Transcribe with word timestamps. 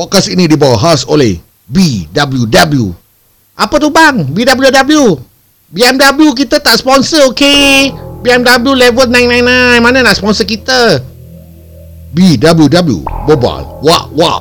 Podcast 0.00 0.32
ini 0.32 0.48
dibawa 0.48 0.80
khas 0.80 1.04
oleh 1.04 1.36
BWW. 1.68 2.88
Apa 3.52 3.76
tu 3.76 3.92
bang? 3.92 4.24
BWW. 4.32 5.20
BMW 5.68 6.28
kita 6.32 6.56
tak 6.56 6.80
sponsor, 6.80 7.28
okey? 7.36 7.92
BMW 8.24 8.80
level 8.80 9.12
999. 9.12 9.84
Mana 9.84 10.00
nak 10.00 10.16
sponsor 10.16 10.48
kita? 10.48 11.04
BWW. 12.16 13.04
Bobal. 13.28 13.84
Wak, 13.84 14.08
wak. 14.16 14.40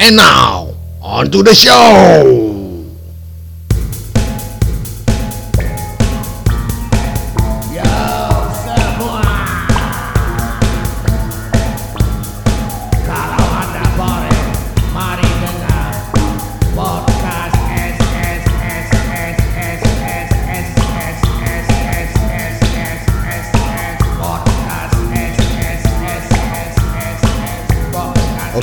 And 0.00 0.16
now, 0.16 0.72
on 1.04 1.28
to 1.28 1.44
the 1.44 1.52
show. 1.52 2.55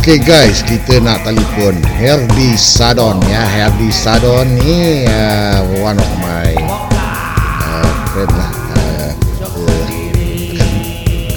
Okay 0.03 0.20
guys, 0.20 0.59
kita 0.67 0.99
nak 0.99 1.23
telefon 1.23 1.80
Herdi 1.80 2.59
Sadon 2.59 3.23
ya. 3.23 3.39
Herdi 3.39 3.88
Sadon 3.88 4.52
ni 4.59 5.07
uh, 5.07 5.63
one 5.79 5.95
of 5.95 6.12
my 6.20 6.52
uh, 6.59 7.88
friend 8.12 8.27
lah. 8.35 8.52
Uh, 8.76 9.09
uh, 9.48 9.84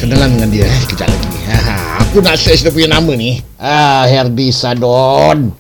kenalan 0.02 0.34
dengan 0.34 0.50
dia 0.50 0.66
eh, 0.66 0.78
sekejap 0.82 1.06
lagi. 1.06 1.30
Aku 2.10 2.18
nak 2.18 2.34
search 2.42 2.66
dia 2.66 2.74
punya 2.74 2.98
nama 2.98 3.14
ni. 3.14 3.38
Ah, 3.54 4.02
Herdi 4.10 4.50
Sadon. 4.50 5.54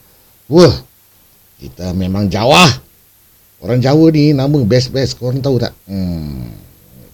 Wah, 0.50 0.74
kita 1.62 1.94
memang 1.94 2.26
Jawa. 2.26 2.74
Orang 3.62 3.86
Jawa 3.86 4.10
ni 4.10 4.34
nama 4.34 4.58
best-best. 4.66 5.14
Korang 5.14 5.38
tahu 5.38 5.62
tak? 5.62 5.78
Hmm. 5.86 6.50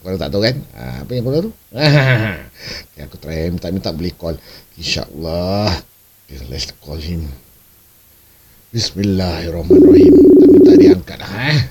Korang 0.01 0.17
tak 0.17 0.33
tahu 0.33 0.41
kan? 0.41 0.57
Ah, 0.73 1.05
apa 1.05 1.11
yang 1.13 1.21
korang 1.21 1.41
tahu? 1.45 1.53
okay, 2.89 3.01
aku 3.05 3.15
try 3.21 3.45
minta-minta 3.53 3.93
boleh 3.93 4.09
call. 4.17 4.41
InsyaAllah. 4.73 5.85
Okay, 6.25 6.41
let's 6.49 6.73
call 6.81 6.97
him. 6.97 7.29
Bismillahirrahmanirrahim. 8.73 10.13
Tak 10.41 10.47
minta 10.49 10.71
dia 10.73 10.97
angkat 10.97 11.17
lah 11.21 11.33
eh. 11.53 11.61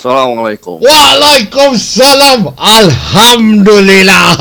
Assalamualaikum. 0.00 0.80
Waalaikumsalam. 0.80 2.56
Alhamdulillah. 2.56 4.32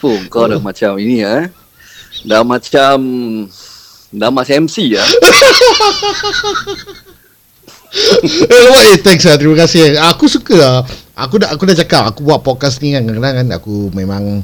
Oh, 0.00 0.16
kau 0.32 0.48
dah 0.48 0.56
macam 0.56 0.96
ini 0.96 1.20
eh. 1.20 1.52
Dah 2.24 2.40
macam 2.40 2.96
dah 4.08 4.32
macam 4.32 4.64
MC 4.64 4.96
ya. 4.96 5.04
eh, 7.92 8.98
thanks 9.04 9.28
lah. 9.28 9.36
Terima 9.36 9.56
kasih. 9.64 10.00
Aku 10.12 10.24
suka 10.28 10.56
lah. 10.56 10.76
Aku 11.12 11.36
dah 11.36 11.52
aku 11.52 11.68
dah 11.68 11.76
cakap 11.76 12.08
aku 12.08 12.24
buat 12.24 12.40
podcast 12.40 12.80
ni 12.80 12.96
kan 12.96 13.04
kadang-kadang 13.04 13.44
kan 13.44 13.48
aku 13.52 13.92
memang 13.92 14.40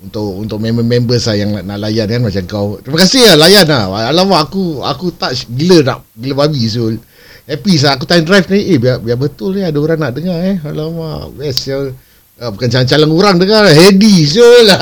untuk 0.00 0.40
untuk 0.40 0.58
member-member 0.64 1.20
saya 1.20 1.44
yang 1.44 1.52
nak, 1.52 1.64
nak 1.68 1.78
layan 1.84 2.08
kan 2.08 2.22
macam 2.24 2.42
kau. 2.48 2.68
Terima 2.80 2.98
kasih 3.04 3.20
lah 3.32 3.36
layan 3.46 3.66
lah. 3.68 4.08
Alamak 4.08 4.48
aku 4.48 4.80
aku 4.80 5.12
touch 5.12 5.44
gila 5.52 5.84
nak 5.84 6.08
gila 6.16 6.48
babi 6.48 6.64
Zul. 6.64 6.96
Happy 7.44 7.76
lah 7.78 8.00
aku 8.00 8.08
time 8.08 8.24
drive 8.24 8.48
ni 8.48 8.74
eh 8.74 8.78
biar, 8.80 8.98
biar 8.98 9.20
betul 9.20 9.54
ni 9.54 9.62
ada 9.62 9.76
orang 9.76 10.00
nak 10.00 10.12
dengar 10.16 10.40
eh. 10.40 10.56
Alamak 10.64 11.36
best 11.36 11.68
ya. 11.68 11.92
Uh, 12.36 12.50
bukan 12.52 12.68
calon-calon 12.68 13.10
orang 13.12 13.36
dengar 13.36 13.64
Hedi 13.68 14.24
Zul. 14.24 14.72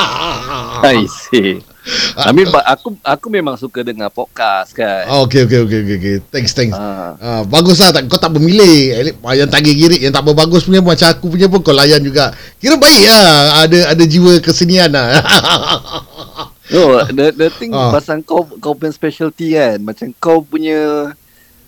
I 0.84 1.04
see. 1.08 1.73
Amin 2.28 2.48
aku 2.48 2.96
aku 3.04 3.26
memang 3.28 3.60
suka 3.60 3.84
dengar 3.84 4.08
podcast 4.08 4.72
kan. 4.72 5.04
Oh, 5.04 5.28
okay, 5.28 5.44
okay, 5.44 5.60
okay, 5.60 5.78
okay, 5.84 5.96
okay. 6.00 6.16
Thanks, 6.32 6.56
thanks. 6.56 6.72
Ah. 6.72 7.12
Uh, 7.20 7.42
bagus 7.44 7.76
lah. 7.76 7.92
Tak, 7.92 8.08
kau 8.08 8.16
tak 8.16 8.32
bermilih. 8.32 9.12
Eh, 9.12 9.12
Yang 9.36 9.50
tagih 9.52 9.74
girik, 9.76 10.00
yang 10.00 10.08
tak 10.10 10.24
berbagus 10.24 10.64
punya 10.64 10.80
macam 10.80 11.12
aku 11.12 11.28
punya 11.28 11.44
pun 11.44 11.60
kau 11.60 11.76
layan 11.76 12.00
juga. 12.00 12.32
Kira 12.56 12.80
baik 12.80 13.04
lah. 13.04 13.28
Ada 13.68 13.78
ada 13.92 14.04
jiwa 14.04 14.32
kesenian 14.40 14.88
lah. 14.90 15.08
No, 16.72 16.96
the 17.12 17.28
the 17.36 17.52
thing 17.52 17.76
Ah. 17.76 17.92
pasal 17.92 18.24
kau 18.24 18.48
kau 18.56 18.72
punya 18.72 18.88
specialty 18.88 19.52
kan. 19.52 19.76
Macam 19.84 20.08
kau 20.16 20.40
punya 20.40 21.12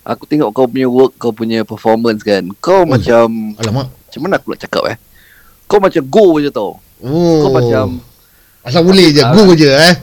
aku 0.01 0.25
tengok 0.25 0.49
kau 0.57 0.65
punya 0.65 0.89
work, 0.89 1.13
kau 1.21 1.37
punya 1.37 1.69
performance 1.69 2.25
kan. 2.25 2.49
Kau 2.65 2.83
Oh. 2.83 2.89
macam 2.89 3.53
Alamak. 3.61 3.93
macam 3.93 4.21
mana 4.25 4.41
aku 4.41 4.57
nak 4.57 4.61
cakap 4.65 4.83
eh? 4.89 4.97
Kau 5.69 5.85
macam 5.85 6.01
go 6.09 6.41
je 6.41 6.49
tau. 6.49 6.81
Oh. 7.05 7.45
Kau 7.45 7.53
macam 7.53 8.01
Asal 8.67 8.83
boleh 8.83 9.15
je. 9.15 9.23
Go 9.23 9.55
je 9.55 9.71
eh. 9.71 9.95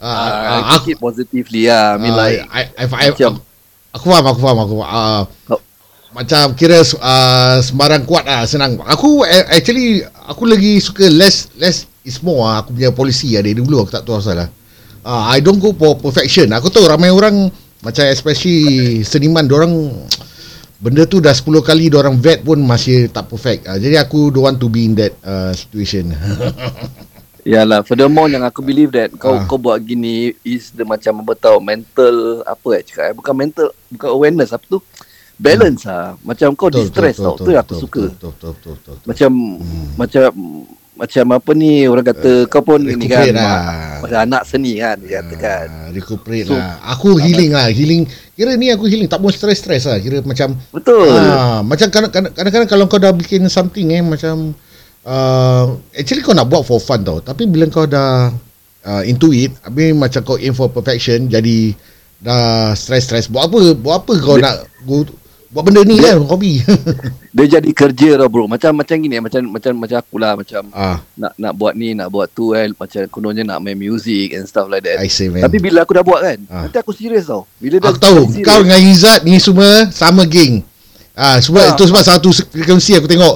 Uh, 0.00 0.80
it 0.88 0.96
positively 0.96 1.68
lah. 1.68 1.96
I 1.96 2.00
mean 2.00 2.12
like 2.16 2.40
I, 2.48 2.62
I, 2.76 2.84
I, 2.88 3.12
macam 3.12 3.40
aku 3.92 4.04
faham, 4.08 4.24
aku 4.28 4.40
faham. 4.40 4.58
Aku, 4.64 4.74
uh, 4.80 5.22
Oh. 5.52 5.60
Macam 6.10 6.58
kira 6.58 6.82
uh, 6.82 7.56
sembarang 7.62 8.02
kuat 8.02 8.26
lah, 8.26 8.42
senang. 8.42 8.82
Aku 8.82 9.22
uh, 9.22 9.44
actually, 9.52 10.02
aku 10.26 10.48
lagi 10.48 10.82
suka 10.82 11.06
less 11.06 11.52
less 11.54 11.86
is 12.02 12.18
more 12.24 12.44
lah. 12.44 12.64
Aku 12.64 12.74
punya 12.74 12.90
polisi 12.90 13.36
lah 13.36 13.44
dari 13.46 13.56
dulu. 13.56 13.86
Aku 13.86 13.92
tak 13.94 14.02
tahu 14.08 14.18
asal 14.18 14.36
lah. 14.40 14.48
Uh, 15.00 15.24
I 15.30 15.40
don't 15.40 15.62
go 15.62 15.72
for 15.72 15.96
perfection. 15.96 16.50
Aku 16.50 16.68
tahu 16.68 16.88
ramai 16.88 17.14
orang, 17.14 17.48
macam 17.80 18.04
especially 18.10 19.00
seniman, 19.06 19.46
orang 19.48 19.72
benda 20.80 21.04
tu 21.04 21.20
dah 21.20 21.36
10 21.36 21.60
kali 21.60 21.92
orang 21.92 22.16
vet 22.16 22.40
pun 22.40 22.58
masih 22.58 23.12
tak 23.12 23.28
perfect. 23.28 23.68
Uh, 23.68 23.78
jadi 23.78 24.02
aku 24.02 24.32
don't 24.32 24.48
want 24.48 24.58
to 24.58 24.66
be 24.66 24.88
in 24.88 24.96
that 24.96 25.12
uh, 25.22 25.52
situation. 25.52 26.10
Yalah, 27.42 27.80
furthermore 27.80 28.28
yang 28.28 28.42
aku 28.42 28.60
believe 28.60 28.90
that 28.90 29.08
kau 29.12 29.32
Ah. 29.34 29.44
kau 29.44 29.56
buat 29.56 29.78
gini 29.78 30.14
is 30.40 30.70
the 30.70 30.82
macam 30.82 31.20
apa 31.20 31.32
tahu 31.34 31.56
mental 31.58 32.14
apa 32.42 32.68
eh 32.74 32.82
cakap 32.82 33.04
eh 33.06 33.14
bukan 33.14 33.34
mental 33.34 33.66
bukan 33.88 34.08
awareness 34.10 34.50
apa 34.50 34.60
tu 34.62 34.78
balance 35.34 35.84
ah 35.84 36.20
macam 36.20 36.52
kau 36.52 36.68
Betul, 36.68 36.84
distress 36.84 37.16
betul, 37.16 37.24
tau 37.24 37.32
betul, 37.32 37.40
tu 37.40 37.50
yang 37.50 37.62
aku 37.62 37.68
betul, 37.70 37.82
suka 37.82 38.02
Betul, 38.02 38.10
betul, 38.10 38.30
betul, 38.30 38.52
betul, 38.52 38.74
betul. 38.92 39.06
macam 39.06 39.30
macam 39.96 40.22
macam 40.92 41.24
apa 41.32 41.50
ni 41.54 41.72
orang 41.82 42.06
kata 42.06 42.32
kau 42.46 42.60
pun 42.60 42.76
ni 42.78 43.06
kan 43.06 43.24
lah. 43.32 44.04
macam 44.04 44.18
anak 44.20 44.42
seni 44.44 44.76
kan 44.76 45.00
dia 45.00 45.24
katakan 45.24 45.66
Ah, 45.66 45.88
recuperate 45.88 46.44
So- 46.44 46.52
lah. 46.52 46.76
Aku 46.92 47.16
healing 47.16 47.50
lah, 47.50 47.72
healing. 47.72 48.04
Kira 48.30 48.52
ni 48.54 48.68
aku 48.68 48.84
healing, 48.84 49.04
tak 49.06 49.16
mau 49.16 49.28
stress-stress 49.28 49.84
lah. 49.86 49.96
Kira 49.96 50.20
macam 50.20 50.60
betul 50.68 51.08
ah, 51.08 51.60
macam 51.62 51.88
kadang- 51.88 52.12
kadang-kadang 52.12 52.68
kalau 52.68 52.84
kau 52.84 52.96
dah 52.96 53.12
bikin 53.12 53.48
something 53.48 53.88
eh 53.90 54.04
macam 54.04 54.52
uh, 55.02 55.64
actually 55.92 56.20
kau 56.20 56.32
nak 56.32 56.46
buat 56.46 56.62
for 56.62 56.78
fun 56.78 57.00
tau. 57.00 57.18
Tapi 57.18 57.44
bila 57.44 57.66
kau 57.66 57.84
dah 57.84 58.32
uh, 58.82 59.02
into 59.02 59.30
it, 59.30 59.52
habis 59.60 59.92
macam 59.92 60.20
kau 60.22 60.36
aim 60.36 60.52
for 60.52 60.68
perfection 60.68 61.26
jadi 61.26 61.72
dah 62.18 62.72
stress-stress. 62.72 63.26
Buat 63.26 63.44
apa? 63.46 63.60
Buat 63.74 63.96
apa 64.00 64.12
kau 64.18 64.36
Dia- 64.36 64.44
nak 64.44 64.54
go, 64.82 65.04
buat 65.50 65.66
benda 65.66 65.82
ni 65.82 65.98
kan 65.98 66.20
hobi. 66.22 66.62
dia 67.34 67.58
jadi 67.58 67.70
kerja 67.70 68.18
tau 68.18 68.26
bro 68.26 68.46
macam 68.46 68.70
macam 68.74 68.94
gini 68.98 69.14
eh, 69.14 69.22
macam 69.22 69.38
macam 69.46 69.70
macam 69.76 69.98
aku 69.98 70.18
lah 70.18 70.34
macam 70.34 70.66
ah, 70.70 70.98
nak 71.14 71.30
nak 71.34 71.52
buat 71.54 71.74
ni 71.74 71.94
nak 71.94 72.10
buat 72.10 72.26
tu 72.28 72.50
kan 72.50 72.74
macam 72.74 73.06
kononnya 73.06 73.42
nak 73.44 73.58
main 73.58 73.74
music 73.74 74.34
and 74.34 74.46
stuff 74.46 74.66
like 74.66 74.82
that 74.82 74.98
I 74.98 75.06
say 75.06 75.30
man. 75.30 75.42
tapi 75.42 75.58
bila 75.58 75.82
aku 75.82 75.94
dah 75.94 76.02
buat 76.02 76.20
kan 76.20 76.38
Ah. 76.46 76.66
nanti 76.66 76.78
aku 76.78 76.90
serius 76.90 77.26
tau 77.26 77.46
bila 77.58 77.78
dah 77.78 77.86
Aku 77.86 77.98
tahu 77.98 78.18
serious, 78.26 78.46
kau 78.46 78.58
dengan 78.62 78.82
Izzat 78.82 79.20
ni 79.22 79.38
semua 79.38 79.86
sama 79.90 80.22
geng. 80.22 80.62
Ah 81.12 81.38
sebab 81.38 81.62
Ah. 81.62 81.70
itu 81.72 81.82
sebab 81.84 82.02
satu 82.02 82.28
frekuensi 82.30 82.92
aku 82.94 83.06
tengok. 83.06 83.34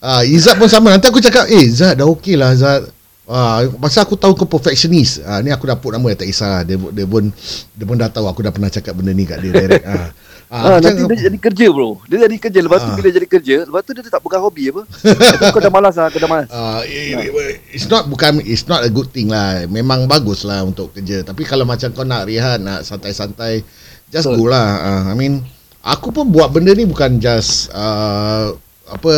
Ah 0.00 0.24
Izzat 0.24 0.56
pun 0.56 0.66
sama. 0.66 0.90
Nanti 0.90 1.06
aku 1.06 1.20
cakap, 1.20 1.44
"Eh 1.46 1.62
Izzat 1.62 1.94
dah 1.94 2.08
okey 2.08 2.34
lah 2.34 2.52
Izzat." 2.52 2.88
Ah 3.24 3.62
pasal 3.78 4.02
aku 4.02 4.18
tahu 4.18 4.34
kau 4.34 4.48
perfectionist. 4.48 5.22
Ah 5.22 5.38
ni 5.38 5.48
aku 5.48 5.62
dah 5.62 5.76
put 5.76 5.92
nama 5.92 6.10
tak 6.12 6.26
kisah. 6.26 6.64
Dia 6.64 6.74
dia 6.74 7.06
pun 7.06 7.30
dia 7.70 7.84
pun 7.84 7.94
dah 7.94 8.08
tahu 8.08 8.26
aku 8.26 8.40
dah 8.40 8.50
pernah 8.50 8.66
cakap 8.66 8.90
benda 8.92 9.12
ni 9.12 9.22
kat 9.22 9.38
dia 9.38 9.52
direct. 9.54 9.86
ah. 9.86 10.10
Ah, 10.50 10.82
aku 10.82 10.82
nanti 10.82 11.06
dia 11.14 11.30
jadi 11.30 11.38
kerja 11.38 11.66
bro 11.70 12.02
Dia 12.10 12.26
jadi 12.26 12.34
kerja 12.34 12.58
Lepas 12.58 12.82
tu 12.82 12.90
Ah. 12.90 12.98
bila 12.98 13.06
jadi 13.06 13.22
kerja 13.22 13.56
Lepas 13.70 13.86
tu 13.86 13.94
dia 13.94 14.02
tak 14.02 14.18
bukan 14.18 14.42
hobi 14.42 14.74
apa 14.74 14.82
tu 15.38 15.46
kau 15.46 15.62
dah 15.62 15.70
malas 15.70 15.94
lah 15.94 16.10
Kau 16.10 16.18
dah 16.18 16.26
malas 16.26 16.50
Ah, 16.50 16.82
i- 16.82 17.14
i- 17.14 17.30
it's 17.70 17.86
not 17.86 18.10
bukan 18.10 18.42
it's 18.42 18.66
not 18.66 18.82
a 18.82 18.90
good 18.90 19.14
thing 19.14 19.30
lah. 19.30 19.62
Memang 19.70 20.10
bagus 20.10 20.42
lah 20.42 20.66
untuk 20.66 20.90
kerja. 20.90 21.22
Tapi 21.22 21.46
kalau 21.46 21.62
macam 21.62 21.94
kau 21.94 22.02
nak 22.02 22.26
rehat, 22.26 22.58
nak 22.58 22.82
santai-santai, 22.82 23.62
just 24.10 24.26
Betul. 24.26 24.42
go 24.42 24.50
lah. 24.50 24.68
Ah, 24.82 25.02
I 25.06 25.14
mean, 25.14 25.38
aku 25.78 26.10
pun 26.10 26.26
buat 26.26 26.50
benda 26.50 26.74
ni 26.74 26.82
bukan 26.82 27.22
just 27.22 27.70
uh, 27.70 28.50
apa 28.90 29.12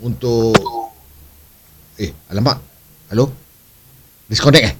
untuk 0.00 0.54
eh 1.98 2.14
alamak. 2.30 2.62
Hello? 3.10 3.28
Disconnect 4.30 4.64
eh? 4.64 4.74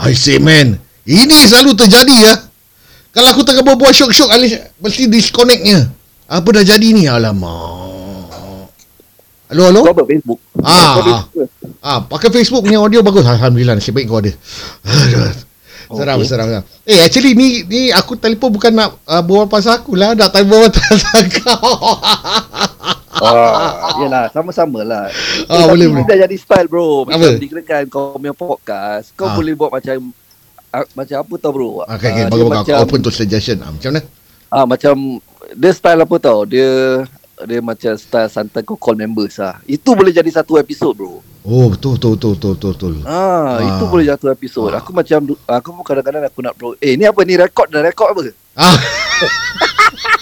I 0.00 0.16
say 0.16 0.40
man, 0.40 0.80
ini 1.04 1.36
selalu 1.36 1.76
terjadi 1.76 2.14
ya. 2.16 2.34
Kalau 3.10 3.28
aku 3.30 3.42
tengah 3.44 3.60
berbual 3.60 3.92
syok-syok 3.92 4.30
alis 4.32 4.56
mesti 4.80 5.10
disconnectnya. 5.10 5.90
Apa 6.30 6.46
dah 6.56 6.64
jadi 6.64 6.88
ni? 6.94 7.10
Alamak. 7.10 8.70
Hello, 9.50 9.66
hello? 9.66 9.82
Kau 9.82 10.06
Facebook 10.06 10.38
Ah, 10.62 10.70
ah. 10.70 10.94
Facebook. 11.02 11.48
Ah, 11.82 11.98
pakai 12.06 12.30
Facebook 12.30 12.62
punya 12.62 12.78
audio 12.78 13.02
bagus. 13.02 13.26
Alhamdulillah 13.26 13.74
nasib 13.76 13.98
baik 13.98 14.06
kau 14.06 14.22
ada. 14.22 14.32
Seram, 15.90 16.22
Okay. 16.22 16.30
seram, 16.30 16.46
seram. 16.46 16.64
Eh, 16.86 17.02
actually 17.02 17.34
ni 17.34 17.66
ni 17.66 17.90
aku 17.90 18.14
telefon 18.14 18.54
bukan 18.54 18.70
nak 18.70 18.94
uh, 19.10 19.18
berbual 19.26 19.50
pasal 19.50 19.82
aku 19.82 19.98
lah. 19.98 20.14
Nak 20.14 20.30
telefon 20.30 20.70
pasal 20.70 21.22
kau. 21.42 21.98
Ah, 23.22 23.70
yelah, 23.98 24.24
sama-sama 24.30 24.80
lah. 24.80 25.06
Ah, 25.44 25.54
Eh, 25.54 25.66
boleh, 25.66 25.86
boleh. 25.86 26.04
Dah 26.04 26.18
jadi 26.20 26.36
style 26.36 26.66
bro. 26.66 27.04
Macam 27.04 27.20
Apa? 27.22 27.36
dikirakan 27.36 27.82
kau 27.86 28.14
punya 28.14 28.32
podcast, 28.32 29.12
kau 29.12 29.26
Ah. 29.26 29.34
boleh 29.34 29.52
buat 29.52 29.70
macam 29.70 30.10
ah, 30.70 30.86
macam 30.94 31.16
apa 31.18 31.34
tau 31.36 31.50
bro? 31.50 31.70
Ah, 31.82 31.94
Okay, 31.94 32.08
okay. 32.08 32.22
Ah, 32.22 32.26
Bagus, 32.26 32.34
dia 32.34 32.44
bagus. 32.46 32.58
macam, 32.58 32.74
open 32.80 33.00
to 33.00 33.10
suggestion. 33.10 33.58
Ah, 33.58 33.70
macam 33.70 33.90
mana? 33.90 34.00
ah, 34.48 34.64
macam 34.64 34.94
dia 35.52 35.70
style 35.70 36.00
apa 36.00 36.16
tau? 36.18 36.38
Dia 36.42 36.70
dia 37.40 37.58
macam 37.58 37.92
style 37.94 38.28
santai 38.28 38.60
kau 38.60 38.74
call 38.74 38.94
members 38.94 39.36
lah. 39.36 39.60
Itu 39.64 39.92
boleh 39.92 40.10
jadi 40.10 40.28
satu 40.30 40.56
episod 40.56 40.92
bro. 40.92 41.20
Oh, 41.40 41.66
betul, 41.68 41.96
betul, 41.96 42.12
betul, 42.14 42.32
betul, 42.34 42.52
betul. 42.54 42.72
betul. 42.92 42.94
Ah, 43.02 43.56
Ah. 43.56 43.64
itu 43.66 43.84
boleh 43.86 44.04
satu 44.06 44.28
episod. 44.28 44.68
Ah. 44.68 44.78
Aku 44.78 44.92
macam 44.92 45.18
aku 45.46 45.68
pun 45.72 45.82
kadang-kadang 45.82 46.22
aku 46.22 46.40
nak 46.40 46.52
bro. 46.52 46.76
Eh, 46.78 46.94
ni 46.94 47.04
apa 47.04 47.20
ni 47.22 47.34
rekod 47.34 47.66
dah 47.66 47.80
rekod 47.80 48.08
apa? 48.08 48.20
Ah, 48.54 48.76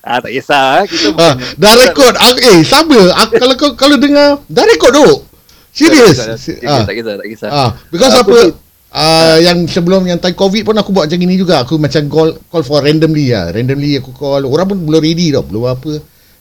Ah, 0.00 0.18
tak 0.22 0.32
kisah 0.32 0.82
eh. 0.82 0.84
Kita 0.88 1.08
ah, 1.14 1.34
bukan 1.34 1.34
dah 1.60 1.72
rekod. 1.76 2.14
Ah, 2.16 2.32
eh, 2.34 2.60
sama. 2.64 3.00
Ah, 3.12 3.26
kalau 3.28 3.54
kau 3.54 3.70
kalau 3.76 3.96
dengar, 4.00 4.40
dah 4.48 4.64
rekod 4.64 4.90
tu. 4.94 5.08
Serius. 5.70 6.16
Tak 6.16 6.38
Ah, 6.64 6.82
tak 6.82 6.94
kisah, 6.96 7.14
tak 7.20 7.28
kisah. 7.28 7.50
ah, 7.52 7.70
because 7.92 8.14
Aku 8.16 8.32
apa? 8.32 8.40
tu- 8.48 8.56
Ah, 8.88 9.36
yang 9.36 9.68
sebelum 9.68 10.00
yang 10.08 10.16
time 10.16 10.32
covid 10.32 10.64
pun 10.64 10.72
aku 10.72 10.96
buat 10.96 11.04
macam 11.04 11.20
gini 11.20 11.36
juga. 11.36 11.60
Aku 11.60 11.76
macam 11.76 12.00
call 12.08 12.40
call 12.48 12.64
for 12.64 12.80
randomly 12.80 13.36
lah. 13.36 13.52
Randomly 13.52 14.00
aku 14.00 14.16
call. 14.16 14.48
Orang 14.48 14.64
pun 14.64 14.78
belum 14.80 15.04
ready 15.04 15.28
tau, 15.28 15.44
belum 15.44 15.68
apa. 15.68 15.92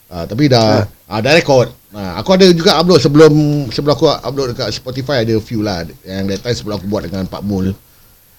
Ah, 0.07 0.23
tapi 0.23 0.47
dah 0.47 0.87
ah. 1.11 1.19
dah 1.19 1.35
rekod. 1.35 1.67
Ah, 1.91 2.23
aku 2.23 2.39
ada 2.39 2.47
juga 2.55 2.79
upload 2.79 3.03
sebelum 3.03 3.33
sebelum 3.67 3.91
aku 3.99 4.07
upload 4.07 4.55
dekat 4.55 4.71
Spotify 4.71 5.27
ada 5.27 5.35
few 5.43 5.59
lah 5.59 5.83
yang 6.07 6.23
that 6.31 6.39
time 6.39 6.55
sebelum 6.55 6.79
aku 6.79 6.87
buat 6.87 7.03
dengan 7.03 7.27
Pak 7.27 7.43
Mul. 7.43 7.75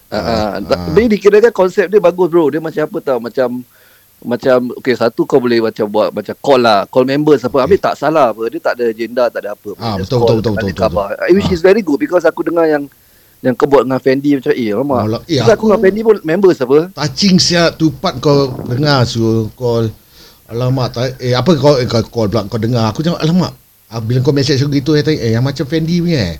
Ah, 0.09 0.17
ah. 0.17 0.25
Ah. 0.57 0.57
Tapi 0.57 1.05
dikirakan 1.05 1.53
konsep 1.53 1.85
dia 1.85 2.01
bagus 2.01 2.33
bro. 2.33 2.49
Dia 2.49 2.57
macam 2.57 2.81
apa 2.81 2.97
tau? 3.05 3.21
Macam 3.21 3.61
macam 4.19 4.75
okay 4.75 4.91
satu 4.93 5.23
kau 5.23 5.39
boleh 5.39 5.59
macam 5.59 5.87
buat 5.87 6.11
macam 6.11 6.35
call 6.37 6.59
lah 6.59 6.83
call 6.85 7.03
members 7.03 7.39
apa 7.41 7.57
habis 7.59 7.79
tak 7.79 7.95
salah 7.95 8.29
apa 8.29 8.41
dia 8.47 8.59
tak 8.59 8.73
ada 8.75 8.85
agenda 8.87 9.23
tak 9.27 9.47
ada 9.47 9.55
apa 9.55 9.69
Ah, 9.75 9.95
betul, 9.95 10.19
call, 10.19 10.27
betul, 10.37 10.51
betul, 10.51 10.53
ada 10.53 10.67
betul, 10.67 10.83
khabar. 10.83 11.07
Eh, 11.23 11.33
which 11.33 11.49
is 11.49 11.59
very 11.59 11.79
good 11.79 11.95
because 11.95 12.23
aku 12.23 12.43
dengar 12.43 12.65
yang 12.65 12.83
yang 13.39 13.55
kau 13.55 13.65
buat 13.65 13.87
dengan 13.87 13.97
Fendi 13.97 14.35
macam 14.35 14.51
eh 14.51 14.69
lama 14.69 14.97
eh, 15.23 15.39
aku, 15.39 15.47
aku- 15.49 15.67
dengan 15.69 15.79
Fendi 15.79 16.01
pun 16.03 16.17
members 16.21 16.59
apa 16.59 16.77
Touching 16.91 17.37
siap 17.37 17.75
tu 17.75 17.93
part 17.93 18.19
kau 18.19 18.37
dengar 18.65 19.03
suruh 19.03 19.47
call. 19.53 19.87
Alamak, 20.45 20.87
tak, 20.91 21.21
eh 21.21 21.31
apa 21.31 21.53
kau 21.53 21.77
eh, 21.77 21.85
kau 21.85 22.01
call 22.03 22.27
pula 22.27 22.43
kau 22.43 22.57
dengar. 22.57 22.89
Aku 22.89 22.99
cakap 22.99 23.21
alamak. 23.21 23.53
Ah, 23.87 24.01
bila 24.01 24.19
kau 24.19 24.33
message 24.33 24.59
aku 24.59 24.73
gitu 24.73 24.91
eh, 24.93 25.01
tanya, 25.01 25.21
eh 25.21 25.31
yang 25.31 25.45
macam 25.45 25.63
Fendi 25.63 26.01
punya 26.01 26.35
eh. 26.35 26.37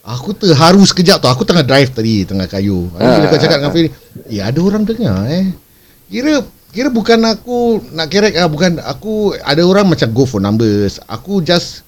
Aku 0.00 0.32
terharu 0.32 0.80
sekejap 0.80 1.20
tu. 1.20 1.28
Aku 1.28 1.42
tengah 1.42 1.60
drive 1.60 1.92
tadi 1.92 2.22
tengah 2.22 2.46
kayu. 2.46 2.88
Habis 2.94 3.04
bila 3.04 3.18
Ah, 3.18 3.28
kau 3.28 3.36
cakap 3.36 3.56
dengan 3.58 3.72
Fendi, 3.74 3.88
eh 4.30 4.40
ada 4.40 4.58
orang 4.62 4.82
dengar 4.82 5.16
eh. 5.28 5.46
Kira 6.06 6.40
kira 6.68 6.88
bukan 6.92 7.20
aku 7.24 7.80
nak 7.96 8.08
kerek 8.12 8.36
ah 8.36 8.48
bukan 8.48 8.80
aku 8.82 9.32
ada 9.40 9.64
orang 9.64 9.88
macam 9.88 10.08
go 10.12 10.24
for 10.28 10.40
numbers. 10.42 11.00
Aku 11.08 11.40
just 11.40 11.86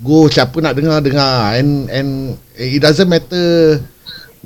go 0.00 0.26
siapa 0.26 0.56
nak 0.64 0.74
dengar 0.76 1.04
dengar 1.04 1.54
and 1.60 1.86
and 1.92 2.10
it 2.56 2.80
doesn't 2.80 3.08
matter 3.08 3.78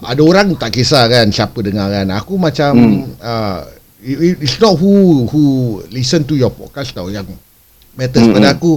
ada 0.02 0.22
orang 0.26 0.58
tak 0.58 0.74
kisah 0.74 1.06
kan 1.06 1.30
siapa 1.30 1.54
dengar 1.62 1.86
kan 1.86 2.10
aku 2.10 2.34
macam 2.34 2.74
hmm. 2.74 3.22
uh, 3.22 3.62
it, 4.02 4.42
it's 4.42 4.58
not 4.58 4.74
who 4.74 5.24
who 5.30 5.78
listen 5.94 6.26
to 6.26 6.34
your 6.34 6.50
podcast 6.50 6.90
tau 6.90 7.06
yang 7.06 7.26
matters 7.94 8.26
Hmm, 8.26 8.34
pada 8.34 8.50
hmm. 8.50 8.56
aku 8.58 8.70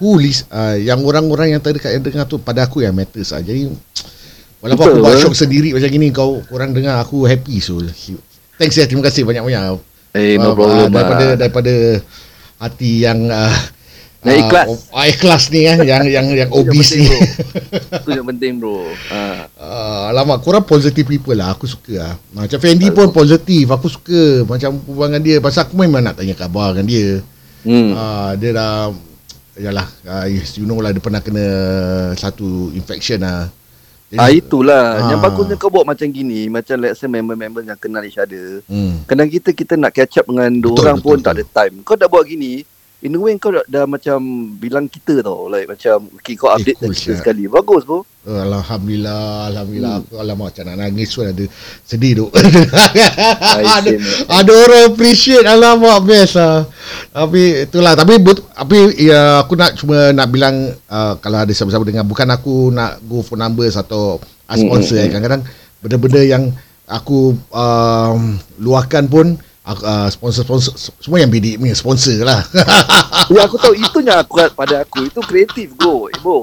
who 0.00 0.16
lis, 0.16 0.48
uh, 0.48 0.74
yang 0.80 1.04
orang-orang 1.04 1.52
yang 1.52 1.60
terdekat 1.60 1.92
yang 1.92 2.00
dengar 2.00 2.24
tu 2.24 2.40
pada 2.40 2.64
aku 2.64 2.80
yang 2.80 2.96
matters 2.96 3.36
lah 3.36 3.44
jadi 3.44 3.68
walaupun 4.64 4.84
Betul, 4.88 4.96
aku 4.96 5.04
buat 5.04 5.12
eh? 5.12 5.20
shock 5.20 5.36
sendiri 5.36 5.76
macam 5.76 5.90
gini 5.92 6.08
kau 6.08 6.40
orang 6.48 6.72
dengar 6.72 6.96
aku 7.04 7.28
happy 7.28 7.60
so 7.60 7.76
thanks 8.56 8.80
ya 8.80 8.88
terima 8.88 9.04
kasih 9.04 9.28
banyak-banyak 9.28 9.91
eh 10.12 10.36
no 10.36 10.52
Ah, 10.52 10.56
problem 10.56 10.88
ah, 10.88 10.92
daripada 10.92 11.24
ah. 11.24 11.36
daripada 11.36 11.74
hati 12.60 12.92
yang 13.02 13.20
uh, 13.32 13.56
Yang 14.22 14.38
ikhlas. 14.46 14.66
uh, 14.94 15.06
ikhlas 15.10 15.42
ni 15.50 15.60
kan 15.66 15.78
yang 15.82 16.04
yang 16.06 16.26
yang 16.30 16.50
obese 16.54 16.94
penting, 16.94 17.02
ni 17.02 17.10
bro. 17.10 17.20
Itu 17.98 18.10
yang 18.14 18.26
penting 18.30 18.52
bro 18.62 18.78
ah. 19.10 19.40
Uh, 19.58 20.02
alamak 20.14 20.38
korang 20.46 20.62
positive 20.62 21.08
people 21.08 21.34
lah 21.34 21.56
Aku 21.56 21.66
suka 21.66 21.98
lah 21.98 22.14
Macam 22.30 22.58
Fendi 22.62 22.92
pun 22.94 23.10
positif 23.10 23.66
Aku 23.66 23.90
suka 23.90 24.46
Macam 24.46 24.78
perbuangan 24.78 25.18
dia 25.18 25.42
Pasal 25.42 25.66
aku 25.66 25.74
memang 25.74 26.06
nak 26.06 26.20
tanya 26.20 26.38
khabar 26.38 26.76
dengan 26.76 26.86
dia 26.86 27.08
hmm. 27.66 27.90
uh, 27.94 28.30
Dia 28.38 28.50
dah 28.54 28.74
Yalah 29.58 29.86
uh, 30.06 30.26
You 30.30 30.70
know 30.70 30.78
lah 30.78 30.94
Dia 30.94 31.02
pernah 31.02 31.18
kena 31.18 31.46
Satu 32.14 32.70
infection 32.76 33.26
lah 33.26 33.61
Ah 34.20 34.28
itulah. 34.28 35.00
Ah. 35.00 35.08
Yang 35.14 35.20
bagusnya 35.24 35.56
kau 35.56 35.72
buat 35.72 35.88
macam 35.88 36.04
gini, 36.08 36.50
macam 36.52 36.76
let's 36.80 37.00
say 37.00 37.08
member-member 37.08 37.64
yang 37.64 37.78
kenal 37.80 38.04
each 38.04 38.20
other. 38.20 38.60
hmm. 38.68 39.08
Kadang 39.08 39.28
kita 39.28 39.50
kita 39.56 39.74
nak 39.80 39.92
catch 39.96 40.20
up 40.20 40.26
dengan 40.28 40.52
dua 40.60 40.74
Betul, 40.76 40.84
orang 40.84 40.98
betul, 41.00 41.06
pun 41.08 41.16
betul. 41.16 41.26
tak 41.26 41.32
ada 41.32 41.44
time. 41.48 41.74
Kau 41.80 41.96
dah 41.96 42.08
buat 42.12 42.24
gini, 42.28 42.52
in 43.02 43.14
a 43.14 43.20
way 43.20 43.34
kau 43.36 43.50
dah, 43.50 43.66
dah 43.66 43.84
macam 43.84 44.18
bilang 44.56 44.86
kita 44.86 45.20
tau. 45.20 45.50
Like 45.50 45.66
macam 45.66 46.06
okay, 46.14 46.38
kau 46.38 46.48
Eh, 46.50 46.62
update 46.62 46.78
cool 46.78 46.94
kita 46.94 47.12
sekali. 47.18 47.50
Bagus 47.50 47.82
bro. 47.82 48.06
Uh, 48.22 48.38
Alhamdulillah 48.38 49.50
Alhamdulillah 49.50 49.94
Hmm. 49.98 50.06
Aku 50.06 50.14
alamak 50.22 50.54
macam 50.54 50.64
nak 50.70 50.76
nangis 50.78 51.10
pun 51.10 51.26
ada 51.26 51.42
Sedih 51.82 52.22
tu 52.22 52.26
ada, 53.74 53.90
ada 54.30 54.52
orang 54.54 54.94
appreciate 54.94 55.42
Alamak 55.42 56.06
best 56.06 56.38
lah 56.38 56.62
Tapi 57.10 57.66
itulah 57.66 57.98
Tapi 57.98 58.22
but, 58.22 58.38
tapi 58.54 58.94
ya, 58.94 59.42
aku 59.42 59.58
nak 59.58 59.74
cuma 59.74 60.14
nak 60.14 60.30
bilang 60.30 60.70
uh, 60.86 61.18
Kalau 61.18 61.42
ada 61.42 61.50
siapa-siapa 61.50 61.82
dengar 61.82 62.06
Bukan 62.06 62.30
aku 62.30 62.70
nak 62.70 63.02
go 63.10 63.26
for 63.26 63.34
numbers 63.34 63.74
Atau 63.74 64.22
uh, 64.22 64.54
sponsor 64.54 65.02
Hmm, 65.02 65.02
eh. 65.02 65.06
Kadang-kadang 65.10 65.42
Benda-benda 65.82 66.22
yang 66.22 66.54
Aku 66.86 67.34
um, 67.50 68.38
Luahkan 68.62 69.10
pun 69.10 69.34
uh, 69.66 70.08
Sponsor-sponsor 70.10 70.74
Semua 70.98 71.18
yang 71.22 71.30
bidik 71.30 71.58
punya 71.58 71.76
sponsor 71.76 72.18
lah 72.22 72.42
ya 73.34 73.46
aku 73.46 73.56
tahu 73.60 73.74
itunya 73.76 74.18
aku 74.18 74.42
pada 74.52 74.82
aku 74.82 75.06
itu 75.06 75.20
kreatif 75.22 75.72
bro. 75.78 76.10
Eh, 76.10 76.18
bro. 76.20 76.42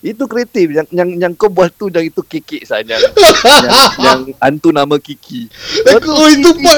Itu 0.00 0.24
kreatif 0.24 0.72
yang 0.72 0.88
yang 0.88 1.08
yang 1.20 1.32
kau 1.36 1.52
buat 1.52 1.68
tu 1.76 1.92
yang 1.92 2.06
itu 2.06 2.24
kiki 2.24 2.64
saja. 2.64 2.96
yang, 3.64 3.76
yang 4.00 4.20
hantu 4.40 4.72
nama 4.72 4.96
Kiki. 4.96 5.52
Oh 5.84 6.28
itu 6.28 6.50
pun 6.56 6.76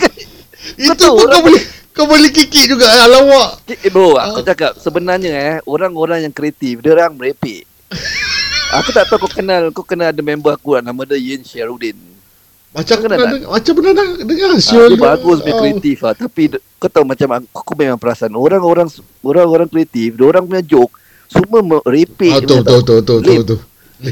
Itu 0.88 1.06
pun 1.12 1.26
kau 1.28 1.42
boleh 1.44 1.62
Kau 1.92 2.08
boleh 2.08 2.32
kikik 2.32 2.72
juga 2.72 2.88
Alamak 3.04 3.68
Eh, 3.68 3.92
bro, 3.92 4.16
aku 4.16 4.40
cakap 4.40 4.80
sebenarnya 4.80 5.32
eh 5.36 5.56
orang-orang 5.68 6.24
yang 6.24 6.32
kreatif 6.32 6.80
dia 6.80 6.96
orang 6.96 7.12
merepek. 7.12 7.68
aku 8.72 8.88
tak 8.96 9.04
tahu 9.12 9.28
kau 9.28 9.32
kenal 9.36 9.68
kau 9.68 9.84
kenal 9.84 10.08
ada 10.08 10.22
member 10.24 10.56
aku 10.56 10.80
lah, 10.80 10.80
nama 10.80 11.04
dia 11.04 11.20
Yin 11.20 11.44
Sharudin. 11.44 12.11
Macam 12.72 12.96
Kau 12.96 13.04
pernah 13.04 13.18
dengar, 13.20 13.48
macam 13.52 13.72
pernah 13.76 13.92
dengar, 13.92 14.16
dengar 14.24 14.48
Ah, 14.48 14.56
Syul. 14.58 14.88
dia 14.88 15.04
bagus 15.04 15.38
dia 15.44 15.52
Ah. 15.52 15.58
kreatif 15.60 15.96
lah 16.00 16.14
tapi 16.16 16.42
kau 16.80 16.88
tahu 16.88 17.04
macam 17.04 17.28
aku, 17.30 17.46
aku 17.52 17.72
memang 17.76 18.00
perasan 18.00 18.32
orang-orang 18.32 18.88
orang-orang 19.20 19.68
kreatif, 19.68 20.16
dia 20.16 20.24
orang 20.24 20.42
punya 20.42 20.64
joke 20.64 20.92
semua 21.28 21.60
merepek. 21.60 22.32
Ah, 22.32 22.40
betul, 22.40 22.48
punya 22.48 22.64
betul, 22.64 22.64
tau. 22.64 22.80
betul, 22.80 22.96
betul, 22.96 23.16
Lame. 23.18 23.28
betul, 23.44 23.58
betul. 23.58 23.58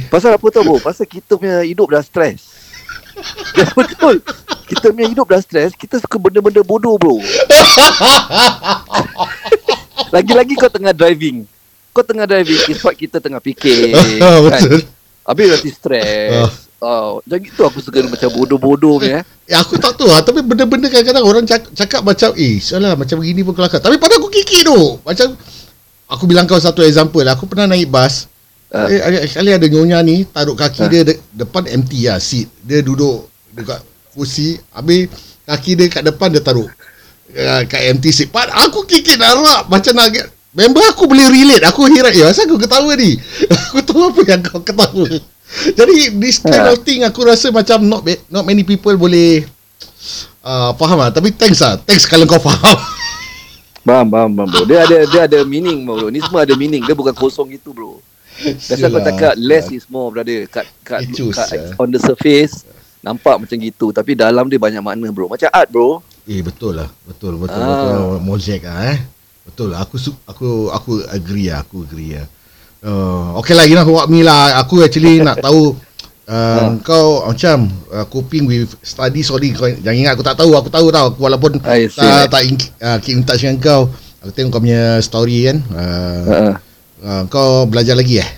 Pasal 0.07 0.31
apa 0.37 0.47
tau 0.47 0.63
bro? 0.63 0.77
Pasal 0.79 1.05
kita 1.05 1.33
punya 1.35 1.61
hidup 1.63 1.89
dah 1.89 2.01
stres. 2.01 2.41
Ya, 3.53 3.69
betul. 3.71 4.23
Kita 4.65 4.89
punya 4.89 5.05
hidup 5.05 5.27
dah 5.27 5.41
stres, 5.41 5.73
kita 5.75 5.99
suka 5.99 6.17
benda-benda 6.17 6.61
bodoh 6.63 6.97
bro. 6.97 7.17
Lagi-lagi 10.11 10.53
kau 10.55 10.69
tengah 10.69 10.93
driving. 10.93 11.45
Kau 11.91 12.01
tengah 12.01 12.25
driving, 12.25 12.61
ispat 12.69 12.95
kita 12.95 13.19
tengah 13.19 13.41
fikir. 13.41 13.93
Ah, 14.25 14.39
kan? 14.47 14.85
Habis 15.27 15.47
nanti 15.51 15.71
stres. 15.71 16.70
Oh, 16.81 17.21
macam 17.21 17.45
itu 17.45 17.61
aku 17.61 17.79
suka 17.79 18.01
macam 18.03 18.33
bodoh-bodoh 18.33 18.97
punya. 18.99 19.21
eh. 19.21 19.25
Ya 19.45 19.61
aku 19.61 19.77
tak 19.77 20.01
tahu 20.01 20.09
lah. 20.09 20.25
Tapi 20.25 20.41
benda-benda 20.41 20.89
kadang-kadang 20.89 21.21
Orang 21.23 21.45
cakap, 21.45 21.69
cakap 21.77 22.01
macam 22.01 22.33
Eh 22.33 22.57
salah 22.57 22.97
macam 22.97 23.21
begini 23.21 23.45
pun 23.45 23.53
kelakar. 23.53 23.79
Tapi 23.79 24.01
pada 24.01 24.17
aku 24.17 24.33
kiki 24.33 24.65
tu 24.65 24.97
Macam 24.99 25.37
Aku 26.09 26.25
bilang 26.25 26.49
kau 26.49 26.57
satu 26.57 26.81
example 26.81 27.21
Aku 27.29 27.45
pernah 27.45 27.69
naik 27.69 27.85
bas. 27.87 28.33
Ah. 28.73 28.89
eh, 28.89 28.97
ada- 28.97 29.59
ada 29.59 29.67
nyonya 29.67 30.01
ni 30.01 30.25
Taruh 30.25 30.57
kaki 30.57 30.81
Ah. 30.81 30.89
dia 30.89 31.05
de, 31.05 31.21
Depan 31.31 31.69
empty 31.69 32.09
lah 32.09 32.17
seat. 32.17 32.49
Dia 32.63 32.81
duduk 32.81 33.29
Dekat 33.53 33.85
kursi. 34.11 34.57
Habis 34.73 35.13
Kaki 35.45 35.77
dia 35.77 35.87
kat 35.87 36.01
depan 36.01 36.33
Dia 36.33 36.41
taruh. 36.41 36.65
Uh, 37.31 37.63
Kat 37.69 37.93
empty 37.93 38.09
seat. 38.09 38.33
Pat, 38.33 38.49
Aku 38.49 38.89
kiki 38.89 39.21
darab 39.21 39.69
Macam 39.69 39.93
nak 39.93 40.17
Member 40.51 40.83
aku 40.89 41.05
boleh 41.05 41.29
relate. 41.29 41.63
Aku 41.63 41.85
heran 41.87 42.11
Eh 42.11 42.25
asal 42.25 42.49
kau 42.49 42.57
ketawa 42.57 42.97
ni? 42.97 43.21
Aku 43.69 43.85
tahu 43.85 44.11
apa 44.11 44.21
yang 44.25 44.41
kau 44.43 44.65
ketawa 44.65 45.05
Jadi 45.79 46.15
this 46.17 46.39
kind 46.39 46.71
of 46.71 46.79
thing 46.83 47.03
Aku 47.03 47.27
rasa 47.27 47.51
macam 47.51 47.83
Not 47.83 48.07
not 48.31 48.47
many 48.47 48.63
people 48.63 48.95
boleh 48.95 49.43
uh, 50.41 50.71
Faham 50.79 51.03
lah 51.03 51.11
Tapi 51.11 51.35
thanks 51.35 51.59
lah 51.59 51.75
Thanks 51.83 52.07
kalau 52.07 52.23
kau 52.25 52.39
faham 52.39 52.79
Faham, 53.81 54.07
faham, 54.13 54.31
faham 54.37 54.49
bro. 54.53 54.63
Dia 54.69 54.85
ada 54.85 54.99
dia 55.09 55.21
ada 55.25 55.41
meaning 55.51 55.89
bro. 55.89 56.13
Ni 56.13 56.21
semua 56.21 56.45
ada 56.45 56.53
meaning. 56.53 56.85
Dia 56.85 56.93
bukan 56.93 57.17
kosong 57.17 57.49
gitu 57.49 57.73
bro. 57.73 57.97
Biasa 58.37 58.93
kau 58.93 59.01
cakap 59.01 59.33
less 59.41 59.73
is 59.73 59.89
more 59.89 60.13
brother. 60.13 60.45
Kat 60.53 60.69
kat, 60.85 61.09
kat 61.09 61.33
sah. 61.33 61.81
on 61.81 61.89
the 61.89 61.97
surface 61.97 62.69
nampak 63.01 63.41
macam 63.41 63.57
gitu 63.57 63.89
tapi 63.97 64.13
dalam 64.13 64.45
dia 64.53 64.61
banyak 64.61 64.85
makna 64.85 65.09
bro. 65.09 65.33
Macam 65.33 65.49
art 65.49 65.73
bro. 65.73 66.05
Eh 66.29 66.45
betul 66.45 66.77
lah 66.77 66.93
Betul 67.09 67.41
betul, 67.41 67.57
Ah. 67.57 67.73
betul. 67.73 68.21
Mosaic 68.21 68.63
lah 68.69 68.93
eh 68.93 69.01
Betul 69.49 69.73
lah 69.73 69.89
Aku 69.89 69.97
aku 70.29 70.69
aku 70.69 70.93
agree 71.09 71.49
lah 71.49 71.65
Aku 71.65 71.89
agree 71.89 72.13
lah 72.13 72.29
uh, 72.83 73.37
Okay 73.37 73.53
lah 73.53 73.65
Gina 73.65 73.83
Wak 73.83 74.07
Mi 74.07 74.21
lah 74.21 74.59
Aku 74.59 74.81
actually 74.81 75.19
nak 75.19 75.41
tahu 75.47 75.77
uh, 76.25 76.77
Kau 76.81 77.25
macam 77.25 77.65
uh, 77.89 78.05
Coping 78.05 78.45
with 78.45 78.73
study 78.81 79.21
Sorry 79.21 79.51
kau 79.51 79.67
jangan 79.67 79.97
ingat 79.97 80.13
aku 80.13 80.23
tak 80.23 80.37
tahu 80.37 80.53
Aku 80.55 80.69
tahu 80.69 80.89
tau 80.89 81.13
Walaupun 81.15 81.61
I 81.63 81.87
see. 81.87 81.99
tak, 81.99 82.31
tak 82.31 82.43
in, 82.43 82.55
uh, 82.79 82.99
keep 82.99 83.15
in 83.15 83.23
touch 83.23 83.41
dengan 83.41 83.59
kau 83.59 83.83
Aku 84.21 84.31
tengok 84.31 84.53
kau 84.53 84.61
punya 84.61 85.01
story 85.01 85.49
kan. 85.49 85.59
Uh, 85.71 86.21
Ha. 86.23 86.41
uh, 87.01 87.23
kau 87.27 87.65
belajar 87.65 87.97
lagi 87.97 88.21
eh? 88.21 88.29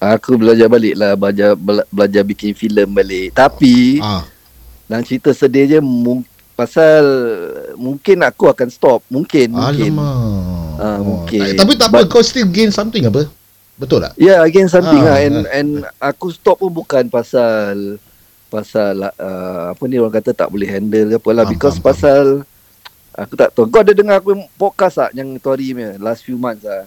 Aku 0.00 0.34
belajar 0.34 0.66
balik 0.66 0.96
lah 0.96 1.12
belajar 1.12 1.52
bela- 1.52 1.84
belajar 1.86 2.24
bikin 2.24 2.50
filem 2.52 2.88
balik. 2.88 3.30
Tapi 3.30 4.00
Ah. 4.00 4.24
dalam 4.82 5.04
cerita 5.04 5.30
sedih 5.30 5.68
je 5.68 5.78
mung, 5.78 6.24
pasal 6.54 7.04
mungkin 7.76 8.24
aku 8.24 8.48
akan 8.48 8.66
stop. 8.66 9.04
Mungkin 9.06 9.52
mungkin. 9.52 9.92
Alamak. 9.92 10.80
Ah, 10.80 10.96
Oh, 10.96 11.04
mungkin. 11.04 11.44
tak- 11.44 11.60
Tapi 11.60 11.72
tak 11.76 11.86
apa, 11.86 11.98
But- 11.98 12.08
kau 12.08 12.22
still 12.22 12.48
gain 12.48 12.72
something 12.72 13.04
apa? 13.04 13.28
Betul 13.74 13.98
tak? 14.00 14.12
Yeah, 14.14 14.40
again 14.40 14.66
something 14.66 15.00
Ah, 15.00 15.08
lah 15.08 15.18
and 15.18 15.36
ah, 15.40 15.50
and 15.50 15.70
aku 15.98 16.28
stop 16.28 16.58
pun 16.58 16.70
bukan 16.70 17.06
pasal 17.06 17.96
pasal 18.46 19.08
uh, 19.08 19.64
apa 19.70 19.82
ni 19.82 19.96
orang 19.96 20.12
kata 20.14 20.30
tak 20.30 20.46
boleh 20.46 20.66
handle 20.66 21.08
ke 21.08 21.16
apa 21.16 21.30
lah 21.30 21.42
Faham, 21.42 21.52
because 21.52 21.76
faham, 21.76 21.82
faham. 21.82 21.88
pasal 21.88 22.24
aku 23.14 23.34
tak 23.34 23.48
tahu. 23.50 23.64
Kau 23.66 23.80
ada 23.80 23.92
dengar 23.92 24.16
aku 24.18 24.30
podcast 24.54 24.96
tak 24.98 25.10
yang 25.12 25.36
tu 25.36 25.48
hari 25.48 25.72
punya 25.72 25.96
last 25.96 26.20
few 26.20 26.36
months 26.36 26.62
ah. 26.62 26.84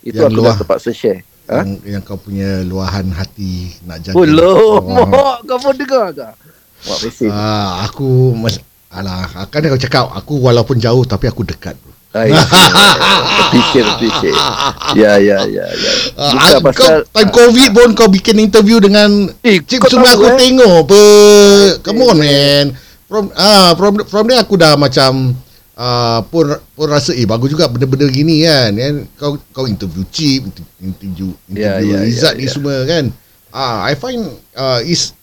Itu 0.00 0.18
Yang 0.18 0.26
aku 0.26 0.36
luar. 0.36 0.46
dah 0.46 0.56
terpaksa 0.58 0.90
share. 0.90 1.20
Ha? 1.44 1.58
Yang, 1.58 1.70
yang 1.84 2.02
kau 2.02 2.16
punya 2.16 2.62
luahan 2.62 3.06
hati 3.10 3.52
nak 3.82 4.00
jaga. 4.00 4.14
Oh, 4.14 4.24
loh, 4.24 4.78
Oh. 4.78 5.04
mak, 5.12 5.44
kau 5.44 5.58
pun 5.58 5.74
dengar 5.74 6.06
ke? 6.10 6.28
Mesej. 6.82 7.28
Ah, 7.28 7.84
aku 7.84 8.32
mas- 8.32 8.62
Alah, 8.88 9.24
kan 9.46 9.60
kau 9.62 9.76
cakap 9.78 10.04
aku 10.10 10.36
walaupun 10.38 10.76
jauh 10.76 11.02
tapi 11.02 11.24
aku 11.24 11.40
dekat. 11.42 11.72
bro. 11.74 11.91
Appreciate, 12.12 13.88
appreciate. 13.96 14.36
Ya, 14.92 15.16
ya, 15.16 15.48
ya, 15.48 15.64
ya. 15.64 15.92
Ah, 16.12 16.32
Bukan 16.36 16.44
kau 16.52 16.60
pasal 16.68 16.92
time 17.08 17.30
covid 17.32 17.68
pun 17.72 17.88
kau 17.96 18.08
bikin 18.12 18.36
interview 18.36 18.76
dengan 18.78 19.32
Eh, 19.40 19.64
Cik 19.64 19.88
tahu, 19.88 20.04
aku 20.04 20.26
eh? 20.28 20.36
tengok 20.36 20.72
apa. 20.84 21.02
Come 21.80 22.00
on 22.04 22.16
man. 22.20 22.66
From 23.08 23.32
ah 23.32 23.72
from 23.76 24.04
from 24.04 24.24
there 24.28 24.40
aku 24.40 24.60
dah 24.60 24.76
macam 24.76 25.32
ah 25.72 26.20
pun 26.28 26.52
pun 26.76 26.86
rasa 26.88 27.16
eh 27.16 27.24
bagus 27.24 27.48
juga 27.48 27.68
benda-benda 27.68 28.04
gini 28.08 28.44
kan. 28.44 28.76
kan 28.76 28.94
kau 29.16 29.32
kau 29.52 29.64
interview 29.64 30.04
Chip, 30.12 30.44
interview 30.80 31.32
Ya, 31.48 31.80
interview 31.80 31.96
ya, 31.96 31.98
Izzat 32.04 32.34
ya, 32.36 32.40
ni 32.40 32.44
ya. 32.44 32.50
semua 32.52 32.76
kan. 32.84 33.04
Ah 33.48 33.88
I 33.88 33.96
find 33.96 34.20
uh, 34.52 34.84
is 34.84 35.16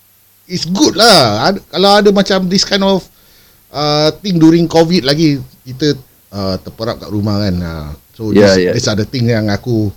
is 0.50 0.66
good 0.66 0.98
lah. 0.98 1.54
Ada, 1.54 1.60
kalau 1.70 1.92
ada 2.02 2.10
macam 2.10 2.50
this 2.50 2.66
kind 2.66 2.82
of 2.82 3.06
uh, 3.70 4.10
thing 4.26 4.42
during 4.42 4.66
covid 4.66 5.06
lagi 5.06 5.38
kita 5.62 5.94
uh, 6.34 6.56
terperap 6.62 7.02
kat 7.02 7.10
rumah 7.10 7.42
kan. 7.42 7.56
Uh, 7.58 7.90
so 8.14 8.32
Ya, 8.32 8.54
this, 8.54 8.54
ya, 8.58 8.72
this 8.76 8.86
are 8.90 8.98
the 8.98 9.08
thing 9.08 9.30
yang 9.30 9.50
aku 9.50 9.90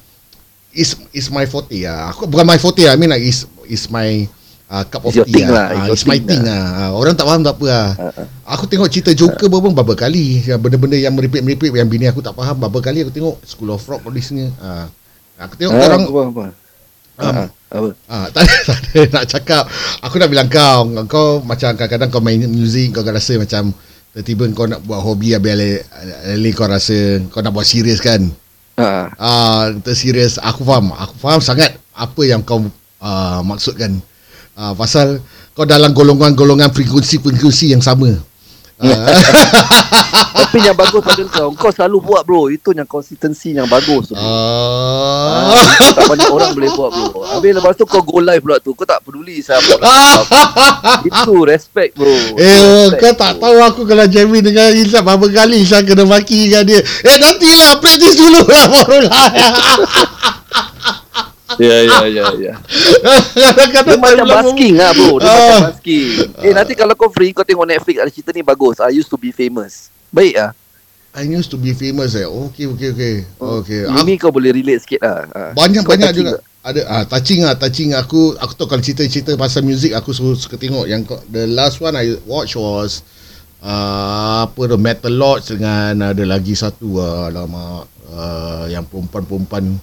is 0.72 0.96
is 1.12 1.28
my 1.28 1.44
forte 1.44 1.84
lah. 1.84 2.12
Aku 2.12 2.24
bukan 2.28 2.48
my 2.48 2.58
forte 2.60 2.84
lah. 2.84 2.96
I 2.96 2.98
mean 2.98 3.12
like 3.12 3.24
is 3.24 3.44
is 3.68 3.88
my 3.92 4.24
uh, 4.72 4.84
cup 4.88 5.04
of 5.04 5.12
tea 5.12 5.44
lah, 5.44 5.68
Ah, 5.76 5.86
it's 5.92 6.08
my 6.08 6.16
thing 6.16 6.42
lah. 6.42 6.88
Ah, 6.88 6.90
orang 6.96 7.12
tak 7.12 7.28
faham 7.28 7.44
tak 7.44 7.60
apa 7.60 7.66
lah. 7.68 7.88
Aku 8.48 8.64
tengok 8.64 8.88
cerita 8.88 9.12
Joker 9.12 9.52
uh. 9.52 9.60
pun 9.60 9.76
beberapa 9.76 10.08
kali. 10.08 10.40
Yang 10.40 10.60
benda-benda 10.64 10.96
yang 10.96 11.12
meripik-meripik 11.12 11.68
yang 11.76 11.88
bini 11.92 12.08
aku 12.08 12.24
tak 12.24 12.32
faham 12.32 12.56
beberapa 12.56 12.80
kali 12.80 13.04
aku 13.04 13.12
tengok 13.12 13.36
School 13.44 13.76
of 13.76 13.84
Rock 13.84 14.08
tulis 14.08 14.32
ni. 14.32 14.48
Ah. 14.64 14.88
Aku 15.44 15.54
tengok 15.60 15.72
Ah, 15.76 15.84
orang 15.84 16.02
apa, 16.08 16.20
apa? 16.24 16.44
Um, 17.12 17.34
Ah, 17.36 17.46
apa? 17.76 17.88
Ah, 18.08 18.26
tak 18.32 18.42
ada, 18.48 18.54
tak 18.72 18.78
ada 18.80 19.00
nak 19.12 19.24
cakap. 19.28 19.64
Aku 20.00 20.16
nak 20.16 20.28
bilang 20.32 20.48
kau, 20.48 20.88
kau 21.06 21.28
macam 21.44 21.76
kadang-kadang 21.76 22.08
kau 22.08 22.24
main 22.24 22.40
muzik, 22.48 22.96
kau 22.96 23.04
rasa 23.04 23.36
macam 23.36 23.76
tiba-tiba 24.12 24.44
kau 24.52 24.68
nak 24.68 24.84
buat 24.84 25.00
hobi 25.00 25.32
habis 25.32 25.80
alih 26.28 26.52
kau 26.52 26.68
rasa 26.68 27.20
kau 27.32 27.40
nak 27.40 27.56
buat 27.56 27.64
serius 27.64 27.98
kan. 27.98 28.28
Ah, 28.76 29.08
Ah, 29.20 29.68
uh, 29.72 29.94
serius. 29.96 30.40
Aku 30.40 30.64
faham. 30.64 30.92
Aku 30.96 31.16
faham 31.20 31.40
sangat 31.40 31.76
apa 31.92 32.20
yang 32.24 32.40
kau 32.44 32.64
uh, 33.00 33.40
maksudkan. 33.44 34.00
Ah, 34.52 34.76
pasal 34.76 35.20
kau 35.56 35.64
dalam 35.64 35.96
golongan-golongan 35.96 36.72
frekuensi-frekuensi 36.72 37.72
yang 37.72 37.84
sama. 37.84 38.12
Ah, 38.80 39.12
Tapi 40.42 40.58
yang 40.64 40.76
bagus 40.76 41.00
pada 41.00 41.22
kau, 41.32 41.48
kau 41.54 41.72
selalu 41.72 41.98
buat 42.02 42.22
bro. 42.24 42.48
Itu 42.48 42.72
yang 42.72 42.84
konsistensi 42.84 43.56
yang 43.56 43.68
bagus. 43.68 44.12
Bro. 44.12 44.20
Ah. 44.20 45.54
Ah, 45.54 45.92
tak 45.96 46.04
banyak 46.08 46.28
orang 46.28 46.50
boleh 46.52 46.70
buat 46.72 46.90
bro. 46.92 47.24
Habis 47.24 47.52
lepas 47.56 47.72
tu 47.76 47.84
kau 47.88 48.02
go 48.02 48.18
live 48.20 48.42
pula 48.42 48.56
tu. 48.58 48.72
Kau 48.72 48.84
tak 48.84 49.00
peduli 49.04 49.40
siapa. 49.40 49.80
itu 51.08 51.32
respect 51.44 51.96
bro. 51.96 52.10
Eh, 52.36 52.92
Respect, 52.92 53.00
kau 53.00 53.12
tak 53.16 53.32
bro. 53.38 53.42
tahu 53.48 53.56
aku 53.64 53.80
kalau 53.86 54.04
jamming 54.08 54.44
dengan 54.44 54.68
Izzat 54.72 55.02
berapa 55.04 55.26
kali 55.30 55.62
Izzat 55.62 55.86
kena 55.86 56.04
maki 56.04 56.50
dengan 56.50 56.64
dia. 56.66 56.80
Eh, 56.82 57.16
nantilah 57.16 57.78
practice 57.80 58.16
dulu 58.18 58.40
lah 58.44 58.64
barulah. 58.66 59.26
Ya 61.62 61.78
ya 61.86 61.98
ya 62.10 62.24
ya. 62.34 62.54
Kadang-kadang 63.32 63.98
Dia 64.02 64.02
macam 64.02 64.26
basking 64.26 64.74
lah 64.74 64.90
bro. 64.90 65.16
Dia 65.16 65.26
Ah. 65.26 65.36
macam 65.38 65.62
basking. 65.70 66.08
Eh 66.42 66.52
nanti 66.52 66.72
kalau 66.74 66.94
kau 66.94 67.06
free 67.08 67.30
kau 67.30 67.46
tengok 67.46 67.62
Netflix 67.64 67.96
ada 68.02 68.10
cerita 68.10 68.34
ni 68.34 68.42
bagus. 68.42 68.82
I 68.82 68.90
used 68.92 69.06
to 69.06 69.16
be 69.16 69.30
famous. 69.30 69.94
Baik 70.10 70.34
ah. 70.36 70.50
I 71.12 71.28
used 71.28 71.52
to 71.52 71.60
be 71.60 71.70
famous 71.72 72.16
eh. 72.16 72.24
Okay, 72.24 72.66
okay, 72.66 72.88
okay. 72.90 73.14
Okay. 73.36 73.80
Aku, 73.84 74.00
Ini 74.02 74.12
kau 74.16 74.32
boleh 74.32 74.50
relate 74.50 74.82
sikit 74.82 75.00
lah. 75.00 75.28
Ah. 75.30 75.50
banyak 75.54 75.84
Kau 75.84 75.92
banyak 75.92 76.08
touching 76.10 76.26
juga. 76.26 76.40
tak? 76.40 76.42
Ada 76.62 76.80
ah 76.86 77.02
touching 77.04 77.40
ah 77.42 77.54
touching 77.54 77.90
aku 77.92 78.38
aku 78.38 78.52
tahu 78.54 78.70
kalau 78.70 78.78
cerita-cerita 78.78 79.34
pasal 79.34 79.62
muzik 79.62 79.90
aku 79.92 80.14
suka, 80.14 80.38
suka 80.38 80.54
tengok 80.54 80.86
yang 80.86 81.02
the 81.28 81.50
last 81.50 81.82
one 81.82 81.98
I 81.98 82.14
watch 82.22 82.54
was 82.54 83.02
uh, 83.58 84.46
apa 84.46 84.70
the 84.70 84.78
Metal 84.78 85.10
Lords 85.10 85.50
dengan 85.50 86.14
ada 86.14 86.22
lagi 86.22 86.54
satu 86.54 87.02
uh, 87.02 87.26
alamak 87.28 87.90
uh, 88.08 88.70
yang 88.70 88.86
perempuan-perempuan 88.86 89.74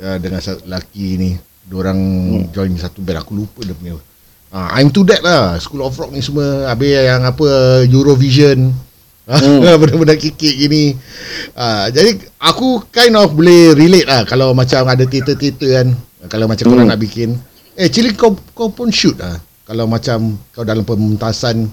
uh, 0.00 0.18
dengan 0.18 0.40
satu 0.42 0.66
lelaki 0.66 1.18
ni 1.20 1.30
diorang 1.64 1.98
hmm. 1.98 2.52
join 2.52 2.72
satu 2.76 3.00
band 3.00 3.24
aku 3.24 3.32
lupa 3.38 3.60
dia 3.64 3.74
punya 3.76 3.96
uh, 3.96 4.68
I'm 4.74 4.92
to 4.92 5.02
that 5.08 5.24
lah 5.24 5.56
School 5.60 5.84
of 5.84 5.96
Rock 5.96 6.12
ni 6.12 6.20
semua 6.20 6.68
habis 6.68 6.92
yang 6.92 7.24
apa 7.24 7.82
Eurovision 7.88 8.70
hmm. 9.28 9.60
benda-benda 9.80 10.16
kikik 10.16 10.54
gini 10.66 10.94
uh, 11.56 11.88
jadi 11.88 12.20
aku 12.42 12.84
kind 12.92 13.16
of 13.16 13.32
boleh 13.32 13.72
relate 13.72 14.08
lah 14.08 14.22
kalau 14.28 14.52
macam 14.52 14.84
ada 14.84 15.04
teater-teater 15.08 15.70
kan 15.82 15.88
kalau 16.28 16.46
macam 16.48 16.64
hmm. 16.68 16.72
korang 16.72 16.88
nak 16.88 17.00
bikin 17.00 17.36
eh 17.74 17.88
actually 17.88 18.12
kau 18.14 18.36
kau 18.52 18.70
pun 18.70 18.92
shoot 18.92 19.16
lah 19.16 19.40
kalau 19.64 19.88
macam 19.88 20.36
kau 20.52 20.62
dalam 20.62 20.84
pementasan 20.84 21.72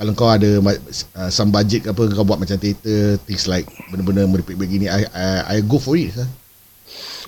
kalau 0.00 0.16
kau 0.16 0.32
ada 0.32 0.60
uh, 0.64 1.28
some 1.28 1.52
budget 1.52 1.84
apa 1.84 2.08
kau 2.12 2.24
buat 2.24 2.40
macam 2.40 2.56
teater 2.56 3.20
things 3.28 3.44
like 3.44 3.68
benda-benda 3.92 4.24
meripik 4.24 4.56
begini 4.56 4.88
I, 4.88 5.04
I, 5.12 5.28
I 5.44 5.56
go 5.60 5.76
for 5.76 5.96
it 5.96 6.16
lah. 6.16 6.28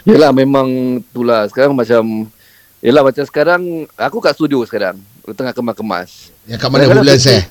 Yelah 0.02 0.30
memang 0.30 0.68
itulah 1.00 1.46
sekarang 1.46 1.72
macam 1.72 2.26
Yelah 2.78 3.02
macam 3.02 3.22
sekarang 3.22 3.62
Aku 3.94 4.18
kat 4.18 4.34
studio 4.34 4.58
sekarang 4.62 4.98
Tengah 5.24 5.52
kemas-kemas 5.52 6.34
yang 6.42 6.58
kat 6.58 6.66
mana 6.66 6.82
Kadang-kadang 6.82 7.06
Woodlands 7.06 7.26
eh 7.28 7.42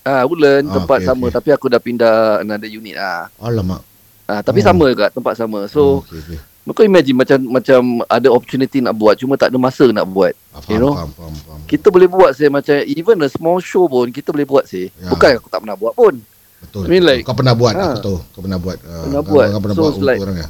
Ah, 0.00 0.22
Woodland 0.22 0.64
Ah, 0.64 0.74
tempat 0.76 0.98
okay, 1.00 1.08
sama 1.08 1.24
okay. 1.24 1.34
Tapi 1.34 1.48
aku 1.50 1.66
dah 1.66 1.80
pindah 1.80 2.14
Another 2.40 2.70
unit 2.70 2.94
ah. 2.94 3.26
alamak 3.36 3.82
ah 4.24 4.38
Tapi 4.38 4.62
Oh. 4.62 4.64
sama 4.64 4.84
juga 4.86 5.10
Tempat 5.10 5.34
sama 5.34 5.66
So 5.66 6.00
okay, 6.00 6.22
okay. 6.22 6.38
Kau 6.68 6.82
imagine 6.82 7.14
macam 7.16 7.38
Macam 7.42 7.80
ada 8.04 8.28
opportunity 8.28 8.78
nak 8.78 8.94
buat 8.94 9.14
Cuma 9.16 9.34
tak 9.34 9.50
ada 9.50 9.58
masa 9.58 9.86
nak 9.88 10.06
buat 10.06 10.30
Ah, 10.52 10.62
You 10.62 10.78
faham, 10.78 10.80
know? 10.80 10.92
faham, 10.94 11.10
faham, 11.12 11.34
faham. 11.36 11.60
Kita 11.66 11.90
boleh 11.90 12.06
buat 12.06 12.30
saya 12.32 12.46
Macam 12.48 12.74
even 12.84 13.18
a 13.18 13.28
small 13.28 13.58
show 13.58 13.86
pun 13.86 14.06
Kita 14.08 14.30
boleh 14.30 14.44
buat 14.44 14.62
sih 14.64 14.94
Ya. 14.94 15.10
Bukan 15.10 15.30
aku 15.36 15.48
tak 15.48 15.58
pernah 15.60 15.74
buat 15.74 15.90
pun 15.92 16.14
betul 16.56 16.82
I 16.82 16.88
mean 16.88 17.02
like- 17.02 17.20
kau 17.20 17.34
pernah 17.34 17.52
buat 17.52 17.74
Ah. 17.74 17.92
aku 17.92 18.00
tahu 18.00 18.18
kau 18.30 18.40
pernah 18.40 18.56
buat 18.56 18.78
uh, 18.80 19.02
Pernah 19.04 19.20
kau, 19.20 19.28
buat. 19.28 19.46
kau 19.50 19.60
pernah 19.60 19.74
So, 19.74 19.82
buat 19.82 19.92
untuk 19.92 20.06
like- 20.06 20.22
orang 20.22 20.38
ya 20.38 20.48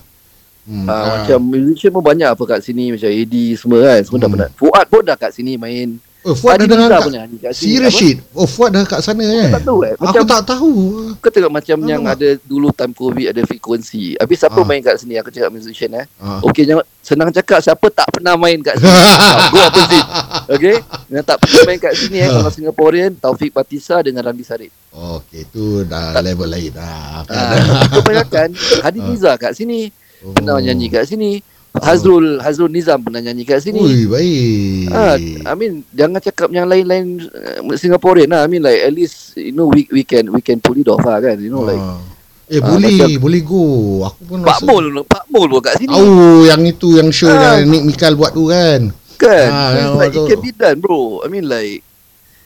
hmm, 0.66 0.84
ah, 0.84 0.92
ah, 0.92 1.04
Macam 1.16 1.38
musician 1.42 1.90
pun 1.90 2.02
banyak 2.02 2.28
apa 2.28 2.44
kat 2.44 2.60
sini 2.60 2.90
Macam 2.90 3.06
AD 3.06 3.34
semua 3.54 3.78
kan 3.80 4.00
Semua 4.00 4.18
dah 4.18 4.24
Hmm. 4.24 4.34
pernah 4.34 4.48
Fuad 4.52 4.84
pun 4.86 5.02
dah 5.02 5.16
kat 5.16 5.30
sini 5.32 5.54
main 5.54 5.88
oh, 6.22 6.34
Fuad 6.34 6.56
dah 6.56 6.66
Adi 6.66 6.74
Nizar 6.74 7.00
kat, 7.00 7.06
sini 7.06 7.18
serious 7.54 7.88
Apa? 7.88 8.00
shit 8.00 8.16
oh 8.32 8.44
Fuad 8.44 8.70
dah 8.72 8.84
kat 8.84 9.00
sana 9.00 9.22
eh 9.22 9.48
tak 9.48 9.62
tahu, 9.62 9.78
eh. 9.80 9.92
aku 9.92 10.02
Macam- 10.04 10.26
tak 10.26 10.42
tahu 10.44 10.72
Kau 11.16 11.30
tengok 11.32 11.52
macam 11.52 11.76
yang 11.82 12.02
Alamak. 12.02 12.18
ada 12.18 12.28
dulu 12.40 12.68
time 12.70 12.92
COVID 12.92 13.26
ada 13.26 13.40
frekuensi. 13.42 14.14
Habis 14.14 14.36
siapa 14.38 14.54
Ah. 14.56 14.64
main 14.64 14.78
kat 14.80 14.94
sini 14.96 15.14
aku 15.16 15.28
cakap 15.28 15.50
musician 15.50 15.90
eh. 15.94 16.04
ah. 16.18 16.38
Okey 16.40 16.62
jangan 16.64 16.84
senang 17.00 17.30
cakap 17.30 17.58
siapa 17.60 17.86
tak 17.88 18.10
pernah 18.10 18.34
main 18.36 18.58
kat 18.60 18.76
sini. 18.76 18.90
Ah, 19.16 19.48
Go 19.48 19.58
opposite. 19.60 20.06
Okey? 20.50 20.76
Yang 21.08 21.24
tak 21.24 21.36
pernah 21.40 21.62
main 21.64 21.78
kat 21.78 21.92
sini 21.94 22.16
eh 22.18 22.28
kalau 22.28 22.50
Singaporean 22.52 23.10
Taufik 23.16 23.50
Batisa 23.50 23.96
dengan 24.00 24.22
Ramli 24.22 24.42
Sarip. 24.42 24.70
Okey, 24.92 25.46
tu 25.46 25.64
dah 25.82 26.14
level 26.16 26.46
lain 26.46 26.70
dah. 26.70 27.22
Ah, 27.24 27.54
kau 27.88 28.02
bayangkan 28.02 28.48
Hadi 28.80 28.98
Nizar 29.00 29.34
kat 29.36 29.52
sini 29.52 29.88
Oh. 30.22 30.32
pernah 30.32 30.56
nyanyi 30.56 30.88
kat 30.88 31.04
sini. 31.06 31.42
Hazrul 31.76 32.40
Hazrul 32.40 32.72
Nizam 32.72 32.96
pernah 32.98 33.20
nyanyi 33.20 33.44
kat 33.44 33.60
sini. 33.60 33.76
Ui, 33.76 34.08
baik. 34.08 34.88
Ah, 34.88 35.16
I 35.18 35.52
mean 35.52 35.84
jangan 35.92 36.20
cakap 36.20 36.48
yang 36.48 36.64
lain-lain 36.64 37.20
uh, 37.28 37.76
Singaporean 37.76 38.32
lah. 38.32 38.44
I 38.44 38.48
mean 38.48 38.64
like 38.64 38.80
at 38.80 38.90
least 38.90 39.36
you 39.36 39.52
know 39.52 39.68
we 39.68 39.84
we 39.90 40.00
can 40.00 40.24
we 40.30 40.40
can 40.40 40.56
pull 40.56 40.72
it 40.72 40.88
off 40.88 41.04
lah 41.04 41.20
kan. 41.20 41.36
You 41.36 41.52
know 41.52 41.62
like 41.62 41.76
Ah. 41.76 42.00
Eh, 42.46 42.56
Ah, 42.56 42.64
boleh, 42.64 42.94
macam- 42.96 43.20
boleh 43.20 43.42
go. 43.42 43.62
Aku 44.06 44.20
pun 44.24 44.38
Pak 44.40 44.62
Mul 44.62 44.84
Pak 45.02 45.24
Mul 45.28 45.48
pun 45.50 45.60
kat 45.60 45.76
sini. 45.76 45.90
Tahu 45.90 46.08
yang 46.46 46.62
itu 46.62 46.88
yang 46.96 47.10
show 47.10 47.28
Ah. 47.28 47.58
yang 47.58 47.68
Nick 47.68 47.82
Mikal 47.84 48.14
buat 48.14 48.32
tu 48.32 48.48
kan. 48.48 48.94
Kan 49.16 49.48
it's 49.74 49.96
like 49.96 50.12
it 50.12 50.24
can 50.28 50.40
be 50.40 50.52
done 50.52 50.76
bro 50.76 51.24
I 51.24 51.32
mean 51.32 51.48
like 51.48 51.80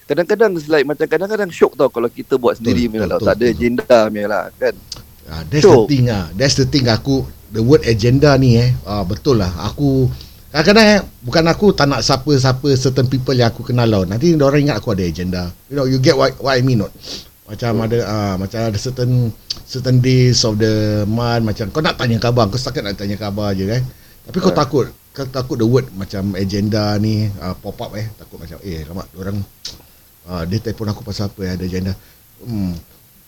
Kadang-kadang 0.06 0.54
like 0.66 0.86
Macam 0.86 1.02
kadang-kadang 1.02 1.50
shock 1.50 1.74
tau 1.74 1.90
Kalau 1.90 2.06
kita 2.06 2.38
buat 2.38 2.54
sendiri 2.54 2.86
Betul, 2.86 2.90
punya 2.94 3.06
lah, 3.10 3.18
betul, 3.18 3.26
Tak 3.26 3.34
ada 3.34 3.42
betul. 3.42 3.58
agenda 3.58 3.98
lah 4.30 4.44
kan 4.54 4.74
Ah, 5.26 5.42
that's 5.46 5.66
So- 5.66 5.74
the 5.74 5.90
thing 5.90 6.06
ah. 6.06 6.30
That's 6.30 6.54
the 6.54 6.66
thing 6.66 6.86
aku 6.86 7.26
the 7.50 7.62
word 7.62 7.83
agenda 7.87 8.35
ni 8.38 8.57
eh. 8.59 8.71
Ah, 8.87 9.02
betul 9.02 9.42
lah. 9.42 9.50
Aku 9.71 10.07
kadang-kadang 10.50 10.87
eh, 10.87 11.00
bukan 11.23 11.45
aku 11.47 11.66
tak 11.75 11.87
nak 11.87 12.02
siapa-siapa 12.02 12.75
certain 12.75 13.07
people 13.07 13.35
yang 13.35 13.50
aku 13.50 13.62
kenal 13.66 13.87
tau. 13.87 14.02
Nanti 14.07 14.35
orang 14.35 14.71
ingat 14.71 14.83
aku 14.83 14.95
ada 14.95 15.04
agenda. 15.07 15.50
You 15.71 15.75
know, 15.78 15.87
you 15.87 15.99
get 16.02 16.19
what, 16.19 16.35
what 16.42 16.54
I 16.54 16.62
mean 16.62 16.83
not? 16.83 16.95
Macam 17.50 17.83
ada 17.83 17.99
ah 18.07 18.35
macam 18.38 18.62
ada 18.62 18.78
certain 18.78 19.35
certain 19.66 19.99
days 19.99 20.47
of 20.47 20.62
the 20.62 21.02
month 21.11 21.42
macam 21.50 21.66
kau 21.75 21.83
nak 21.83 21.99
tanya 21.99 22.23
khabar, 22.23 22.47
kau 22.47 22.54
setakat 22.54 22.87
nak 22.87 22.95
tanya 22.95 23.19
khabar 23.19 23.50
je 23.59 23.66
kan. 23.66 23.83
Tapi 24.30 24.38
kau 24.38 24.54
takut 24.54 24.87
kau 25.11 25.26
takut 25.26 25.59
the 25.59 25.66
word 25.66 25.90
macam 25.99 26.38
agenda 26.38 26.95
ni 27.02 27.26
uh, 27.42 27.50
pop 27.59 27.75
up 27.83 27.90
eh 27.99 28.07
takut 28.14 28.38
macam 28.38 28.62
eh 28.62 28.87
lama 28.87 29.02
orang 29.19 29.42
uh, 30.30 30.47
dia 30.47 30.62
telefon 30.62 30.95
aku 30.95 31.02
pasal 31.02 31.26
apa 31.26 31.40
eh 31.42 31.50
ada 31.59 31.64
agenda. 31.66 31.92
Hmm. 32.47 32.78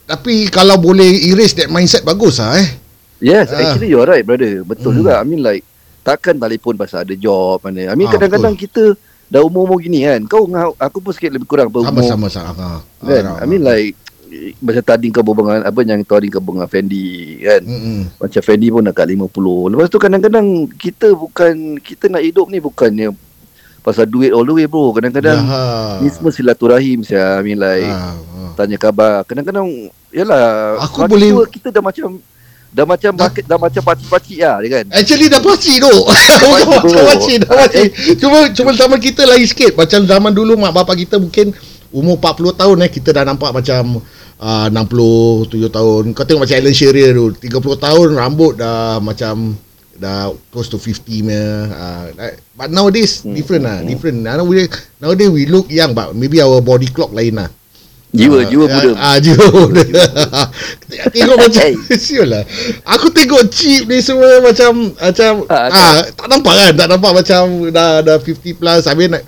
Tapi 0.06 0.46
kalau 0.46 0.78
boleh 0.78 1.10
erase 1.30 1.58
that 1.58 1.70
mindset 1.70 2.06
bagus 2.06 2.38
ah 2.38 2.54
eh. 2.58 2.81
Yes, 3.22 3.48
Ah. 3.48 3.62
actually 3.64 3.88
you're 3.88 4.02
right 4.04 4.20
brother. 4.20 4.60
Betul 4.62 4.90
Hmm. 4.90 4.98
juga. 4.98 5.12
I 5.16 5.24
mean 5.24 5.40
like 5.40 5.62
takkan 6.02 6.34
telefon 6.34 6.74
pasal 6.74 7.06
ada 7.06 7.14
job 7.14 7.62
mana. 7.62 7.86
I 7.86 7.94
mean 7.94 8.06
Ah, 8.06 8.12
kadang-kadang 8.12 8.52
kita 8.52 8.98
dah 9.28 9.40
umur-umur 9.40 9.78
gini 9.78 10.02
kan. 10.02 10.26
Kau 10.26 10.44
dengan 10.44 10.74
aku 10.74 10.98
pun 10.98 11.12
sikit 11.12 11.30
lebih 11.30 11.46
kurang 11.46 11.70
Sama 11.70 11.78
berumur. 11.88 12.02
sama 12.04 12.26
sama. 12.28 12.52
Ha. 12.52 12.66
Kan? 13.00 13.24
I 13.38 13.46
mean 13.46 13.62
like 13.62 13.94
macam 14.58 14.80
tadi 14.82 15.06
kau 15.08 15.20
berbual 15.22 15.60
apa 15.60 15.78
yang 15.82 16.02
tadi 16.02 16.26
kau 16.26 16.40
berbual 16.40 16.66
Fendi 16.66 17.06
kan. 17.38 17.62
Hmm. 17.62 18.02
Macam 18.18 18.42
Fendi 18.42 18.66
pun 18.68 18.82
dekat 18.82 19.06
50. 19.06 19.70
Lepas 19.70 19.86
tu 19.86 19.96
kadang-kadang 19.96 20.46
kita 20.72 21.12
bukan 21.12 21.54
kita 21.78 22.08
nak 22.08 22.20
hidup 22.20 22.48
ni 22.48 22.58
bukannya 22.58 23.14
pasal 23.78 24.04
duit 24.04 24.30
all 24.30 24.42
the 24.42 24.54
way 24.54 24.66
bro. 24.66 24.90
Kadang-kadang 24.90 25.38
Ya. 25.38 25.62
ni 26.00 26.08
semua 26.08 26.30
silaturahim 26.30 27.02
saya. 27.02 27.38
I 27.38 27.42
mean 27.42 27.56
like 27.56 27.86
Ah, 27.86 28.16
ah. 28.16 28.52
tanya 28.56 28.74
khabar. 28.76 29.22
Kadang-kadang 29.22 29.68
yalah 30.08 30.80
Aku 30.82 31.04
boleh- 31.04 31.30
tua 31.30 31.46
kita 31.46 31.68
dah 31.68 31.80
macam 31.80 32.18
dah 32.72 32.84
macam 32.88 33.12
Dah- 33.14 33.28
dah, 33.44 33.58
macam 33.60 33.82
pakcik-pakcik 33.84 34.38
lah 34.40 34.56
dia 34.64 34.70
kan. 34.80 34.84
Actually 34.96 35.28
dah 35.28 35.40
pasti 35.44 35.76
tu. 35.76 35.92
Bro. 35.92 37.04
pasti, 37.12 37.34
dah 37.38 37.52
pasti. 37.52 37.82
Cuma 38.16 38.48
cuma 38.50 38.70
zaman 38.72 38.98
kita 38.98 39.22
lain 39.28 39.44
sikit. 39.44 39.76
Macam 39.76 40.08
zaman 40.08 40.32
dulu 40.32 40.56
mak 40.56 40.72
bapak 40.72 41.04
kita 41.04 41.20
mungkin 41.20 41.52
umur 41.92 42.16
40 42.16 42.56
tahun 42.56 42.76
eh 42.82 42.90
kita 42.90 43.12
dah 43.12 43.24
nampak 43.28 43.52
macam 43.52 44.00
uh, 44.40 44.66
60 44.72 45.52
7 45.52 45.68
tahun. 45.68 46.02
Kau 46.16 46.24
tengok 46.24 46.48
macam 46.48 46.56
Alan 46.56 46.74
Shearer 46.74 47.12
tu 47.12 47.26
30 47.36 47.52
tahun 47.76 48.08
rambut 48.16 48.52
dah 48.56 48.96
macam 48.98 49.54
dah 49.92 50.32
close 50.50 50.72
to 50.72 50.80
50 50.80 51.04
punya 51.04 51.44
uh, 51.70 52.04
but 52.56 52.72
nowadays 52.72 53.22
Hmm. 53.22 53.36
different 53.36 53.62
lah 53.62 53.78
different 53.84 54.18
nowadays, 54.24 54.72
nowadays 54.98 55.30
we 55.30 55.46
look 55.46 55.70
young 55.70 55.92
but 55.94 56.10
maybe 56.16 56.42
our 56.42 56.58
body 56.58 56.88
clock 56.90 57.12
lain 57.14 57.38
lah 57.38 57.46
Jiwa 58.12 58.44
Ah, 58.44 58.44
jiwa 58.44 58.64
muda. 58.68 58.90
Ah, 59.00 59.16
jiwa 59.16 59.44
muda. 59.48 59.82
tengok 61.16 61.36
macam 61.40 61.64
Hey. 61.64 61.72
siul 62.04 62.28
lah. 62.28 62.44
Aku 62.84 63.08
tengok 63.08 63.48
chip 63.48 63.88
ni 63.88 64.04
semua 64.04 64.36
macam 64.44 64.92
macam 64.92 65.48
Ah, 65.48 65.72
ah, 65.72 66.00
tak 66.12 66.28
nampak 66.28 66.52
kan? 66.52 66.72
Tak 66.76 66.88
nampak 66.92 67.12
macam 67.16 67.42
dah 67.72 68.04
dah 68.04 68.16
50 68.20 68.52
plus. 68.52 68.84
Habis 68.84 69.08
nak 69.08 69.24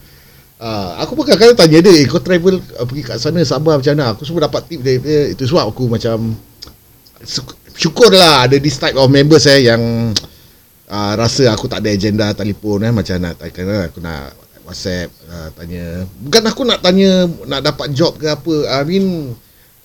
Ah, 0.61 1.01
aku 1.01 1.17
pun 1.17 1.25
kadang-kadang 1.29 1.59
tanya 1.59 1.79
dia, 1.81 1.93
eh, 1.93 2.07
kau 2.09 2.23
travel 2.23 2.57
uh, 2.57 2.87
pergi 2.89 3.03
kat 3.05 3.19
sana 3.21 3.43
Sabah 3.43 3.77
macam 3.77 3.93
mana? 3.97 4.15
Aku 4.17 4.23
semua 4.25 4.47
dapat 4.49 4.65
tip 4.65 4.81
dari 4.81 5.01
dia. 5.01 5.33
Itu 5.33 5.45
sebab 5.45 5.73
aku 5.73 5.89
macam 5.89 6.37
syuk- 7.25 7.57
syukurlah 7.75 8.45
ada 8.47 8.57
this 8.61 8.77
type 8.77 8.95
of 8.95 9.09
members 9.09 9.49
eh 9.49 9.67
yang 9.67 9.81
uh, 10.87 11.13
rasa 11.17 11.51
aku 11.51 11.67
tak 11.67 11.81
ada 11.83 11.91
agenda 11.91 12.31
telefon 12.33 12.85
eh 12.85 12.93
macam 12.93 13.17
nak 13.19 13.41
tanya 13.41 13.89
aku 13.89 13.99
nak 13.99 14.44
WhatsApp 14.65 15.13
uh, 15.29 15.49
tanya. 15.55 16.09
Bukan 16.25 16.43
aku 16.45 16.63
nak 16.65 16.81
tanya 16.81 17.29
nak 17.45 17.61
dapat 17.61 17.93
job 17.93 18.17
ke 18.17 18.29
apa. 18.29 18.55
I 18.69 18.81
mean 18.89 19.37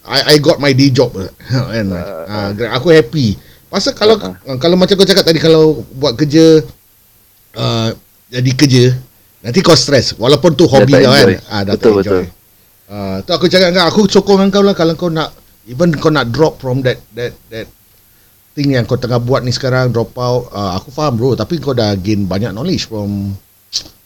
I 0.08 0.34
I 0.34 0.36
got 0.40 0.58
my 0.58 0.72
day 0.72 0.90
job 0.90 1.12
kan? 1.52 1.88
Uh, 1.92 2.50
aku 2.72 2.90
happy. 2.90 3.36
Pasal 3.70 3.94
kalau 3.94 4.16
Uh, 4.18 4.58
kalau 4.58 4.74
macam 4.80 4.98
kau 4.98 5.06
cakap 5.06 5.28
tadi 5.28 5.38
kalau 5.38 5.86
buat 5.94 6.18
kerja 6.18 6.64
uh, 7.54 7.90
jadi 8.30 8.52
kerja 8.56 8.84
nanti 9.40 9.62
kau 9.62 9.78
stres 9.78 10.18
walaupun 10.18 10.52
tu 10.58 10.66
hobi 10.66 10.96
kau 11.00 11.12
kan? 11.14 11.38
ah 11.48 11.62
dah 11.64 11.74
Betul, 11.78 12.02
tak 12.02 12.04
enjoy. 12.04 12.24
betul. 12.26 12.38
Ah, 12.90 13.16
tu 13.22 13.32
aku 13.38 13.46
cakap 13.46 13.70
dengan 13.70 13.86
aku 13.86 14.10
sokong 14.10 14.42
dengan 14.42 14.50
kau 14.50 14.64
lah. 14.66 14.74
Kalau 14.74 14.94
kau 14.98 15.14
nak 15.14 15.30
even 15.70 15.94
kau 15.94 16.10
nak 16.10 16.34
drop 16.34 16.58
from 16.58 16.82
that 16.82 16.98
that 17.14 17.38
that 17.54 17.70
thing 18.58 18.74
yang 18.74 18.90
kau 18.90 18.98
tengah 18.98 19.22
buat 19.22 19.46
ni 19.46 19.54
sekarang 19.54 19.94
drop 19.94 20.18
out 20.18 20.50
uh, 20.50 20.74
aku 20.74 20.90
faham 20.90 21.14
bro. 21.14 21.38
Tapi 21.38 21.62
kau 21.62 21.78
dah 21.78 21.94
gain 21.94 22.26
banyak 22.26 22.50
knowledge 22.50 22.90
from 22.90 23.38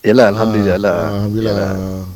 Yalah 0.01 0.27
alhamdulillah 0.29 0.77
lah. 0.77 0.97
Ah, 0.97 1.09
alhamdulillah 1.15 1.53
Yalah. 1.55 1.75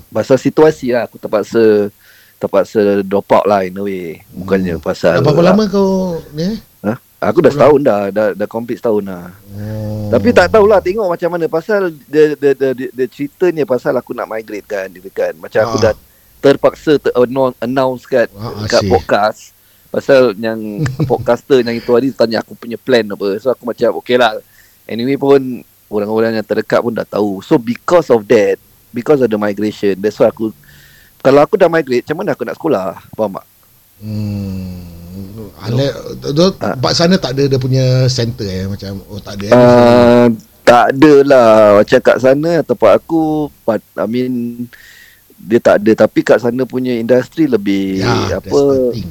Pasal 0.09 0.37
situasi 0.37 0.91
lah 0.91 1.07
aku 1.07 1.15
terpaksa 1.15 1.87
terpaksa 2.35 2.79
drop 3.01 3.25
out 3.31 3.45
lah 3.45 3.63
in 3.63 3.73
a 3.73 3.81
way. 3.81 4.21
Bukannya 4.29 4.77
pasal 4.77 5.17
dah 5.17 5.23
berapa 5.23 5.41
lama 5.45 5.63
kau 5.65 6.19
ni 6.31 6.43
eh? 6.43 6.57
Ha? 6.83 6.93
Aku 7.23 7.41
dah 7.41 7.49
setahun 7.49 7.81
dah, 7.81 8.01
dah 8.11 8.27
dah 8.31 8.45
complete 8.45 8.77
setahun 8.77 9.01
dah. 9.01 9.31
oh. 9.55 10.11
Tapi 10.11 10.29
tak 10.29 10.51
tahulah 10.51 10.77
tengok 10.77 11.07
macam 11.07 11.29
mana 11.31 11.45
pasal 11.47 11.89
the 12.05 12.35
the 12.35 12.49
the, 12.53 12.69
the, 12.73 12.85
the 12.93 13.05
ceritanya 13.07 13.63
pasal 13.63 13.95
aku 13.95 14.13
nak 14.13 14.27
migrate 14.27 14.67
kan 14.67 14.85
dia 14.85 15.01
kan. 15.09 15.33
Macam 15.33 15.59
aku 15.63 15.77
Ah. 15.79 15.83
dah 15.89 15.93
terpaksa 16.37 17.01
ter 17.01 17.09
announce, 17.57 18.05
kat 18.05 18.29
Ah, 18.35 18.67
kat 18.67 18.85
podcast 18.85 19.55
pasal 19.87 20.35
yang 20.35 20.59
podcaster 21.09 21.63
yang 21.63 21.73
itu 21.73 21.89
hari 21.89 22.11
tanya 22.11 22.43
aku 22.43 22.53
punya 22.53 22.75
plan 22.75 23.07
apa. 23.07 23.39
So 23.39 23.49
aku 23.49 23.63
macam 23.63 23.95
okay 23.97 24.19
lah. 24.19 24.37
Anyway 24.85 25.15
pun 25.15 25.63
orang-orang 25.87 26.35
yang 26.35 26.45
terdekat 26.45 26.79
pun 26.79 26.91
dah 26.91 27.03
tahu. 27.03 27.39
So 27.41 27.55
because 27.55 28.07
of 28.07 28.27
that, 28.27 28.59
because 28.89 29.19
of 29.19 29.27
the 29.27 29.37
migration, 29.37 29.95
that's 29.97 30.17
why 30.17 30.27
aku 30.27 30.51
kalau 31.17 31.43
aku 31.43 31.57
dah 31.57 31.67
migrate, 31.67 32.05
macam 32.05 32.23
mana 32.23 32.31
aku 32.31 32.43
nak 32.45 32.55
sekolah? 32.55 32.85
Faham 33.11 33.35
tak? 33.35 33.45
hmm 33.99 34.77
Ale, 35.57 35.89
tu, 36.21 36.45
Ah. 36.61 36.77
tempat 36.77 36.93
sana 36.93 37.17
tak 37.17 37.33
ada 37.33 37.49
dia 37.49 37.57
punya 37.57 38.05
center 38.07 38.45
eh 38.45 38.69
macam 38.69 39.01
oh 39.09 39.17
tak 39.17 39.41
ada 39.41 39.45
eh. 39.49 39.53
Uh, 39.57 40.25
tak 40.61 40.85
ada 40.93 41.13
lah 41.25 41.49
macam 41.81 41.97
kat 41.97 42.17
sana 42.21 42.51
tempat 42.61 42.91
aku 43.01 43.49
but, 43.65 43.81
I 43.97 44.05
mean 44.05 44.33
dia 45.33 45.57
tak 45.57 45.81
ada 45.81 46.05
tapi 46.05 46.21
kat 46.21 46.37
sana 46.37 46.61
punya 46.63 46.93
industri 46.93 47.49
lebih 47.49 48.05
ya, 48.05 48.37
apa 48.37 48.93
thing. 48.93 49.09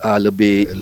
uh, 0.00 0.18
lebih 0.18 0.72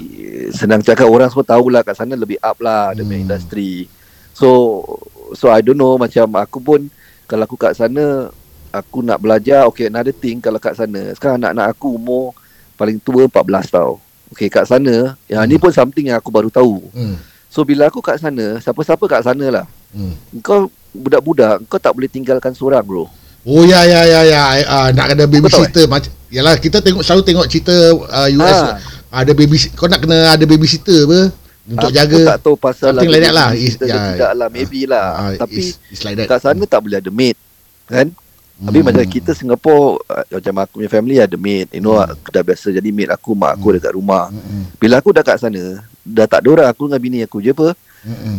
senang 0.53 0.79
cakap 0.81 1.11
orang 1.11 1.27
semua 1.27 1.47
tahulah 1.47 1.83
kat 1.83 1.99
sana 1.99 2.15
lebih 2.15 2.39
up 2.39 2.59
lah 2.63 2.95
dia 2.95 3.03
punya 3.03 3.19
Hmm. 3.19 3.27
industri 3.27 3.91
so 4.37 4.85
so 5.33 5.49
I 5.49 5.65
don't 5.65 5.81
know 5.81 5.97
macam 5.97 6.29
aku 6.37 6.61
pun 6.61 6.81
kalau 7.25 7.49
aku 7.49 7.57
kat 7.57 7.73
sana 7.73 8.29
aku 8.69 9.01
nak 9.01 9.17
belajar 9.17 9.65
okay 9.65 9.89
another 9.89 10.13
thing 10.13 10.45
kalau 10.45 10.61
kat 10.61 10.77
sana 10.77 11.17
sekarang 11.17 11.41
anak-anak 11.41 11.73
aku 11.73 11.97
umur 11.97 12.37
paling 12.77 13.01
tua 13.01 13.25
14 13.25 13.73
tau 13.73 13.97
okay 14.29 14.53
kat 14.53 14.69
sana 14.69 15.17
yang 15.25 15.41
ni 15.49 15.57
pun 15.57 15.73
something 15.73 16.13
yang 16.13 16.21
aku 16.21 16.29
baru 16.29 16.53
tahu 16.53 16.85
hmm. 16.93 17.37
So 17.57 17.65
bila 17.65 17.89
aku 17.89 18.05
kat 18.05 18.21
sana, 18.21 18.61
siapa-siapa 18.61 19.01
kat 19.09 19.25
sana 19.25 19.47
lah. 19.49 19.65
Hmm. 19.89 20.13
Kau 20.45 20.69
budak-budak, 20.93 21.65
kau 21.73 21.81
tak 21.81 21.97
boleh 21.97 22.05
tinggalkan 22.05 22.53
seorang 22.53 22.85
bro. 22.85 23.09
Oh 23.49 23.65
ya 23.65 23.81
ya 23.87 24.03
ya 24.05 24.21
ya 24.29 24.43
uh, 24.67 24.89
nak 24.93 25.15
ada 25.17 25.25
babysitter 25.25 25.87
eh? 25.87 25.89
macam 25.89 26.11
yalah 26.29 26.59
kita 26.59 26.83
tengok 26.83 27.01
selalu 27.07 27.23
tengok 27.23 27.47
cerita 27.47 27.73
uh, 27.95 28.29
US 28.43 28.59
Ah. 28.59 29.23
ada 29.23 29.31
baby 29.31 29.55
kau 29.79 29.87
nak 29.87 30.03
kena 30.03 30.35
ada 30.35 30.43
babysitter 30.43 31.07
apa 31.07 31.31
untuk 31.67 31.91
aku 31.91 31.97
jaga 31.99 32.17
tak 32.23 32.39
tahu 32.47 32.55
pasal 32.55 32.95
something 32.95 33.11
like 33.11 33.23
that 33.27 33.35
lah. 33.35 33.51
Is, 33.53 33.75
Is- 33.75 33.79
ya, 33.83 34.15
tidak 34.15 34.33
lah, 34.39 34.49
maybe 34.49 34.81
lah. 34.87 35.07
Ah, 35.13 35.31
Tapi 35.35 35.59
it's, 35.59 35.83
it's 35.91 36.03
like 36.07 36.15
that 36.15 36.31
kat 36.31 36.39
sana 36.39 36.63
tak 36.65 36.81
boleh 36.87 37.03
ada 37.03 37.11
maid. 37.11 37.35
Kan? 37.91 38.15
Tapi 38.57 38.79
Hmm. 38.81 38.87
macam 38.89 39.05
kita 39.05 39.37
Singapore 39.37 40.01
uh, 40.09 40.25
macam 40.33 40.55
aku 40.65 40.73
punya 40.81 40.89
family 40.89 41.21
ada 41.21 41.37
maid. 41.37 41.69
You 41.77 41.85
know, 41.85 42.01
Hmm. 42.01 42.17
aku 42.17 42.29
dah 42.33 42.41
biasa 42.41 42.73
jadi 42.73 42.89
maid 42.89 43.11
aku, 43.13 43.37
mak 43.37 43.59
aku 43.59 43.69
Hmm. 43.69 43.77
dekat 43.77 43.93
rumah. 43.93 44.33
Mm-mm. 44.33 44.63
Bila 44.81 44.97
aku 44.97 45.13
dah 45.13 45.21
kat 45.21 45.37
sana, 45.37 45.85
dah 46.01 46.25
tak 46.25 46.41
ada 46.41 46.49
orang 46.49 46.69
aku 46.73 46.89
dengan 46.89 47.01
bini 47.03 47.19
aku 47.21 47.45
je 47.45 47.53
apa. 47.53 47.77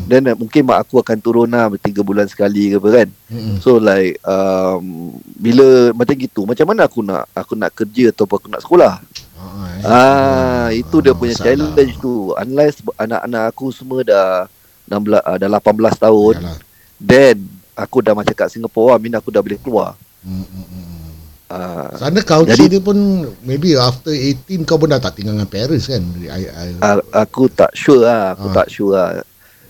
Dan 0.07 0.31
uh, 0.31 0.35
mungkin 0.39 0.63
mak 0.63 0.87
aku 0.87 1.03
akan 1.03 1.17
turun 1.19 1.51
lah 1.51 1.67
tiga 1.83 1.99
bulan 1.99 2.25
sekali 2.25 2.71
ke 2.71 2.79
apa 2.79 2.89
kan. 3.03 3.07
Mm-mm. 3.29 3.59
So 3.59 3.77
like 3.77 4.15
um, 4.23 5.11
bila 5.35 5.91
macam 5.91 6.15
gitu, 6.15 6.47
macam 6.47 6.65
mana 6.71 6.87
aku 6.87 7.03
nak 7.03 7.27
aku 7.35 7.53
nak 7.53 7.75
kerja 7.75 8.15
ataupun 8.15 8.35
aku 8.41 8.47
nak 8.47 8.63
sekolah? 8.63 8.93
Ah. 9.38 9.78
Ah, 9.86 10.67
itu 10.71 11.00
dia 11.00 11.12
Ah, 11.12 11.15
punya 11.15 11.34
masalah. 11.34 11.47
challenge 11.47 11.93
tu. 11.97 12.15
Unless 12.34 12.76
anak-anak 12.95 13.43
aku 13.47 13.69
semua 13.69 14.02
dah 14.02 14.50
16 14.86 14.97
uh, 15.19 15.38
dah 15.38 15.50
18 15.52 15.63
tahun, 16.00 16.36
Yalah. 16.38 16.58
then 16.97 17.36
aku 17.73 17.97
dah 18.00 18.13
macam 18.13 18.34
kat 18.34 18.50
Singapore, 18.50 18.91
I 18.91 19.00
mean 19.00 19.13
aku 19.13 19.30
dah 19.30 19.39
boleh 19.39 19.58
keluar. 19.58 19.93
Mm-mm. 20.21 21.06
Ah, 21.47 21.95
Sana 21.95 22.19
culture 22.19 22.60
Jadi- 22.60 22.67
dia 22.69 22.82
pun 22.82 22.97
maybe 23.41 23.71
after 23.73 24.12
18 24.12 24.65
kau 24.65 24.76
pun 24.76 24.89
dah 24.89 25.00
tak 25.00 25.15
tinggal 25.15 25.32
dengan 25.32 25.47
parents 25.47 25.88
kan. 25.88 26.04
I, 26.19 26.43
I, 26.43 26.67
aku 27.15 27.47
tak 27.47 27.71
sure 27.71 28.04
lah, 28.04 28.36
aku 28.36 28.47
Ah. 28.50 28.56
tak 28.56 28.67
sure 28.67 28.91
lah. 28.91 29.23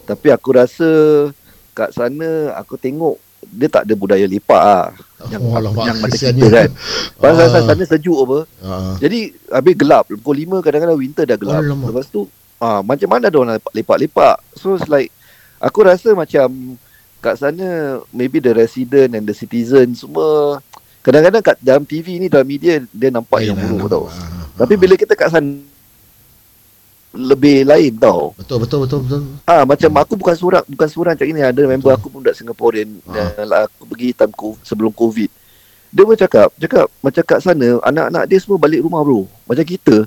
Tapi 0.03 0.27
aku 0.30 0.49
rasa 0.51 0.89
kat 1.71 1.91
sana 1.91 2.25
aku 2.56 2.73
tengok 2.75 3.21
dia 3.49 3.67
tak 3.67 3.83
ada 3.83 3.93
budaya 3.93 4.23
lepak 4.23 4.60
lah. 4.60 4.86
Yang, 5.27 5.41
Oh, 5.41 5.53
alamak, 5.53 5.86
yang 5.86 5.97
macam 5.97 6.17
kita 6.17 6.47
kan. 6.47 6.69
Pasal 7.17 7.45
Ah. 7.49 7.63
sana 7.65 7.83
sejuk 7.83 8.17
apa. 8.21 8.39
Ah. 8.62 8.93
Jadi 8.97 9.19
habis 9.47 9.73
gelap 9.73 10.03
Pukul 10.07 10.45
5 10.45 10.62
kadang-kadang 10.62 10.95
winter 10.95 11.25
dah 11.25 11.36
gelap 11.36 11.60
Alamak. 11.60 11.89
Lepas 11.89 12.05
tu 12.07 12.29
ah, 12.57 12.79
Macam 12.79 13.07
mana 13.07 13.27
ada 13.27 13.36
orang 13.36 13.57
lepak-lepak 13.71 14.38
So 14.53 14.73
it's 14.73 14.86
like 14.86 15.10
Aku 15.57 15.81
rasa 15.81 16.13
macam 16.13 16.77
Kat 17.17 17.33
sana 17.36 17.65
Maybe 18.10 18.38
the 18.38 18.53
resident 18.53 19.12
and 19.12 19.25
the 19.25 19.33
citizen 19.33 19.93
Semua 19.93 20.62
Kadang-kadang 21.01 21.41
kat 21.41 21.57
dalam 21.60 21.81
TV 21.81 22.19
ni 22.19 22.29
Dalam 22.29 22.45
media 22.45 22.77
Dia 22.88 23.10
nampak 23.10 23.41
yang 23.41 23.57
Lain 23.57 23.65
lah, 23.65 23.71
buruk 23.73 23.89
tau 23.89 24.05
nampak. 24.05 24.21
Ah, 24.21 24.45
Tapi 24.55 24.73
bila 24.75 24.93
kita 24.93 25.13
kat 25.13 25.29
sana 25.29 25.49
Lebih 27.17 27.65
lain 27.65 27.91
tau 27.93 28.32
betul 28.34 28.62
betul 28.62 28.80
betul 28.86 28.99
betul. 29.01 29.21
Ah 29.43 29.63
macam 29.63 29.89
aku 29.97 30.13
bukan 30.13 30.34
seorang 30.34 30.63
bukan 30.63 30.88
seorang 30.88 31.13
macam 31.13 31.27
ini 31.27 31.41
ada 31.41 31.62
member 31.63 31.89
Betul. 31.89 31.97
aku 31.97 32.08
pun 32.08 32.19
budak 32.21 32.36
Singaporean 32.36 32.89
Ah. 33.03 33.34
dan 33.34 33.45
lah, 33.45 33.60
aku 33.65 33.84
pergi 33.86 34.13
time 34.13 34.30
co- 34.32 34.60
sebelum 34.62 34.91
covid. 34.91 35.27
Dia 35.88 36.03
pun 36.03 36.13
cakap, 36.13 36.53
cakap 36.56 36.86
macam 36.99 37.23
kat 37.23 37.39
sana 37.39 37.80
anak-anak 37.82 38.23
dia 38.25 38.38
semua 38.38 38.56
balik 38.56 38.80
rumah 38.80 39.01
bro. 39.01 39.25
Macam 39.43 39.63
kita, 39.63 40.06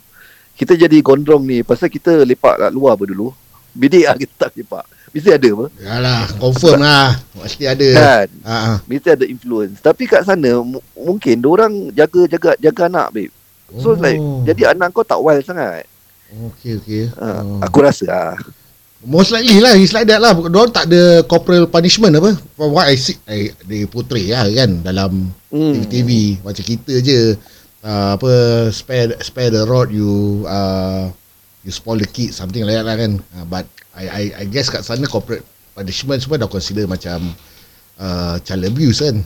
kita 0.55 0.77
jadi 0.77 0.96
gondrong 1.01 1.40
ni 1.40 1.61
pasal 1.61 1.88
kita 1.88 2.23
lepak 2.23 2.55
kat 2.59 2.70
luar 2.70 2.94
apa 2.94 3.05
dulu. 3.05 3.35
Bidik 3.70 4.03
lah 4.03 4.14
kita 4.14 4.35
tak 4.37 4.51
lepak. 4.55 4.85
Mesti 5.11 5.31
ada 5.33 5.49
apa? 5.49 5.66
Yalah, 5.77 6.23
confirm 6.37 6.79
lah. 6.81 7.18
Mesti 7.35 7.64
ada. 7.64 7.88
Kan? 7.90 8.27
Ha, 8.44 8.57
ha. 8.61 8.75
Mesti 8.85 9.09
ada 9.09 9.25
influence. 9.25 9.79
Tapi 9.79 10.05
kat 10.05 10.23
sana 10.23 10.61
mu- 10.61 10.85
mungkin 10.92 11.42
orang 11.44 11.73
jaga 11.90 12.29
jaga 12.29 12.51
jaga 12.57 12.83
anak 12.87 13.09
babe. 13.11 13.33
So 13.77 13.90
Oh. 13.90 13.96
like 13.96 14.18
jadi 14.44 14.70
anak 14.70 14.90
kau 14.90 15.03
tak 15.03 15.18
wild 15.18 15.42
sangat. 15.42 15.87
Okey, 16.31 16.79
okey. 16.79 17.03
Uh, 17.19 17.43
Oh. 17.43 17.59
Aku 17.62 17.83
rasa 17.83 18.07
ah. 18.09 18.37
Most 19.01 19.33
likely 19.33 19.64
lah 19.64 19.73
It's 19.75 19.97
like 19.97 20.05
that 20.07 20.21
lah 20.21 20.37
Diorang 20.37 20.77
tak 20.77 20.85
ada 20.93 21.25
Corporal 21.25 21.64
punishment 21.66 22.12
apa 22.12 22.37
From 22.53 22.77
what 22.77 22.85
I 22.85 23.01
see 23.01 23.16
I, 23.25 23.49
They 23.64 23.88
portray 23.88 24.29
lah 24.29 24.45
kan 24.53 24.85
Dalam 24.85 25.33
Hmm. 25.49 25.83
TV 25.88 26.37
Macam 26.45 26.61
kita 26.61 27.01
je 27.01 27.33
uh, 27.81 28.09
Apa 28.14 28.31
Spare 28.69 29.16
spare 29.19 29.51
the 29.51 29.64
rod 29.64 29.88
You 29.88 30.45
uh, 30.45 31.09
You 31.64 31.73
spoil 31.73 31.97
the 31.97 32.07
kid 32.07 32.31
Something 32.31 32.62
like 32.62 32.77
that 32.77 32.85
lah 32.85 32.95
kan 32.95 33.25
uh, 33.35 33.49
But 33.49 33.64
I, 33.97 34.05
I 34.05 34.23
I 34.37 34.53
guess 34.53 34.69
kat 34.69 34.85
sana 34.85 35.09
Corporate 35.09 35.43
punishment 35.73 36.21
Semua 36.21 36.37
dah 36.37 36.47
consider 36.47 36.85
macam 36.85 37.33
uh, 38.00 38.36
Child 38.40 38.64
abuse 38.66 38.98
kan 39.00 39.16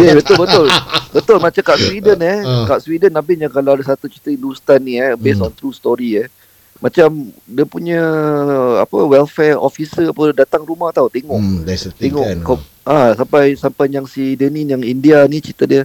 Ya 0.00 0.16
betul 0.18 0.36
betul. 0.40 0.66
Betul 1.12 1.36
macam 1.38 1.60
kat 1.62 1.76
Sweden 1.78 2.18
eh. 2.18 2.40
Ah. 2.40 2.64
Kat 2.64 2.80
Sweden 2.80 3.12
yang 3.12 3.52
kalau 3.52 3.76
ada 3.76 3.84
satu 3.84 4.08
cerita 4.08 4.32
Hindustan 4.32 4.80
ni 4.80 4.96
eh 4.96 5.12
based 5.12 5.38
Hmm. 5.38 5.46
on 5.46 5.52
true 5.52 5.70
story 5.70 6.24
eh. 6.24 6.28
Macam 6.80 7.12
dia 7.44 7.62
punya 7.62 8.00
apa 8.80 8.96
welfare 8.96 9.54
officer 9.54 10.08
apa 10.08 10.32
datang 10.34 10.64
rumah 10.64 10.88
tau 10.90 11.06
tengok. 11.06 11.36
hmm, 11.36 11.62
That's 11.62 11.84
thing 11.92 12.10
Tengok 12.10 12.24
kan 12.24 12.38
kau, 12.42 12.56
ah 12.82 13.12
sampai 13.12 13.54
sampai 13.54 13.86
yang 13.86 14.02
si 14.02 14.34
Denin 14.34 14.66
yang 14.66 14.82
India 14.82 15.22
ni 15.28 15.38
cerita 15.38 15.62
dia 15.62 15.84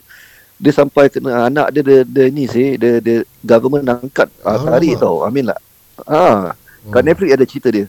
dia 0.57 0.73
sampai 0.73 1.05
kena 1.05 1.45
anak 1.45 1.69
dia 1.69 1.83
dia, 1.83 1.99
dia 2.01 2.25
ni 2.31 2.47
sih 2.47 2.79
dia, 2.79 2.97
dia 2.97 3.21
government 3.43 3.85
angkat 3.85 4.31
ah, 4.41 4.57
tarik 4.57 4.95
Alamak. 4.95 5.03
tau. 5.03 5.15
Mean 5.29 5.45
lah. 5.51 5.59
Ah, 6.01 6.55
kat 6.87 6.97
Hmm. 6.97 7.05
Netflix 7.05 7.29
ada 7.29 7.45
cerita 7.45 7.67
dia. 7.67 7.85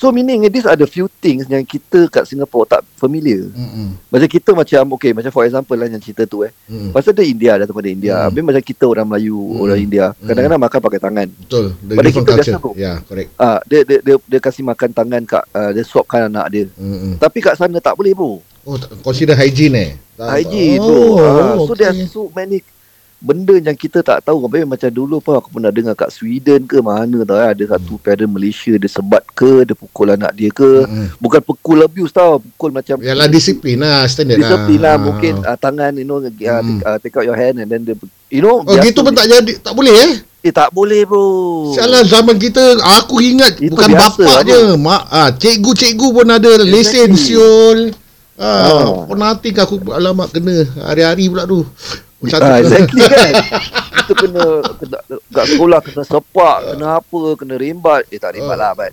So 0.00 0.08
meaning 0.08 0.48
these 0.48 0.64
are 0.64 0.80
the 0.80 0.88
few 0.88 1.12
things 1.20 1.44
yang 1.44 1.60
kita 1.60 2.08
kat 2.08 2.24
Singapore 2.24 2.64
tak 2.64 2.80
familiar. 2.96 3.44
Mm-mm. 3.52 4.00
Macam 4.08 4.28
kita 4.32 4.56
macam 4.56 4.96
okay 4.96 5.12
macam 5.12 5.28
for 5.28 5.44
example 5.44 5.76
lah 5.76 5.92
yang 5.92 6.00
cerita 6.00 6.24
tu 6.24 6.40
eh. 6.40 6.48
Mm-mm. 6.72 6.96
Pasal 6.96 7.12
dia 7.12 7.28
India 7.28 7.52
datang 7.60 7.76
daripada 7.76 7.92
India. 7.92 8.16
Hmm. 8.16 8.32
Habis 8.32 8.42
macam 8.48 8.62
kita 8.64 8.84
orang 8.88 9.04
Melayu, 9.04 9.36
Hmm. 9.36 9.60
orang 9.60 9.76
India, 9.76 10.04
kadang-kadang 10.24 10.56
makan 10.64 10.80
pakai 10.80 11.00
tangan. 11.04 11.28
Betul 11.28 11.64
The 11.84 11.94
Pada 12.00 12.08
kita 12.08 12.20
culture 12.24 12.36
biasa 12.40 12.64
tu. 12.64 12.72
Yeah 12.80 12.96
correct 13.04 13.28
Ah, 13.36 13.60
dia, 13.68 13.80
dia 13.84 13.98
dia 14.00 14.16
dia 14.16 14.40
kasih 14.40 14.64
makan 14.64 14.88
tangan 14.88 15.22
kat 15.28 15.44
uh, 15.52 15.70
dia 15.76 15.84
swapkan 15.84 16.32
anak 16.32 16.46
dia. 16.48 16.64
Mm-mm. 16.80 17.20
Tapi 17.20 17.38
kat 17.44 17.60
sana 17.60 17.76
tak 17.76 17.92
boleh 17.92 18.16
bro. 18.16 18.40
Oh 18.64 18.76
consider 19.04 19.36
hygiene 19.36 19.76
eh 19.76 19.90
Hygiene 20.16 20.80
oh, 20.80 21.20
bro. 21.20 21.28
Ah, 21.28 21.54
so 21.60 21.76
okay. 21.76 21.76
there 21.76 21.92
are 21.92 22.08
so 22.08 22.32
many 22.32 22.64
benda 23.20 23.52
yang 23.54 23.72
kita 23.74 24.00
tak 24.00 24.20
tahu 24.22 24.42
Habis 24.42 24.64
macam 24.64 24.88
dulu 24.88 25.20
pun 25.20 25.36
aku 25.36 25.48
pernah 25.50 25.68
dengar 25.68 25.92
kat 25.92 26.08
Sweden 26.08 26.64
ke 26.64 26.80
mana 26.80 27.20
tau 27.22 27.36
eh, 27.36 27.52
ada 27.52 27.64
satu 27.70 27.94
parent 27.96 28.26
Malaysia 28.26 28.72
dia 28.72 28.88
sebat 28.88 29.20
ke 29.30 29.62
dia 29.62 29.72
pukul 29.72 30.10
anak 30.10 30.32
dia 30.32 30.48
ke 30.48 30.64
Mm-mm. 30.82 31.14
bukan 31.16 31.40
pukul 31.40 31.80
abuse 31.80 32.10
tau 32.10 32.40
pukul 32.40 32.72
macam 32.72 32.96
Yalah 32.96 33.28
disiplin 33.28 33.76
lah 33.76 34.04
standard 34.04 34.40
disiplin 34.40 34.78
lah 34.78 34.90
Ah. 34.90 34.98
mungkin 34.98 35.34
uh, 35.38 35.54
tangan 35.54 35.92
you 35.94 36.02
know 36.02 36.18
uh, 36.18 36.26
Hmm. 36.26 36.64
take, 36.66 36.82
uh, 36.82 36.96
take 36.98 37.14
out 37.14 37.24
your 37.24 37.36
hand 37.36 37.56
and 37.56 37.68
then 37.68 37.80
dia 37.82 37.92
you 38.28 38.40
know 38.40 38.60
Oh 38.60 38.76
gitu 38.78 39.00
pun 39.00 39.12
tak 39.12 39.28
jadi 39.28 39.52
tak 39.58 39.72
boleh 39.72 39.92
eh 39.92 40.12
eh 40.40 40.50
tak 40.50 40.72
boleh 40.72 41.04
bro 41.04 41.28
Salah 41.70 42.00
zaman 42.02 42.34
kita 42.34 42.60
aku 42.96 43.20
ingat 43.20 43.60
Itu 43.60 43.70
bukan 43.70 43.92
bapak 43.92 44.24
apa? 44.24 44.42
je 44.42 44.60
mak 44.74 45.02
ah 45.06 45.28
cikgu-cikgu 45.30 46.06
pun 46.10 46.26
ada 46.26 46.50
lesen 46.58 47.12
Exactly. 47.12 47.36
siul 47.36 47.78
ah 48.34 48.48
Ah. 48.72 49.04
penalti 49.04 49.52
aku 49.52 49.76
alamak 49.90 50.32
kena 50.32 50.56
hari-hari 50.80 51.28
pula 51.28 51.44
tu 51.44 51.60
Macam 52.20 52.38
Ah, 52.44 52.60
exactly 52.60 53.00
kan 53.00 53.32
Kita 53.96 54.12
kena, 54.12 54.44
kena 54.76 54.96
Kat 55.32 55.44
sekolah 55.48 55.80
kena 55.80 56.02
sepak 56.04 56.58
Kena 56.72 56.86
apa 57.00 57.20
Kena 57.40 57.54
rembat 57.56 58.04
Eh 58.12 58.20
tak 58.20 58.36
rembat 58.36 58.56
lah 58.60 58.72
but 58.76 58.92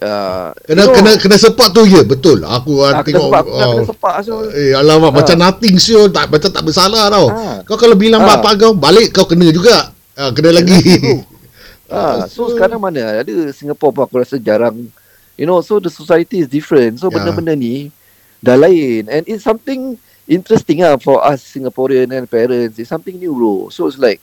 uh, 0.00 0.54
kena 0.64 0.86
kena 0.90 1.10
kena 1.18 1.36
sepak 1.36 1.74
tu 1.74 1.82
ya 1.84 2.00
betul 2.06 2.40
aku 2.46 2.80
ah, 2.86 3.00
ah, 3.00 3.02
kena 3.02 3.06
tengok 3.06 3.26
sepak 3.28 3.42
Kena, 3.44 3.58
oh. 3.58 3.70
kena 3.74 3.84
sepak 3.90 4.14
so, 4.22 4.34
Eh 4.54 4.72
alamak 4.72 5.12
macam 5.12 5.36
Ah. 5.36 5.42
nothing 5.50 5.76
siul 5.76 6.08
tak 6.08 6.30
macam 6.30 6.50
tak 6.50 6.62
bersalah 6.62 7.10
tau. 7.10 7.26
Ah. 7.28 7.58
Kau 7.66 7.76
kalau 7.76 7.98
bilang 7.98 8.22
Ah. 8.22 8.38
bapak 8.38 8.60
kau 8.60 8.72
balik 8.72 9.10
kau 9.12 9.26
kena 9.26 9.50
juga. 9.50 9.90
Ah, 10.14 10.30
kena 10.30 10.54
lagi. 10.54 10.78
ah, 11.92 12.24
So 12.30 12.52
sekarang 12.54 12.78
mana 12.78 13.20
Ada 13.24 13.50
Singapore 13.50 13.92
pun 13.92 14.02
aku 14.06 14.14
rasa 14.22 14.36
jarang 14.38 14.78
You 15.34 15.48
know 15.48 15.58
So 15.64 15.80
the 15.80 15.90
society 15.90 16.44
is 16.44 16.48
different 16.48 17.00
So 17.00 17.08
Ya. 17.08 17.18
benda-benda 17.18 17.56
ni 17.56 17.88
Dah 18.38 18.54
lain 18.56 19.08
And 19.08 19.24
it's 19.26 19.42
something 19.42 19.96
Interesting 20.30 20.86
lah 20.86 20.94
For 21.02 21.18
us 21.18 21.42
Singaporean 21.42 22.14
and 22.14 22.30
parents 22.30 22.78
It's 22.78 22.86
something 22.86 23.18
new 23.18 23.34
bro. 23.34 23.66
So 23.74 23.90
it's 23.90 23.98
like 23.98 24.22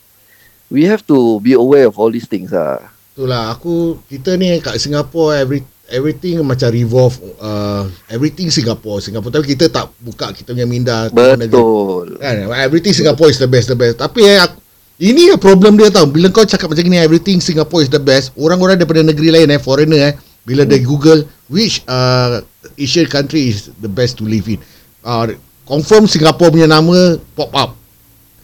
We 0.72 0.88
have 0.88 1.04
to 1.08 1.40
be 1.44 1.56
aware 1.56 1.88
of 1.88 2.00
all 2.00 2.12
these 2.12 2.28
things 2.28 2.56
ah. 2.56 2.80
Itulah 3.16 3.50
aku 3.56 3.98
kita 4.06 4.38
ni 4.38 4.62
kat 4.62 4.78
Singapore 4.78 5.34
every 5.34 5.66
everything 5.90 6.44
macam 6.44 6.70
revolve 6.70 7.16
uh, 7.40 7.88
everything 8.12 8.52
Singapore. 8.52 9.00
Singapore 9.00 9.32
tapi 9.32 9.58
kita 9.58 9.72
tak 9.72 9.90
buka 10.04 10.36
kita 10.36 10.54
punya 10.54 10.68
minda 10.68 11.08
Betul. 11.10 12.20
Kan? 12.20 12.46
Everything 12.52 12.94
Singapore 12.94 13.32
is 13.32 13.40
the 13.40 13.50
best 13.50 13.72
the 13.72 13.80
best. 13.80 13.98
Tapi 13.98 14.22
eh 14.28 14.38
aku, 14.38 14.60
ini 15.02 15.34
yang 15.34 15.42
problem 15.42 15.80
dia 15.80 15.90
tau. 15.90 16.06
Bila 16.06 16.30
kau 16.30 16.46
cakap 16.46 16.70
macam 16.70 16.84
ni 16.86 17.00
everything 17.00 17.42
Singapore 17.42 17.82
is 17.82 17.90
the 17.90 17.98
best 17.98 18.36
orang-orang 18.38 18.78
daripada 18.78 19.02
negeri 19.02 19.34
lain 19.34 19.50
eh 19.50 19.58
foreigner 19.58 20.12
eh 20.12 20.14
bila 20.46 20.68
dia 20.68 20.78
google 20.84 21.26
which 21.50 21.82
uh, 21.90 22.44
Asian 22.78 23.10
country 23.10 23.50
is 23.50 23.74
the 23.82 23.90
best 23.90 24.20
to 24.20 24.28
live 24.28 24.46
in. 24.46 24.62
Uh, 25.02 25.34
confirm 25.68 26.08
Singapore 26.08 26.56
punya 26.56 26.66
nama 26.72 27.20
pop 27.36 27.52
up 27.52 27.78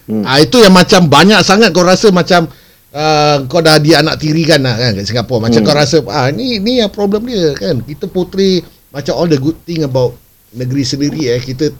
Hmm. 0.04 0.20
Ah 0.28 0.36
itu 0.40 0.60
yang 0.60 0.74
macam 0.76 1.08
banyak 1.08 1.40
sangat 1.40 1.72
kau 1.72 1.80
rasa 1.80 2.12
macam 2.12 2.44
uh, 2.92 3.36
kau 3.48 3.64
dah 3.64 3.80
dia 3.80 4.04
anak 4.04 4.20
tiri 4.20 4.44
kan 4.44 4.60
lah, 4.60 4.76
kan 4.76 4.92
kat 5.00 5.06
Singapore. 5.08 5.40
Macam 5.40 5.64
Hmm. 5.64 5.68
kau 5.68 5.76
rasa 5.76 5.96
ah 6.12 6.28
ni 6.28 6.60
ni 6.60 6.84
yang 6.84 6.92
problem 6.92 7.24
dia 7.24 7.56
kan. 7.56 7.80
Kita 7.80 8.04
portray 8.12 8.60
macam 8.92 9.12
all 9.16 9.28
the 9.32 9.40
good 9.40 9.56
thing 9.64 9.80
about 9.80 10.12
negeri 10.52 10.84
sendiri 10.84 11.32
eh 11.32 11.40
kita 11.40 11.72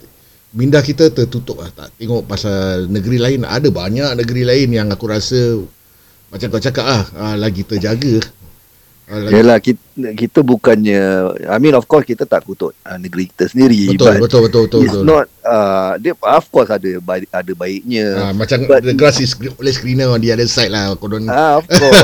minda 0.57 0.83
kita 0.83 1.13
tertutup 1.13 1.63
lah 1.63 1.71
tak 1.71 1.95
tengok 1.95 2.27
pasal 2.27 2.91
negeri 2.91 3.23
lain 3.23 3.41
ada 3.47 3.71
banyak 3.71 4.19
negeri 4.19 4.43
lain 4.43 4.69
yang 4.73 4.89
aku 4.91 5.07
rasa 5.07 5.61
macam 6.33 6.47
kau 6.51 6.63
cakap 6.63 6.87
ah, 6.89 7.05
ah 7.21 7.35
lagi 7.37 7.61
terjaga. 7.61 8.25
Ah, 9.05 9.21
Yalah 9.21 9.61
kita, 9.61 9.85
kita 10.17 10.41
bukannya 10.41 11.29
I 11.45 11.61
mean 11.61 11.77
of 11.77 11.85
course 11.85 12.09
kita 12.09 12.25
tak 12.25 12.41
kutuk 12.41 12.73
uh, 12.83 12.97
negeri 12.97 13.29
kita 13.29 13.53
sendiri 13.53 13.93
betul, 13.93 14.09
but 14.09 14.17
betul 14.25 14.41
betul 14.49 14.63
betul 14.65 14.81
it's 14.81 14.97
betul. 14.97 15.05
not 15.05 15.25
uh, 15.45 15.93
dia 16.01 16.17
of 16.17 16.45
course 16.49 16.73
ada 16.73 16.89
baik, 16.99 17.29
ada 17.29 17.53
baiknya 17.53 18.07
Ah, 18.17 18.33
macam 18.33 18.65
but- 18.65 18.81
the 18.81 18.97
grass 18.97 19.21
is 19.21 19.37
always 19.37 19.77
greener 19.77 20.09
on 20.09 20.25
the 20.25 20.33
other 20.33 20.49
side 20.49 20.73
lah 20.73 20.97
kau 20.97 21.13
don't 21.13 21.29
ah 21.29 21.61
of 21.61 21.69
course 21.69 22.01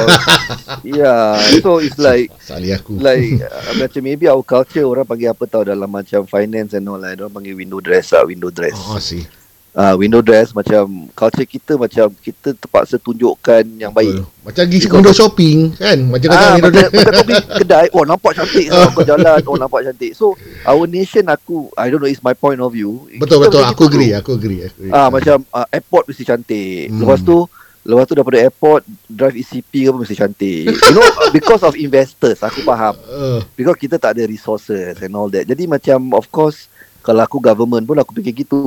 yeah 0.85 1.41
so 1.65 1.81
it's 1.81 1.97
like 1.97 2.29
salih 2.37 2.77
aku. 2.77 3.01
like 3.01 3.41
uh, 3.41 3.73
macam 3.81 4.01
maybe 4.05 4.29
our 4.29 4.45
culture 4.45 4.85
orang 4.85 5.09
panggil 5.09 5.33
apa 5.33 5.45
tau 5.49 5.65
dalam 5.65 5.89
macam 5.89 6.29
finance 6.29 6.77
and 6.77 6.85
all 6.85 7.01
lah 7.01 7.17
orang 7.17 7.33
panggil 7.33 7.57
window 7.57 7.81
dress 7.81 8.13
lah 8.13 8.29
window 8.29 8.53
dress 8.53 8.77
oh 8.77 9.01
sih. 9.01 9.25
Ah 9.70 9.94
window 9.94 10.18
dress 10.18 10.50
macam 10.50 11.06
culture 11.14 11.46
kita 11.46 11.78
macam 11.78 12.11
kita 12.18 12.59
terpaksa 12.59 12.98
tunjukkan 12.98 13.62
yang 13.78 13.94
baik. 13.94 14.18
Betul. 14.18 14.26
Macam 14.42 14.62
pergi 14.66 14.78
window 14.90 15.14
shopping 15.14 15.59
kan? 15.78 15.98
Macam 16.11 16.28
Ah, 16.28 16.35
cakap 16.35 16.50
window 16.50 16.70
macam, 16.74 16.88
macam 16.90 17.12
kau 17.14 17.24
pergi 17.30 17.42
kedai. 17.62 17.87
Oh 17.94 18.02
nampak 18.02 18.33
cantik. 18.35 18.66
Oh, 18.74 18.88
Kau 18.90 19.04
jalan. 19.06 19.40
Oh 19.46 19.54
nampak 19.54 19.80
cantik. 19.87 20.12
So 20.18 20.35
Our 20.66 20.90
nation 20.90 21.24
aku 21.30 21.70
I 21.78 21.87
don't 21.87 22.02
know 22.02 22.11
It's 22.11 22.24
my 22.24 22.35
point 22.35 22.59
of 22.59 22.74
view. 22.74 23.06
Betul 23.14 23.46
Kita 23.46 23.46
betul 23.46 23.62
aku 23.62 23.83
agree 23.87 24.11
aku 24.11 24.30
agree, 24.35 24.61
aku 24.66 24.78
agree. 24.83 24.92
Ah 24.92 25.06
Macam 25.06 25.46
uh, 25.54 25.66
airport 25.70 26.11
mesti 26.11 26.24
cantik. 26.26 26.90
Hmm. 26.90 27.00
Lepas 27.06 27.22
tu 27.22 27.46
Lepas 27.80 28.04
tu 28.11 28.14
daripada 28.18 28.38
airport 28.42 28.83
Drive 29.06 29.38
ECP 29.38 29.87
ke 29.87 29.88
pun 29.94 30.02
mesti 30.02 30.18
cantik. 30.18 30.66
You 30.66 30.92
know 30.92 31.06
Because 31.37 31.62
of 31.62 31.78
investors 31.78 32.42
Aku 32.42 32.66
faham. 32.66 32.98
Uh, 33.06 33.38
Because 33.54 33.78
kita 33.78 34.02
tak 34.02 34.18
ada 34.18 34.26
resources 34.26 34.98
And 34.98 35.14
all 35.14 35.30
that. 35.30 35.46
Jadi 35.46 35.70
macam 35.70 36.11
Of 36.18 36.26
course 36.35 36.66
Kalau 37.06 37.22
aku 37.22 37.38
government 37.38 37.87
pun 37.87 38.02
Aku 38.02 38.11
fikir 38.18 38.35
gitu 38.42 38.59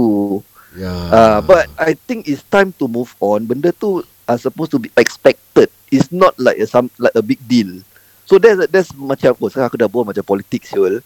ya. 0.75 0.93
uh, 1.09 1.39
But 1.39 1.69
I 1.75 1.93
think 1.95 2.25
it's 2.25 2.43
time 2.43 2.73
to 2.77 2.85
move 2.87 3.13
on. 3.19 3.45
Benda 3.45 3.71
tu 3.71 4.01
Are 4.23 4.39
supposed 4.39 4.71
to 4.71 4.79
be 4.79 4.87
expected. 4.95 5.67
It's 5.91 6.07
not 6.07 6.31
like 6.39 6.55
a, 6.55 6.63
some, 6.63 6.87
like 6.95 7.11
a 7.11 7.19
big 7.19 7.43
deal. 7.43 7.83
So 8.23 8.39
that's, 8.39 8.71
that's 8.71 8.95
macam 8.95 9.35
apa 9.35 9.45
Sekarang 9.51 9.67
aku 9.67 9.75
dah 9.75 9.91
buat 9.91 10.07
macam 10.07 10.23
politik 10.23 10.63
siul 10.63 11.03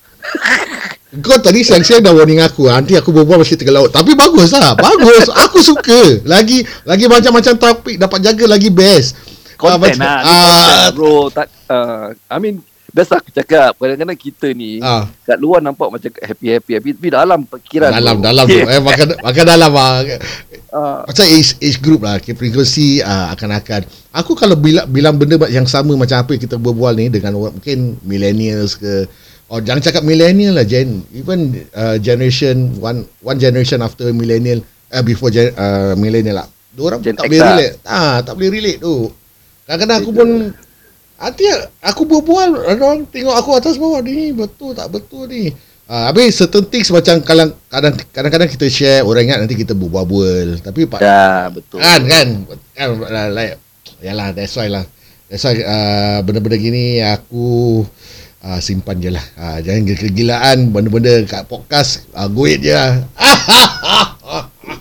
Kau 1.26 1.42
tadi 1.42 1.66
siang-siang 1.66 2.06
dah 2.06 2.14
warning 2.14 2.46
aku. 2.46 2.70
Ah, 2.70 2.78
Nanti 2.78 2.94
aku 2.94 3.10
berbual 3.10 3.42
masih 3.42 3.58
tengah 3.58 3.82
laut 3.82 3.90
Tapi 3.90 4.14
bagus 4.14 4.54
lah. 4.54 4.78
Bagus. 4.78 5.34
Aku 5.34 5.66
suka. 5.66 6.22
Lagi 6.30 6.62
Lagi 6.86 7.10
macam-macam 7.10 7.54
topik 7.58 7.98
Dapat 7.98 8.20
jaga 8.22 8.46
lagi 8.46 8.70
best. 8.70 9.18
Content 9.58 9.98
macam- 9.98 10.06
lah. 10.06 10.22
Ah, 10.22 10.30
lah, 10.30 10.86
Bro. 10.94 11.34
Tak, 11.34 11.48
uh, 11.74 12.14
I 12.30 12.38
mean 12.38 12.62
Biasa 12.92 13.20
aku 13.20 13.30
cakap 13.36 13.76
Kadang-kadang 13.76 14.20
kita 14.20 14.48
ni 14.56 14.80
ah, 14.80 15.08
Kat 15.28 15.38
luar 15.40 15.60
nampak 15.60 15.92
macam 15.92 16.08
happy-happy 16.08 16.72
Tapi 16.80 16.90
tapi 16.96 17.08
dalam 17.12 17.40
fikiran 17.44 17.92
Dalam 17.92 18.16
bro. 18.20 18.26
Dalam 18.26 18.46
tu 18.48 18.60
eh, 18.74 18.82
makan, 18.84 19.08
makan 19.24 19.44
dalam 19.44 19.72
ah. 19.76 19.92
uh, 20.72 21.00
Macam 21.08 21.26
age, 21.28 21.52
age 21.60 21.80
group 21.80 22.02
lah 22.04 22.20
Frekuensi 22.20 23.04
ah, 23.04 23.32
akan-akan 23.36 23.84
Aku 24.16 24.34
kalau 24.34 24.56
bilang, 24.56 24.88
bilang 24.88 25.16
benda 25.20 25.38
yang 25.52 25.68
sama 25.68 25.96
Macam 25.96 26.24
apa 26.24 26.36
yang 26.36 26.44
kita 26.44 26.56
berbual 26.56 26.96
ni 26.96 27.12
Dengan 27.12 27.36
orang 27.40 27.56
mungkin 27.60 28.00
Millennials 28.04 28.76
ke 28.80 29.08
Oh 29.48 29.64
jangan 29.64 29.80
cakap 29.80 30.04
millennial 30.04 30.60
lah 30.60 30.68
Gen 30.68 31.08
Even 31.16 31.56
uh, 31.72 31.96
generation 32.04 32.76
One 32.84 33.08
one 33.24 33.40
generation 33.40 33.80
after 33.80 34.12
millennial 34.12 34.60
eh, 34.92 35.04
before 35.04 35.30
gen, 35.32 35.52
uh, 35.56 35.94
millennial 36.00 36.44
lah. 36.44 36.48
Diorang 36.72 37.00
Gen 37.02 37.16
tak 37.18 37.28
X 37.28 37.30
boleh 37.32 37.42
lah. 37.42 37.52
relate. 37.56 37.74
Ah, 37.84 38.16
tak 38.22 38.34
boleh 38.38 38.50
relate 38.54 38.80
tu. 38.80 38.96
Kadang-kadang 39.68 39.98
aku 40.00 40.12
pun 40.14 40.30
Nanti 41.18 41.44
aku 41.80 42.06
berbual 42.06 42.50
Orang 42.68 43.06
tengok 43.06 43.34
aku 43.34 43.50
atas 43.54 43.76
bawah 43.76 44.00
Ni 44.00 44.30
betul 44.32 44.72
tak 44.72 44.90
betul 44.90 45.26
ni. 45.26 45.50
Ah, 45.86 46.12
habis 46.12 46.36
certain 46.36 46.62
things 46.64 46.92
macam 46.92 47.24
kadang- 47.24 47.56
kadang- 47.66 47.96
kadang-kadang 48.12 48.50
kita 48.50 48.68
share 48.68 49.02
orang 49.02 49.24
ingat 49.24 49.40
nanti 49.40 49.56
kita 49.56 49.72
berbual-bual. 49.72 50.60
Tapi 50.60 50.84
pak 50.84 51.00
Ya, 51.00 51.48
betul. 51.48 51.80
kan 51.80 52.04
kan? 52.04 52.28
Kan 52.72 52.88
uh, 53.00 53.30
like 53.32 53.56
yalah 54.00 54.30
that's 54.30 54.52
why 54.54 54.68
lah. 54.68 54.84
That's 55.26 55.42
why 55.42 55.56
uh, 55.58 56.20
benda-benda 56.22 56.56
gini 56.56 57.00
aku 57.00 57.88
uh, 58.44 58.60
simpan 58.60 59.00
je 59.00 59.16
lah. 59.16 59.24
Uh, 59.34 59.58
jangan 59.64 59.88
kegilaan 59.90 60.58
benda-benda 60.70 61.24
kat 61.24 61.48
podcast 61.48 62.04
uh, 62.12 62.28
goit 62.28 62.60
je 62.60 62.72
lah 62.72 63.08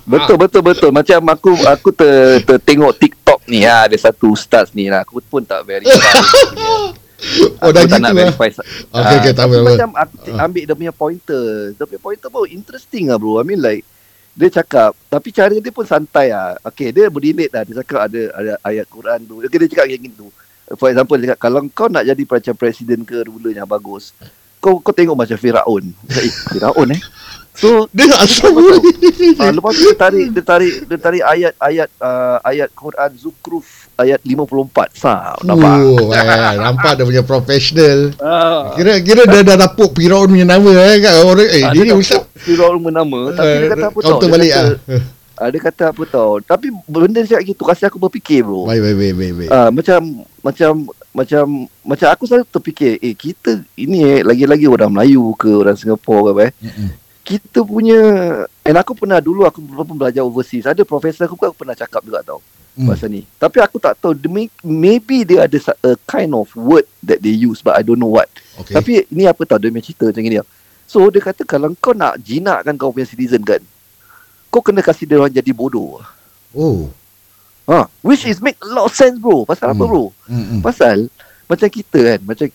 Betul 0.07 0.37
betul 0.39 0.63
betul 0.63 0.91
macam 0.95 1.19
aku 1.35 1.51
aku 1.67 1.91
ter, 1.91 2.39
ter 2.47 2.63
tengok 2.63 2.95
TikTok 2.95 3.43
ni 3.51 3.67
ha, 3.67 3.91
ada 3.91 3.97
satu 3.99 4.39
ustaz 4.39 4.71
ni 4.71 4.87
lah 4.87 5.03
aku 5.03 5.19
pun 5.27 5.43
tak 5.43 5.67
verify. 5.67 5.91
Oh, 7.65 7.73
aku 7.73 7.73
dah 7.73 7.83
tak 7.89 7.97
gitu 7.97 7.97
nak 7.97 8.13
lah. 8.13 8.19
verify. 8.29 8.49
Tak 8.53 8.67
tapi 8.93 9.17
apa, 9.17 9.31
tak 9.33 9.45
apa. 9.49 9.57
macam 9.65 9.91
aku 9.97 10.17
ambil 10.37 10.63
dia 10.69 10.75
punya 10.77 10.93
pointer. 10.93 11.47
Dia 11.73 11.85
punya 11.89 12.03
pointer 12.05 12.29
pun 12.29 12.45
interesting 12.45 13.09
lah 13.09 13.17
bro. 13.17 13.41
I 13.41 13.45
mean 13.49 13.59
like 13.59 13.83
dia 14.37 14.53
cakap 14.53 14.93
tapi 15.09 15.33
cara 15.33 15.57
dia 15.57 15.73
pun 15.73 15.89
santai 15.89 16.29
lah. 16.29 16.61
Okay 16.61 16.93
dia 16.93 17.09
berrelate 17.09 17.51
lah. 17.57 17.65
Dia 17.65 17.81
cakap 17.81 18.13
ada 18.13 18.23
ada 18.37 18.53
ayat 18.61 18.85
Quran 18.93 19.19
tu. 19.25 19.41
Okay, 19.41 19.59
dia 19.65 19.69
cakap 19.73 19.89
macam 19.89 20.01
gitu. 20.13 20.27
For 20.77 20.87
example 20.93 21.17
dia 21.17 21.27
cakap 21.33 21.41
kalau 21.41 21.59
kau 21.73 21.89
nak 21.89 22.05
jadi 22.05 22.23
macam 22.23 22.55
presiden 22.55 23.01
ke 23.03 23.17
ruler 23.25 23.57
yang 23.57 23.67
bagus 23.67 24.13
kau 24.67 24.83
kau 24.83 24.91
tengok 24.91 25.15
macam 25.15 25.39
Firaun. 25.39 25.85
Eh, 26.11 26.33
Firaun 26.51 26.89
eh. 26.91 27.01
So 27.57 27.89
dia 27.91 28.05
asal 28.15 28.53
boleh 28.53 28.79
Ah, 29.37 29.49
lepas 29.49 29.73
tu 29.73 29.81
dia 29.83 29.97
tarik 29.97 30.27
dia 30.31 30.43
tarik 30.43 30.75
dia 30.85 30.99
tarik 30.99 31.23
ayat 31.23 31.53
ayat 31.57 31.89
uh, 31.99 32.37
ayat 32.43 32.69
Quran 32.71 33.11
Zukhruf 33.17 33.65
ayat 33.97 34.21
54. 34.21 34.93
Sa, 34.93 35.33
nampak. 35.41 35.73
Oh, 35.81 36.13
eh, 36.13 36.25
nampak 36.55 36.93
dia 36.95 37.05
punya 37.05 37.25
professional 37.25 38.13
Ah. 38.19 38.77
kira 38.77 39.01
kira 39.01 39.25
dia 39.25 39.41
dah 39.43 39.57
dapuk 39.59 39.97
Firaun 39.97 40.29
punya 40.29 40.45
nama 40.45 40.69
eh 40.87 41.01
kan 41.01 41.15
orang 41.19 41.49
eh 41.49 41.63
Ah, 41.63 41.73
dia 41.73 41.81
ni 41.81 41.89
dia 41.89 41.97
ustaz 41.97 42.21
tak 42.21 42.29
Firaun 42.39 42.77
menama 42.79 43.33
tapi 43.33 43.53
dia 43.57 43.69
kata 43.73 43.87
apa 43.89 43.99
tau? 43.99 44.19
Dia 44.19 44.29
balik 44.29 44.51
kata, 44.51 44.61
ah 44.61 45.03
ah, 45.37 45.49
dia 45.49 45.61
kata 45.63 45.83
apa 45.89 46.03
tau? 46.07 46.33
Tapi 46.39 46.67
benda 46.85 47.19
dia 47.19 47.31
cakap 47.31 47.45
gitu 47.47 47.63
kasi 47.65 47.83
aku 47.85 47.97
berfikir 47.97 48.41
bro. 48.41 48.65
baik 48.65 48.81
baik 48.81 48.97
baik 48.97 49.15
baik 49.17 49.33
baik 49.35 49.49
Ah, 49.49 49.69
macam 49.69 50.01
macam 50.41 50.73
macam 51.11 51.45
macam 51.83 52.09
aku 52.11 52.23
selalu 52.29 52.45
terfikir 52.47 53.01
eh 53.01 53.13
kita 53.13 53.65
ini 53.75 54.05
eh 54.05 54.21
lagi-lagi 54.21 54.69
orang 54.69 54.93
Melayu 54.93 55.33
ke 55.33 55.49
orang 55.49 55.73
Singapura 55.73 56.21
ke 56.21 56.31
apa 56.31 56.43
eh 56.43 56.53
Mm-mm. 56.61 56.91
Kita 57.27 57.59
punya 57.61 57.99
and 58.63 58.77
aku 58.79 58.95
pernah 58.95 59.19
dulu 59.19 59.43
aku 59.43 59.59
pun 59.59 59.99
belajar 59.99 60.23
overseas 60.23 60.71
ada 60.71 60.87
profesor 60.87 61.27
aku 61.27 61.35
pun 61.35 61.51
aku 61.51 61.59
pernah 61.59 61.75
cakap 61.75 62.01
juga 62.01 62.23
tau 62.23 62.39
Hmm. 62.77 62.93
pasal 62.93 63.09
ni 63.09 63.25
tapi 63.41 63.57
aku 63.57 63.81
tak 63.81 63.97
tahu 63.97 64.13
the 64.13 64.29
may- 64.29 64.53
maybe 64.61 65.25
dia 65.25 65.49
ada 65.49 65.57
a 65.81 65.97
kind 66.05 66.29
of 66.31 66.45
word 66.53 66.85
that 67.01 67.25
they 67.25 67.33
use 67.33 67.65
but 67.65 67.73
I 67.73 67.81
don't 67.81 67.97
know 67.97 68.13
what 68.13 68.29
okay. 68.61 68.77
tapi 68.77 68.93
ni 69.09 69.25
apa 69.25 69.49
tau 69.49 69.57
dia 69.57 69.73
punya 69.73 69.81
cerita 69.81 70.05
macam 70.05 70.21
ni 70.21 70.37
so 70.85 71.01
dia 71.09 71.25
kata 71.25 71.49
kalau 71.49 71.73
kau 71.75 71.97
nak 71.97 72.21
jinakkan 72.21 72.77
kau 72.77 72.93
punya 72.93 73.09
citizen 73.09 73.41
kan 73.41 73.65
kau 74.53 74.61
kena 74.61 74.85
kasih 74.85 75.09
dia 75.09 75.17
orang 75.17 75.33
jadi 75.33 75.57
bodoh 75.57 76.05
oh 76.53 76.93
ha 77.65 77.89
which 78.05 78.29
is 78.29 78.45
make 78.45 78.61
a 78.61 78.69
lot 78.69 78.85
of 78.85 78.93
sense 78.93 79.17
bro 79.17 79.49
pasal 79.49 79.73
apa 79.73 79.81
Hmm. 79.81 79.89
bro 79.89 80.05
Mm-mm. 80.29 80.61
Pasal 80.61 81.09
macam 81.49 81.69
kita 81.73 81.97
kan 81.97 82.21
macam 82.29 82.47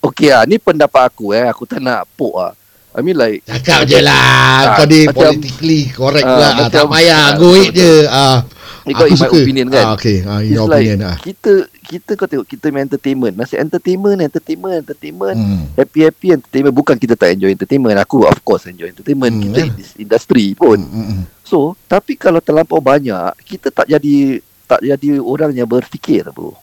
okay 0.00 0.32
ah 0.32 0.48
ni 0.48 0.56
pendapat 0.56 1.04
aku 1.04 1.36
eh 1.36 1.44
aku 1.44 1.68
tak 1.68 1.84
nak 1.84 2.08
pok 2.16 2.32
ah. 2.40 2.56
I 2.96 3.04
mean 3.04 3.14
like 3.14 3.44
Cakap 3.44 3.84
je 3.84 4.00
lah 4.00 4.16
Ah, 4.16 4.60
Kau 4.74 4.86
ni 4.86 5.04
macam- 5.04 5.36
politically 5.36 5.92
correct 5.92 6.24
Ah, 6.24 6.32
lah 6.34 6.50
ah, 6.50 6.66
Tak 6.66 6.82
macam- 6.82 6.90
payah 6.90 7.20
ah, 7.20 7.30
Goit 7.36 7.68
betul, 7.68 7.76
je 7.76 7.92
ah, 8.08 8.38
Ikut 8.86 9.02
in 9.04 9.18
my 9.18 9.28
opinion 9.28 9.66
kan. 9.68 9.84
ah, 9.84 9.92
Okay 9.92 10.16
ah, 10.22 10.38
It's 10.40 10.50
Your 10.50 10.64
like 10.64 10.80
opinion 10.80 10.98
ah. 11.04 11.16
kita 11.18 11.52
kita 11.86 12.10
kau 12.14 12.26
tengok 12.26 12.46
kita 12.46 12.66
main 12.68 12.82
entertainment. 12.82 13.34
Masih 13.36 13.62
entertainment, 13.62 14.18
entertainment, 14.18 14.74
entertainment. 14.76 15.38
Hmm. 15.38 15.70
Happy-happy 15.76 16.34
entertainment 16.34 16.74
bukan 16.74 16.98
kita 16.98 17.14
tak 17.14 17.30
enjoy 17.30 17.46
entertainment. 17.48 17.94
Aku 17.96 18.26
of 18.26 18.42
course 18.42 18.66
enjoy 18.66 18.90
entertainment. 18.90 19.30
Hmm, 19.30 19.42
kita 19.44 19.58
yeah. 19.60 19.68
in 19.68 19.74
this 19.76 19.94
industry 19.96 20.50
pun. 20.52 20.82
Mm, 20.82 20.90
mm, 20.90 21.06
mm. 21.14 21.22
So, 21.46 21.78
tapi 21.86 22.16
kalau 22.16 22.42
terlampau 22.42 22.82
banyak, 22.82 23.14
kita 23.40 23.70
tak 23.70 23.86
jadi 23.86 24.42
tak 24.66 24.82
jadi 24.82 25.22
orang 25.22 25.54
yang 25.54 25.70
berfikir 25.70 26.26
bro. 26.28 26.58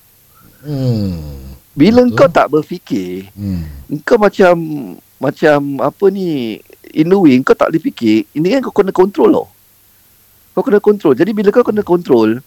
Hmm. 0.60 1.56
Bila 1.72 2.04
Betul. 2.04 2.14
kau 2.14 2.28
tak 2.28 2.48
berfikir, 2.50 3.32
Hmm. 3.32 3.64
kau 4.02 4.20
macam 4.20 4.54
macam 5.24 5.80
apa 5.80 6.06
ni 6.12 6.60
in 6.92 7.08
a 7.08 7.16
way 7.16 7.40
kau 7.40 7.56
tak 7.56 7.72
boleh 7.72 7.80
fikir 7.80 8.28
ini 8.36 8.60
kan 8.60 8.68
kau 8.68 8.76
kena 8.76 8.92
control 8.92 9.32
tau 9.32 9.48
kau 10.54 10.64
kena 10.68 10.84
control 10.84 11.16
jadi 11.16 11.32
bila 11.32 11.48
kau 11.50 11.64
kena 11.64 11.80
control 11.80 12.44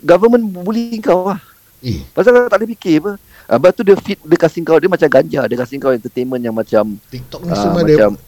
government 0.00 0.46
bully 0.46 1.02
kau 1.02 1.26
lah 1.26 1.42
Eh, 1.80 2.04
pasal 2.12 2.36
kau 2.36 2.44
tak 2.44 2.60
boleh 2.60 2.76
fikir 2.76 3.00
apa 3.00 3.12
Ah, 3.48 3.56
Lepas 3.56 3.72
tu 3.72 3.80
dia 3.80 3.96
fit 3.96 4.20
Dia 4.20 4.36
kasih 4.36 4.60
kau 4.68 4.76
Dia 4.76 4.92
macam 4.92 5.08
ganja 5.08 5.48
Dia 5.48 5.56
kasih 5.56 5.80
kau 5.80 5.96
entertainment 5.96 6.44
yang 6.44 6.52
macam 6.52 7.00
TikTok 7.08 7.40
ni 7.40 7.50
ah, 7.50 7.56
semua 7.56 7.80
dia 7.88 7.96
Macam 8.04 8.20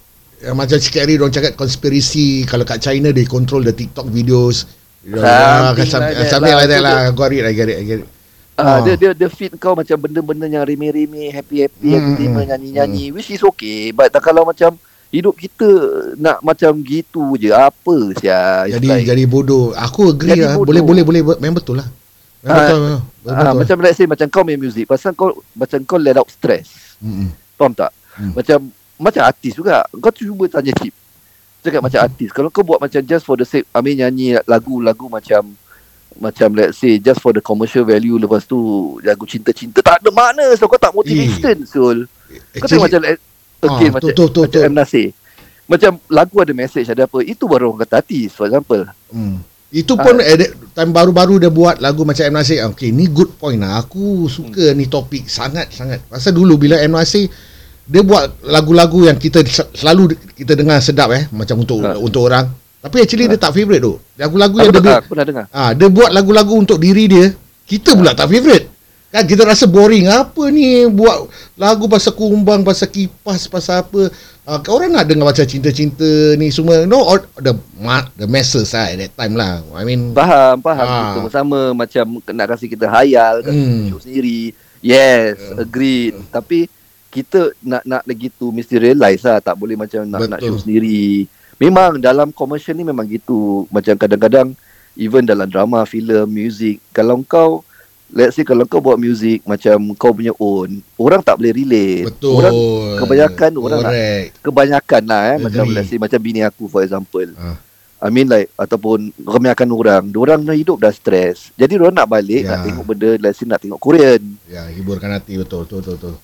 yang 0.43 0.57
macam 0.59 0.79
sikit 0.83 1.07
hari 1.07 1.21
orang 1.21 1.31
cakap 1.31 1.53
konspirasi 1.55 2.49
kalau 2.51 2.67
kat 2.67 2.83
China 2.83 3.15
they 3.15 3.23
control 3.23 3.63
the 3.63 3.71
TikTok 3.71 4.11
videos. 4.11 4.67
Something 5.07 5.23
Ah, 5.23 5.71
like 5.71 5.87
something, 5.87 6.17
that 6.19 6.31
something 6.35 6.51
like 6.51 6.67
lah. 6.67 6.73
that 6.73 6.83
lah. 6.83 6.99
Got 7.15 7.31
it, 7.31 7.47
I 7.47 7.53
get 7.55 7.69
it, 7.71 7.77
I 7.79 7.85
get 7.87 7.99
it. 8.03 8.09
Ah. 8.53 8.77
ah, 8.77 8.79
dia, 8.83 8.95
dia 8.95 9.11
dia 9.13 9.29
fit 9.29 9.49
kau 9.57 9.73
macam 9.73 9.97
benda-benda 9.97 10.45
yang 10.45 10.63
remeh-remeh 10.63 11.33
Happy-happy 11.33 11.89
Hmm, 11.89 11.97
Entertainment 11.97 12.45
hmm, 12.45 12.51
Nyanyi-nyanyi 12.53 13.05
Which 13.11 13.29
is 13.29 13.41
okay 13.41 13.91
But 13.91 14.13
tak 14.13 14.21
kalau 14.23 14.45
macam 14.45 14.77
Hidup 15.09 15.33
kita 15.35 15.69
Nak 16.17 16.41
macam 16.41 16.77
gitu 16.79 17.33
je 17.35 17.49
Apa 17.49 17.97
sia 18.17 18.69
Jadi 18.69 18.87
like- 18.87 19.09
jadi 19.09 19.25
bodoh. 19.25 19.73
Aku 19.73 20.13
agree 20.13 20.37
lah. 20.37 20.57
bodoh. 20.57 20.69
Boleh 20.69 20.83
boleh 20.85 21.03
boleh 21.03 21.21
memang 21.39 21.57
betul 21.57 21.81
lah. 21.81 21.89
Memang 22.41 22.53
Ah, 22.53 22.61
betul. 22.61 22.79
memang 22.79 23.03
betul. 23.23 23.33
Ah, 23.39 23.53
macam 23.55 23.77
let's 23.81 23.97
say 23.97 24.05
macam 24.05 24.27
kau 24.27 24.43
main 24.43 24.59
music 24.59 24.85
pasal 24.85 25.13
kau 25.13 25.31
macam 25.53 25.79
kau 25.85 25.97
let 25.97 26.17
out 26.17 26.27
stress. 26.27 26.99
Mm-mm. 26.99 27.31
Faham 27.55 27.73
tak? 27.73 27.95
Hmm. 28.13 28.35
Macam 28.35 28.59
macam 28.99 29.23
artis 29.23 29.53
juga. 29.55 29.87
Kau 29.95 30.11
cuba 30.11 30.45
tanya 30.51 30.75
Chip. 30.75 30.91
Cakap 31.63 31.81
macam 31.81 32.03
artis. 32.03 32.29
Kalau 32.29 32.51
kau 32.51 32.61
buat 32.61 32.83
macam 32.83 32.99
just 33.01 33.23
for 33.23 33.39
the 33.39 33.47
sake 33.47 33.63
Amin 33.71 33.95
nyanyi 33.97 34.43
lagu-lagu 34.45 35.07
macam 35.07 35.55
macam 36.19 36.53
let's 36.53 36.77
say 36.77 36.99
just 36.99 37.21
for 37.21 37.31
the 37.31 37.41
commercial 37.41 37.83
value 37.83 38.17
lepas 38.17 38.45
tu 38.45 38.59
lagu 39.01 39.25
cinta-cinta 39.25 39.81
tak 39.81 40.03
ada 40.03 40.11
makna 40.11 40.45
so 40.57 40.67
kau 40.67 40.77
tak 40.77 40.93
motivation 40.93 41.65
Sul. 41.65 42.05
Kau 42.57 42.67
tengok 42.67 42.89
macam 42.89 43.01
let- 43.03 43.23
okay, 43.61 43.87
ah, 43.89 43.93
macam, 43.93 44.09
betul, 44.11 44.27
betul, 44.29 44.43
macam 44.45 44.61
betul. 44.61 44.71
M. 44.71 44.75
Nasir. 44.75 45.07
Macam 45.63 45.91
lagu 46.07 46.37
ada 46.37 46.53
message 46.53 46.89
ada 46.89 47.05
apa. 47.05 47.19
Itu 47.21 47.45
baru 47.47 47.71
orang 47.71 47.87
kata 47.87 48.01
artis 48.01 48.33
for 48.33 48.45
example. 48.45 48.83
Hmm. 49.09 49.41
Itu 49.73 49.97
pun 49.97 50.21
Ah. 50.21 50.27
edit, 50.27 50.53
time 50.73 50.93
baru-baru 50.93 51.41
dia 51.41 51.49
buat 51.49 51.81
lagu 51.81 52.05
macam 52.05 52.21
M 52.23 52.37
Nasir. 52.37 52.61
Okay, 52.69 52.93
ni 52.93 53.09
good 53.09 53.37
point 53.37 53.57
lah. 53.57 53.81
Aku 53.81 54.29
suka 54.29 54.73
Hmm. 54.73 54.77
ni 54.77 54.85
topik 54.85 55.25
sangat-sangat. 55.25 56.05
Pasal 56.07 56.33
dulu 56.33 56.57
bila 56.57 56.77
M 56.77 56.93
Nasir 56.93 57.29
dia 57.83 58.01
buat 58.01 58.45
lagu-lagu 58.45 59.09
yang 59.09 59.17
kita 59.17 59.41
sel- 59.43 59.73
selalu 59.73 60.13
kita 60.37 60.53
dengar 60.53 60.77
sedap 60.79 61.09
eh 61.11 61.25
macam 61.33 61.61
untuk 61.61 61.81
Ah. 61.81 61.97
untuk 61.97 62.29
orang. 62.29 62.53
Tapi 62.83 62.97
actually 62.99 63.31
dia 63.31 63.39
tak 63.39 63.55
favourite 63.55 63.79
tu. 63.81 63.95
Lagu-lagu 64.19 64.55
yang 64.59 64.69
dia 64.69 64.75
tak, 64.75 64.83
buat, 64.83 64.99
aku 64.99 65.11
pernah 65.15 65.27
dengar. 65.27 65.45
ah 65.49 65.71
dia 65.71 65.87
buat 65.87 66.11
lagu-lagu 66.11 66.55
untuk 66.55 66.77
diri 66.77 67.07
dia. 67.07 67.27
Kita 67.63 67.95
pula 67.95 68.11
tak 68.13 68.27
favourite. 68.27 68.67
Kan 69.09 69.23
kita 69.23 69.45
rasa 69.45 69.69
boring. 69.69 70.09
Apa 70.09 70.49
ni 70.49 70.89
buat 70.89 71.29
lagu 71.55 71.85
pasal 71.87 72.11
kumbang, 72.13 72.65
pasal 72.65 72.89
kipas, 72.89 73.45
pasal 73.47 73.85
apa. 73.85 74.09
Uh, 74.43 74.59
orang 74.67 74.91
nak 74.91 75.07
dengar 75.07 75.31
macam 75.31 75.45
cinta-cinta 75.45 76.09
ni 76.35 76.49
semua. 76.49 76.83
No, 76.83 77.07
all, 77.07 77.23
the 77.39 77.55
the 78.17 78.27
masses 78.27 78.73
lah 78.73 78.89
at 78.89 78.99
that 78.99 79.13
time 79.15 79.37
lah. 79.37 79.63
I 79.71 79.85
mean, 79.85 80.11
Faham, 80.11 80.59
faham 80.59 80.83
Ah. 80.83 80.97
kita 81.15 81.31
sama 81.31 81.71
macam 81.73 82.05
nak 82.27 82.47
kasih 82.51 82.67
kita 82.67 82.89
hayal, 82.89 83.45
kasih 83.45 83.63
Hmm. 83.63 84.01
sendiri. 84.01 84.57
Yes, 84.83 85.39
agreed. 85.55 86.19
Tapi 86.27 86.67
kita 87.07 87.53
nak 87.61 87.85
nak 87.85 88.03
lagi 88.03 88.33
tu 88.33 88.49
mesti 88.49 88.75
realise 88.75 89.23
lah 89.23 89.39
tak 89.39 89.55
boleh 89.55 89.77
macam 89.77 90.03
nak 90.03 90.25
nak 90.27 90.41
Betul. 90.41 90.57
show 90.57 90.67
sendiri. 90.67 91.29
Memang 91.63 91.91
dalam 91.97 92.29
commercial 92.31 92.75
ni 92.75 92.83
memang 92.83 93.07
gitu. 93.07 93.71
Macam 93.71 93.95
kadang-kadang 93.95 94.51
even 94.95 95.23
dalam 95.23 95.47
drama, 95.47 95.87
filem, 95.87 96.27
music, 96.27 96.83
kalau 96.91 97.23
kau 97.23 97.63
let's 98.11 98.35
say 98.35 98.43
kalau 98.43 98.67
kau 98.67 98.79
buat 98.79 98.99
music 98.99 99.41
macam 99.43 99.79
kau 99.95 100.13
punya 100.13 100.35
own, 100.37 100.83
orang 100.97 101.23
tak 101.23 101.39
boleh 101.39 101.55
relate. 101.55 102.11
betul. 102.11 102.35
Orang 102.37 102.53
kebanyakan 102.99 103.51
orang 103.57 103.81
nak- 103.81 103.95
kebanyakan 104.43 105.03
lah 105.07 105.23
eh 105.25 105.37
macam 105.41 105.65
let's 105.71 105.89
say 105.89 105.97
macam 105.97 106.19
bini 106.19 106.43
aku 106.43 106.67
for 106.67 106.83
example. 106.83 107.31
Ah. 107.39 107.57
I 108.03 108.11
mean 108.11 108.27
like 108.27 108.51
ataupun 108.59 109.15
kebanyakan 109.17 109.69
orang, 109.71 110.03
orang 110.13 110.43
dah 110.43 110.53
hidup 110.53 110.77
dah 110.77 110.91
stres. 110.91 111.55
Jadi 111.55 111.79
orang 111.79 111.95
nak 111.95 112.11
balik 112.11 112.43
Ya. 112.43 112.51
nak 112.53 112.67
tengok 112.67 112.85
benda 112.85 113.11
let's 113.17 113.39
say 113.39 113.47
nak 113.47 113.63
tengok 113.63 113.79
Korean. 113.79 114.19
Ya, 114.45 114.67
hiburkan 114.69 115.09
hati 115.09 115.39
betul, 115.39 115.63
betul, 115.65 115.79
betul, 115.81 115.95
betul. 115.97 116.15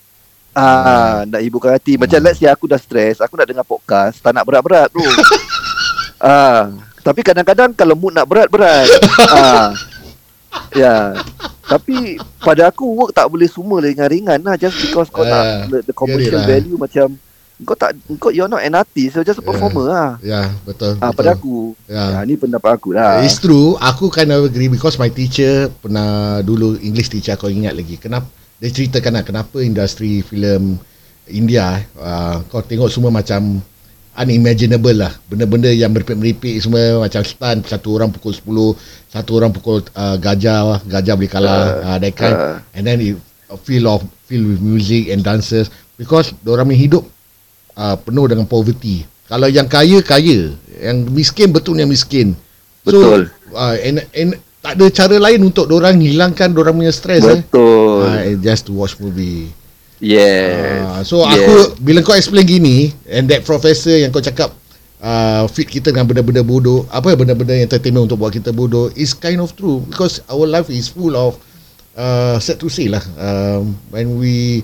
Ah, 0.59 1.23
nak 1.25 1.39
hiburkan 1.39 1.73
hati. 1.73 1.95
Macam 1.95 2.19
Hmm. 2.19 2.27
let's 2.27 2.39
say 2.39 2.47
aku 2.47 2.67
dah 2.67 2.77
stres, 2.77 3.19
aku 3.19 3.35
nak 3.35 3.47
dengar 3.47 3.63
podcast, 3.63 4.19
tak 4.19 4.33
nak 4.33 4.43
berat-berat 4.43 4.91
bro. 4.91 5.07
ah, 6.21 6.75
tapi 7.01 7.21
kadang-kadang 7.23 7.71
kalau 7.73 7.95
mood 7.95 8.11
nak 8.11 8.27
berat-berat. 8.27 8.91
ah. 9.33 9.71
Ya. 10.75 11.15
Tapi 11.63 12.17
pada 12.41 12.67
aku 12.67 12.89
work 12.91 13.13
tak 13.13 13.29
boleh 13.29 13.47
semua 13.47 13.79
ringan-ringan 13.79 14.41
lah 14.41 14.57
just 14.57 14.75
because 14.79 15.07
kau 15.07 15.21
Ah, 15.21 15.29
nak 15.29 15.45
the, 15.69 15.79
the 15.85 15.95
commercial 15.95 16.41
lah. 16.41 16.49
value 16.49 16.75
macam 16.75 17.13
kau 17.59 17.75
tak 17.75 17.91
kau 18.17 18.31
you're 18.31 18.47
not 18.47 18.63
an 18.63 18.73
artist, 18.73 19.13
you're 19.13 19.27
just 19.27 19.37
a 19.37 19.41
Yeah. 19.41 19.51
performer 19.51 19.85
lah. 19.85 20.11
Ya, 20.21 20.43
betul. 20.63 20.95
Ah, 20.97 21.11
betul. 21.11 21.17
pada 21.19 21.29
aku. 21.33 21.57
Ya. 21.85 22.05
Ah, 22.15 22.23
ni 22.23 22.35
pendapat 22.35 22.71
aku 22.73 22.91
lah. 22.93 23.21
It's 23.21 23.37
true. 23.37 23.75
Aku 23.77 24.09
kind 24.09 24.31
of 24.31 24.47
agree 24.47 24.67
because 24.67 24.95
my 24.95 25.09
teacher 25.09 25.69
pernah 25.77 26.39
dulu 26.41 26.79
English 26.79 27.11
teacher 27.11 27.35
aku 27.35 27.47
ingat 27.47 27.75
lagi. 27.75 27.95
Kenapa 27.95 28.27
dia 28.59 28.71
ceritakan 28.75 29.19
lah 29.19 29.25
kenapa 29.25 29.63
industri 29.63 30.23
filem 30.27 30.79
India 31.31 31.79
uh, 31.99 32.43
kau 32.51 32.65
tengok 32.65 32.91
semua 32.91 33.15
macam 33.15 33.63
unimaginable 34.19 34.99
lah. 34.99 35.13
Benda-benda 35.31 35.71
yang 35.71 35.95
meripik-meripik 35.95 36.59
semua 36.59 37.07
macam 37.07 37.23
stunt 37.23 37.71
satu 37.71 37.95
orang 37.95 38.11
pukul 38.11 38.35
10, 38.35 39.15
satu 39.15 39.31
orang 39.39 39.55
pukul 39.55 39.79
uh, 39.95 40.19
gajah, 40.19 40.83
gajah 40.91 41.15
boleh 41.15 41.31
kalah 41.31 41.63
uh, 41.79 41.89
uh, 41.95 41.97
that 42.03 42.13
kind. 42.19 42.35
uh. 42.35 42.59
and 42.75 42.83
then 42.83 42.99
it 42.99 43.15
feel 43.65 43.89
of 43.89 44.05
feel 44.29 44.45
with 44.45 44.61
music 44.61 45.09
and 45.09 45.25
dances 45.25 45.73
because 45.97 46.35
orang 46.45 46.69
punya 46.69 46.81
hidup 46.85 47.05
uh, 47.79 47.95
penuh 47.97 48.27
dengan 48.27 48.45
poverty. 48.45 49.07
Kalau 49.29 49.47
yang 49.47 49.69
kaya 49.69 50.01
kaya, 50.03 50.57
yang 50.81 51.07
miskin 51.13 51.53
betulnya 51.53 51.85
miskin. 51.85 52.33
Betul. 52.83 53.29
So, 53.29 53.55
uh, 53.55 53.77
and, 53.77 54.01
and 54.17 54.41
tak 54.69 54.77
ada 54.77 54.87
cara 54.93 55.17
lain 55.17 55.41
untuk 55.49 55.65
orang 55.73 55.97
hilangkan 55.97 56.53
orang 56.53 56.77
punya 56.77 56.93
stres 56.93 57.25
eh. 57.25 57.41
Betul. 57.41 58.05
Uh, 58.05 58.37
just 58.45 58.69
to 58.69 58.77
watch 58.77 59.01
movie. 59.01 59.49
yes. 59.97 60.85
Uh, 60.85 61.01
so 61.09 61.25
yes. 61.25 61.41
aku 61.41 61.55
bila 61.81 62.05
kau 62.05 62.13
explain 62.13 62.45
gini 62.45 62.93
and 63.09 63.33
that 63.33 63.49
professor 63.49 63.97
yang 63.97 64.13
kau 64.13 64.21
cakap 64.21 64.53
uh, 65.01 65.49
fit 65.49 65.67
kita 65.67 65.89
dengan 65.89 66.07
benda-benda 66.07 66.45
bodoh, 66.45 66.85
apa 66.93 67.17
benda-benda 67.17 67.57
yang 67.57 67.65
entertainment 67.65 68.07
untuk 68.11 68.21
buat 68.21 68.35
kita 68.35 68.53
bodoh 68.53 68.93
is 68.93 69.17
kind 69.17 69.41
of 69.41 69.57
true 69.57 69.83
because 69.89 70.21
our 70.29 70.45
life 70.45 70.69
is 70.69 70.93
full 70.93 71.17
of 71.17 71.41
uh, 71.97 72.37
sad 72.39 72.61
to 72.61 72.69
say 72.69 72.87
lah. 72.93 73.03
Um, 73.17 73.75
when 73.91 74.21
we 74.21 74.63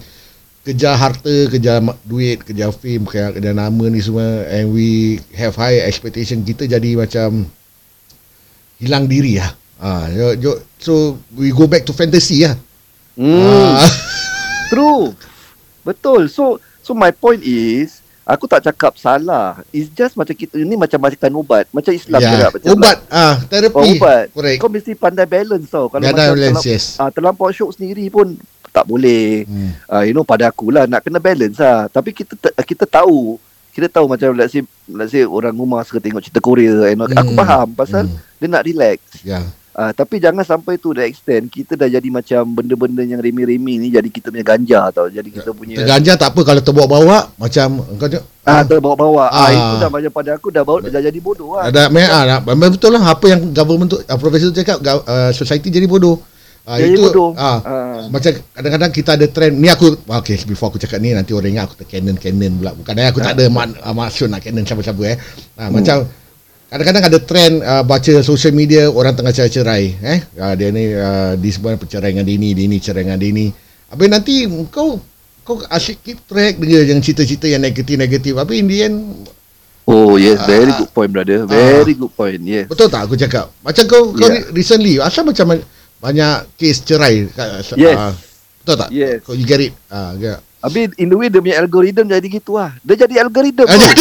kejar 0.64 0.96
harta, 0.96 1.48
kejar 1.48 1.80
duit, 2.06 2.44
kejar 2.44 2.72
fame, 2.72 3.04
kejar, 3.08 3.36
kejar 3.36 3.54
nama 3.56 3.84
ni 3.90 4.00
semua 4.00 4.44
and 4.48 4.72
we 4.72 5.20
have 5.36 5.56
high 5.56 5.80
expectation 5.84 6.40
kita 6.44 6.64
jadi 6.64 6.96
macam 6.96 7.48
hilang 8.80 9.08
diri 9.08 9.38
lah. 9.38 9.63
Ah, 9.76 10.06
yo, 10.06 10.32
yo, 10.34 10.50
so 10.76 10.92
we 11.32 11.50
go 11.50 11.66
back 11.66 11.82
to 11.82 11.90
fantasy 11.90 12.42
lah. 12.42 12.54
Hmm. 13.14 13.74
Ah, 13.74 13.90
True. 14.70 15.12
Betul. 15.82 16.26
So 16.26 16.56
so 16.80 16.92
my 16.92 17.10
point 17.10 17.40
is 17.40 18.00
aku 18.22 18.46
tak 18.46 18.64
cakap 18.64 18.96
salah. 18.96 19.60
It's 19.68 19.86
just 19.88 20.14
macam 20.14 20.32
kita 20.32 20.56
ni 20.56 20.74
macam 20.74 20.96
makan 20.98 21.32
ubat. 21.36 21.68
Macam 21.70 21.92
Islam 21.92 22.18
ya, 22.18 22.30
juga 22.30 22.46
macam 22.50 22.68
ubat 22.72 22.96
ah 23.06 23.34
terapi. 23.44 23.76
oh, 23.76 23.84
ubat. 23.92 24.26
Correct. 24.30 24.58
Kau 24.58 24.68
mesti 24.68 24.92
pandai 24.94 25.26
balance 25.26 25.68
tau. 25.68 25.86
Kalau 25.86 26.00
Ada 26.00 26.10
macam 26.10 26.24
balance, 26.32 26.56
terlam- 26.56 26.66
yes. 26.66 26.84
ah, 26.96 27.10
terlampau 27.10 27.50
syok 27.50 27.70
sendiri 27.72 28.08
pun 28.08 28.34
tak 28.70 28.84
boleh. 28.84 29.44
Hmm. 29.44 29.70
Uh, 29.86 30.02
you 30.02 30.10
know 30.10 30.24
pada 30.24 30.48
aku 30.48 30.70
lah 30.70 30.86
nak 30.86 31.02
kena 31.02 31.18
balance 31.18 31.58
lah. 31.58 31.86
Tapi 31.86 32.10
kita 32.10 32.32
kita 32.56 32.84
tahu 32.84 33.36
kita 33.70 33.86
tahu 33.86 34.06
macam 34.06 34.32
let's 34.32 34.50
say 34.50 34.62
let's 34.88 35.10
say 35.10 35.22
orang 35.22 35.52
rumah 35.52 35.82
suka 35.82 35.98
tengok 35.98 36.22
cerita 36.22 36.38
Korea 36.38 36.88
and 36.88 36.98
all. 36.98 37.10
aku 37.12 37.30
Hmm. 37.30 37.38
faham 37.38 37.68
pasal 37.70 38.02
Hmm. 38.04 38.16
dia 38.34 38.48
nak 38.48 38.64
relax. 38.64 38.98
Ya. 39.20 39.44
Uh, 39.74 39.90
tapi 39.90 40.22
jangan 40.22 40.46
sampai 40.46 40.78
to 40.78 40.94
the 40.94 41.02
extent 41.02 41.50
kita 41.50 41.74
dah 41.74 41.90
jadi 41.90 42.06
macam 42.06 42.46
benda-benda 42.46 43.02
yang 43.02 43.18
remeh-remeh 43.18 43.76
ni 43.76 43.90
jadi 43.90 44.06
kita 44.06 44.30
punya 44.30 44.46
ganja 44.46 44.86
tau. 44.88 45.10
Jadi 45.10 45.28
kita 45.28 45.50
punya 45.50 45.74
Terganja 45.76 46.14
tak 46.14 46.30
apa 46.30 46.40
kalau 46.40 46.62
terbawa-bawa 46.62 47.34
macam 47.34 47.82
kau 47.98 48.06
tengok 48.06 48.22
ah 48.44 48.62
terbawa-bawa. 48.62 49.24
Ah, 49.26 49.40
Ah. 49.42 49.50
itu 49.50 49.74
dah 49.78 49.90
macam 49.90 50.10
pada 50.12 50.30
aku 50.32 50.48
dah 50.48 50.62
bawa 50.62 50.78
dah 50.80 51.02
jadi 51.02 51.18
bodoh 51.18 51.58
lah. 51.58 51.66
ada 51.68 51.90
me 51.90 52.00
ah, 52.00 52.38
memang 52.44 52.70
betul 52.70 52.94
lah 52.94 53.02
apa 53.02 53.26
yang 53.26 53.50
government 53.50 53.90
tu 53.90 53.98
uh, 53.98 54.14
profesor 54.14 54.48
tu 54.48 54.56
cakap 54.56 54.78
uh, 54.78 55.34
society 55.34 55.68
jadi 55.68 55.90
bodoh. 55.90 56.22
Ah, 56.62 56.78
Jadi 56.78 56.94
itu 56.94 57.02
bodoh. 57.04 57.34
ah, 57.34 57.58
Ah. 57.60 58.06
macam 58.08 58.30
kadang-kadang 58.30 58.88
kita 58.88 59.10
ada 59.18 59.26
trend 59.26 59.58
ni 59.58 59.68
aku 59.68 59.90
okay 60.06 60.38
before 60.46 60.70
aku 60.70 60.78
cakap 60.78 60.96
ni 60.96 61.10
nanti 61.10 61.34
orang 61.34 61.50
ingat 61.50 61.66
aku 61.66 61.82
canon 61.82 62.14
canon 62.14 62.52
pula 62.56 62.72
bukan 62.72 62.94
eh, 62.94 63.10
aku 63.10 63.18
tak 63.18 63.34
ada 63.34 63.50
mak, 63.50 63.74
uh, 63.76 63.90
maksud 63.90 64.30
nak 64.30 64.38
canon 64.38 64.62
siapa-siapa 64.62 65.02
eh 65.04 65.16
ah, 65.58 65.66
Hmm. 65.66 65.76
macam 65.76 65.96
kadang-kadang 66.74 67.04
ada 67.06 67.18
trend 67.20 67.54
uh, 67.60 67.80
baca 67.80 68.12
social 68.20 68.50
media 68.50 68.90
orang 68.90 69.14
tengah 69.14 69.30
cerai-cerai 69.30 69.84
eh 69.96 70.20
uh, 70.34 70.52
dia 70.52 70.68
ni 70.68 70.90
uh, 70.90 71.38
di 71.38 71.46
sebuah 71.46 71.78
perceraian 71.78 72.18
dengan 72.18 72.26
dia 72.26 72.36
ni 72.36 72.50
dia 72.50 72.66
ni 72.66 72.78
cerai 72.78 73.06
dengan 73.06 73.14
dia 73.14 73.30
ni 73.30 73.46
habis 73.86 74.08
nanti 74.08 74.42
kau 74.68 74.98
kau 75.40 75.62
asyik 75.62 76.02
keep 76.02 76.18
track 76.24 76.58
dengan 76.58 76.82
yang 76.84 76.98
cerita-cerita 76.98 77.46
yang 77.46 77.62
negatif-negatif 77.62 78.34
tapi 78.34 78.58
in 78.58 78.66
the 78.66 78.78
end 78.80 78.96
Oh 79.84 80.16
yes, 80.16 80.40
very 80.42 80.72
Ah. 80.72 80.80
good 80.80 80.90
point 80.90 81.12
brother. 81.12 81.44
Very 81.44 81.92
good 81.92 82.08
point. 82.10 82.40
Yes. 82.40 82.64
Betul 82.64 82.88
tak 82.88 83.04
aku 83.04 83.20
cakap? 83.20 83.52
Macam 83.60 83.84
kau 83.84 84.02
kau 84.10 84.24
Yeah. 84.24 84.48
recently 84.50 84.96
asal 84.96 85.28
macam 85.28 85.44
ma- 85.46 85.66
banyak 86.00 86.56
kes 86.56 86.80
cerai 86.82 87.28
kat- 87.28 87.76
Yes. 87.76 87.92
ah, 87.92 88.16
betul 88.58 88.76
tak? 88.80 88.88
Yes. 88.88 89.20
Kau 89.20 89.36
you 89.36 89.44
get 89.44 89.60
it? 89.60 89.76
Ah, 89.86 90.16
ya. 90.16 90.40
Habis 90.64 90.96
in 90.96 91.12
the 91.12 91.16
way 91.20 91.28
dia 91.28 91.36
punya 91.36 91.60
algorithm 91.60 92.08
jadi 92.08 92.24
gitu 92.24 92.56
lah. 92.56 92.72
Dia 92.80 93.04
jadi 93.04 93.20
algorithm. 93.20 93.68
Ah, 93.68 93.76
jadi 93.76 93.92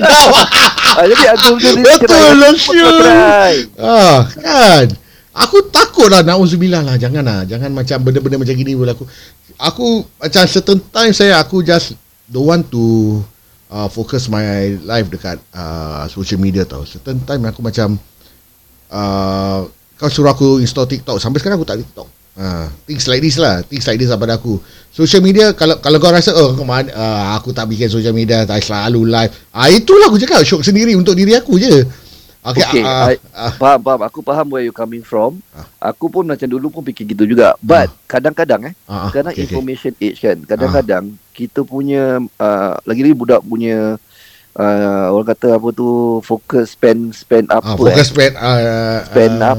kau 0.04 0.28
ah, 0.94 1.04
jadi 1.08 1.14
dia 1.18 1.32
Betul 1.86 2.94
lah, 3.02 3.50
ah, 3.80 4.18
kan. 4.30 4.86
Aku 5.36 5.68
takut 5.68 6.08
lah 6.08 6.24
Nauzubillah 6.24 6.80
lah 6.80 6.96
Jangan 6.96 7.20
lah 7.20 7.44
Jangan 7.44 7.68
macam 7.68 8.00
benda-benda 8.00 8.40
macam 8.40 8.56
gini 8.56 8.72
berlaku. 8.72 9.04
Aku 9.60 10.08
Macam 10.16 10.42
certain 10.48 10.80
time 10.80 11.12
saya 11.12 11.36
Aku 11.44 11.60
just 11.60 11.92
Don't 12.24 12.48
want 12.48 12.64
to 12.72 13.20
uh, 13.68 13.84
Focus 13.92 14.32
my 14.32 14.80
life 14.80 15.12
Dekat 15.12 15.36
uh, 15.52 16.08
Social 16.08 16.40
media 16.40 16.64
tau. 16.64 16.88
Certain 16.88 17.20
time 17.20 17.44
aku 17.44 17.60
macam 17.60 18.00
uh, 18.88 19.68
Kau 20.00 20.08
suruh 20.08 20.32
aku 20.32 20.60
Install 20.64 20.88
TikTok. 20.88 21.20
Sampai 21.20 21.44
sekarang 21.44 21.60
aku 21.60 21.68
tak 21.68 21.84
TikTok 21.84 22.15
uh, 22.36 22.68
Things 22.84 23.04
like 23.08 23.20
this 23.24 23.36
lah 23.40 23.64
Things 23.66 23.84
like 23.88 23.98
this 24.00 24.12
lah 24.12 24.20
pada 24.20 24.36
aku 24.36 24.60
Social 24.92 25.20
media 25.20 25.52
Kalau 25.52 25.76
kalau 25.80 26.00
kau 26.00 26.12
rasa 26.12 26.32
Oh 26.32 26.56
kemana, 26.56 26.88
uh, 26.92 27.36
aku 27.36 27.52
tak 27.52 27.68
bikin 27.68 27.90
social 27.90 28.16
media 28.16 28.44
Tak 28.44 28.64
selalu 28.64 29.08
live 29.08 29.32
ah, 29.52 29.68
Itulah 29.68 30.08
aku 30.08 30.20
cakap 30.20 30.44
Syok 30.44 30.64
sendiri 30.64 30.96
untuk 30.96 31.16
diri 31.16 31.36
aku 31.36 31.56
je 31.60 31.84
Okay, 32.46 32.62
Okay, 32.62 32.82
ah, 32.86 33.10
I, 33.10 33.18
ah, 33.34 33.50
faham, 33.58 33.82
faham. 33.82 34.00
Aku 34.06 34.22
faham 34.22 34.46
where 34.54 34.62
you 34.62 34.70
coming 34.70 35.02
from. 35.02 35.42
Ah. 35.50 35.90
Aku 35.90 36.06
pun 36.06 36.22
macam 36.22 36.46
dulu 36.46 36.70
pun 36.70 36.86
fikir 36.86 37.02
gitu 37.10 37.26
juga. 37.26 37.58
But 37.58 37.90
kadang-kadang 38.06 38.70
eh, 38.70 38.74
ah, 38.86 39.10
sekarang 39.10 39.34
okay, 39.34 39.42
okay. 39.42 39.50
information 39.50 39.92
age 39.98 40.22
kan. 40.22 40.38
Kadang-kadang 40.46 41.18
kita 41.34 41.66
punya 41.66 42.22
uh, 42.38 42.78
lagi-lagi 42.86 43.18
budak 43.18 43.42
punya 43.42 43.98
uh, 44.54 45.06
orang 45.10 45.28
kata 45.34 45.58
apa 45.58 45.68
tu 45.74 46.22
fokus 46.22 46.78
spend 46.78 47.18
spend 47.18 47.50
apa 47.50 47.74
Ah, 47.74 47.74
focus 47.74 47.98
eh? 47.98 48.10
span 48.14 48.32
uh, 48.38 48.98
Spend 49.10 49.36
uh, 49.42 49.50
up. 49.50 49.58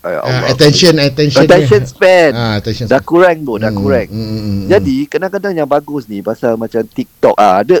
Ay, 0.00 0.12
uh, 0.12 0.22
Allah. 0.22 0.48
attention 0.48 0.94
attention 0.96 1.42
attention 1.42 1.82
span. 1.84 2.32
ah, 2.32 2.56
attention 2.56 2.86
Dah 2.86 3.00
kurang 3.00 3.40
bro, 3.40 3.56
dah 3.56 3.68
Hmm, 3.68 3.76
kurang. 3.76 4.06
hmm, 4.06 4.16
hmm, 4.24 4.40
hmm. 4.40 4.60
Jadi 4.66 4.96
kadang-kadang 5.06 5.52
yang 5.54 5.66
bagus 5.66 6.04
ni 6.06 6.20
pasal 6.20 6.56
macam 6.56 6.80
TikTok 6.82 7.36
ah 7.36 7.60
ada 7.60 7.76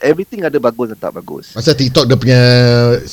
everything 0.00 0.40
ada 0.40 0.56
bagus 0.58 0.88
dan 0.88 0.98
tak 0.98 1.12
bagus. 1.14 1.52
Masa 1.52 1.72
TikTok 1.72 2.04
dia 2.04 2.14
punya 2.14 2.40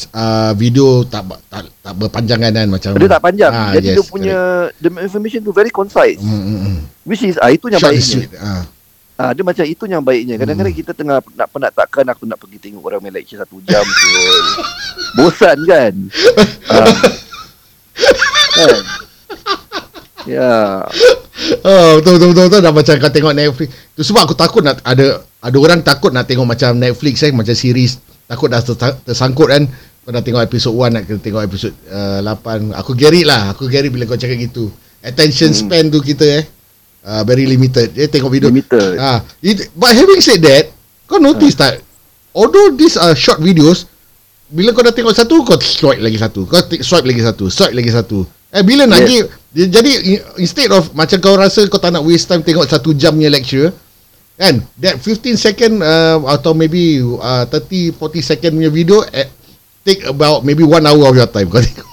uh, 0.09 0.51
video 0.53 1.03
tak 1.03 1.23
tak, 1.45 1.71
tak 1.73 1.93
berpanjangan 1.93 2.51
kan 2.53 2.67
macam 2.67 2.89
Dia 2.93 3.09
tak 3.09 3.19
panjang. 3.21 3.51
Ah, 3.51 3.71
Jadi 3.71 3.85
yes, 3.85 3.95
dia 3.95 4.03
punya 4.05 4.37
the 4.75 4.89
information 4.97 5.39
tu 5.39 5.51
very 5.51 5.69
concise. 5.69 6.15
correct. 6.15 6.19
Hmm, 6.21 6.43
hmm, 6.45 6.59
hmm. 6.61 6.77
Which 7.03 7.19
is 7.21 7.35
ah 7.37 7.49
itu 7.49 7.67
yang 7.67 7.79
Short 7.79 7.95
baiknya. 7.95 8.11
sweet. 8.19 8.31
Ah. 8.35 8.63
Ah 9.17 9.31
dia 9.31 9.43
macam 9.43 9.63
itu 9.63 9.83
yang 9.85 9.99
baiknya. 10.01 10.35
Kadang-kadang 10.35 10.71
Hmm. 10.71 10.79
kita 10.79 10.91
tengah 10.93 11.17
nak 11.33 11.47
penat 11.49 11.71
takkan 11.73 12.05
aku 12.05 12.23
nak 12.23 12.35
pergi 12.37 12.59
tengok 12.61 12.83
orang 12.85 12.99
main 13.01 13.11
lecture 13.13 13.35
satu 13.35 13.59
jam 13.61 13.83
tu. 13.83 14.07
Bosan 15.17 15.57
kan? 15.63 15.93
ah. 16.69 16.91
kan? 18.61 18.83
Ya. 20.27 20.83
Oh, 21.63 21.97
betul 21.97 22.19
betul 22.19 22.27
betul, 22.29 22.45
betul. 22.47 22.59
dah 22.61 22.73
macam 22.75 22.93
kau 22.99 23.09
tengok 23.09 23.33
Netflix. 23.33 23.69
Tu 23.95 24.01
sebab 24.03 24.27
aku 24.27 24.35
takut 24.35 24.61
nak 24.61 24.83
ada 24.83 25.05
ada 25.39 25.57
orang 25.57 25.79
takut 25.79 26.11
nak 26.11 26.27
tengok 26.27 26.45
macam 26.45 26.75
Netflix 26.75 27.23
eh 27.23 27.31
macam 27.31 27.55
series 27.55 27.97
takut 28.27 28.45
dah 28.45 28.59
tersa- 28.59 28.99
tersangkut 29.01 29.47
kan. 29.47 29.63
Kau 29.99 30.11
dah 30.11 30.19
tengok 30.19 30.41
episod 30.41 30.73
1 30.73 30.89
nak 30.91 31.03
kena 31.05 31.19
tengok 31.19 31.41
episod 31.41 31.71
uh, 31.87 32.19
8. 32.21 32.75
Aku 32.75 32.91
gerik 32.93 33.23
lah. 33.23 33.53
Aku 33.53 33.65
gerik 33.65 33.89
bila 33.89 34.05
kau 34.05 34.17
cakap 34.17 34.37
gitu. 34.37 34.69
Attention 34.99 35.49
Hmm. 35.49 35.59
span 35.59 35.83
tu 35.87 35.99
kita 35.99 36.25
eh 36.25 36.43
uh, 37.05 37.23
very 37.23 37.47
limited. 37.47 37.95
Dia 37.95 38.05
tengok 38.05 38.29
video 38.29 38.49
Limited. 38.49 38.99
Ah, 38.99 39.23
it, 39.39 39.71
but 39.71 39.91
having 39.91 40.19
said 40.19 40.41
that, 40.41 40.67
kau 41.05 41.17
notice 41.17 41.55
Ah. 41.55 41.71
tak? 41.71 41.73
Although 42.29 42.75
these 42.75 42.93
are 42.93 43.15
short 43.15 43.39
videos, 43.39 43.87
bila 44.45 44.69
kau 44.69 44.81
dah 44.81 44.91
tengok 44.91 45.13
satu, 45.13 45.41
kau 45.41 45.57
swipe 45.57 45.97
lagi 45.97 46.17
satu. 46.17 46.45
Kau 46.45 46.61
t- 46.61 46.81
swipe 46.81 47.05
lagi 47.05 47.21
satu, 47.21 47.47
swipe 47.47 47.73
lagi 47.73 47.89
satu. 47.89 48.27
Eh 48.49 48.63
bila 48.65 48.89
nak 48.89 49.05
Yes. 49.05 49.29
yes. 49.53 49.69
jadi 49.69 49.91
instead 50.41 50.69
of 50.73 50.89
macam 50.97 51.21
kau 51.21 51.37
rasa 51.37 51.65
kau 51.69 51.77
tak 51.77 51.93
nak 51.93 52.01
waste 52.05 52.25
time 52.25 52.41
tengok 52.41 52.65
satu 52.65 52.97
jam 52.97 53.13
punya 53.13 53.29
lecture, 53.29 53.69
kan? 54.37 54.61
That 54.81 54.97
15 55.01 55.37
second 55.37 55.85
uh, 55.85 56.17
atau 56.25 56.57
maybe 56.57 57.01
uh, 57.01 57.45
30 57.45 57.93
40 57.97 58.25
second 58.25 58.51
punya 58.57 58.71
video 58.73 59.05
eh, 59.13 59.29
take 59.85 60.01
about 60.09 60.41
maybe 60.41 60.65
one 60.65 60.81
hour 60.85 61.09
of 61.09 61.15
your 61.17 61.29
time 61.29 61.49
kau 61.49 61.61
tengok. 61.61 61.89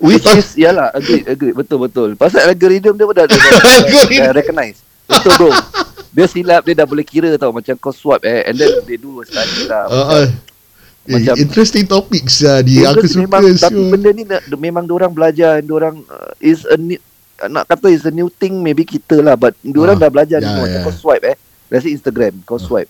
Which 0.00 0.24
is 0.24 0.56
Yalah 0.56 0.88
agree, 0.96 1.20
agree 1.28 1.52
Betul 1.52 1.84
betul 1.84 2.16
Pasal 2.16 2.48
algorithm 2.48 2.96
dia 2.96 3.04
pun 3.04 3.12
dah, 3.12 3.28
dah, 3.28 3.36
dah, 3.36 4.32
recognize 4.32 4.80
Betul 5.04 5.32
bro 5.36 5.50
Dia 6.16 6.24
silap 6.24 6.64
Dia 6.64 6.80
dah 6.80 6.88
boleh 6.88 7.04
kira 7.04 7.28
tau 7.36 7.52
Macam 7.52 7.76
kau 7.76 7.92
swipe 7.92 8.24
eh 8.24 8.48
And 8.48 8.56
then 8.56 8.72
they 8.88 8.96
do 8.96 9.20
a 9.20 9.24
study 9.28 9.68
lah 9.68 9.84
Uh, 9.92 10.06
uh, 10.16 10.26
Macam- 11.08 11.34
eh, 11.34 11.40
interesting 11.40 11.84
topics 11.84 12.40
lah 12.40 12.60
di 12.60 12.82
aku 12.82 13.04
suka 13.04 13.22
memang, 13.22 13.42
Tapi 13.52 13.72
Syul. 13.72 13.90
benda 13.90 14.10
ni 14.10 14.22
Memang 14.56 14.84
orang 14.88 15.10
belajar 15.10 15.62
Orang 15.62 16.02
uh, 16.04 16.32
Is 16.38 16.62
a 16.64 16.76
new 16.76 16.98
nak 17.38 17.68
kata 17.68 17.92
is 17.92 18.00
a 18.00 18.10
new 18.10 18.32
thing 18.32 18.64
maybe 18.64 18.80
kita 18.80 19.20
lah 19.20 19.36
but 19.36 19.52
diorang 19.60 20.00
Ah, 20.00 20.02
dah 20.02 20.10
belajar 20.10 20.40
ya, 20.40 20.48
ni 20.48 20.56
macam 20.56 20.72
ya. 20.72 20.82
kau 20.82 20.96
swipe 20.96 21.20
eh. 21.22 21.36
Let's 21.68 21.84
say 21.84 21.92
Instagram 21.92 22.40
kau 22.42 22.56
swipe. 22.56 22.88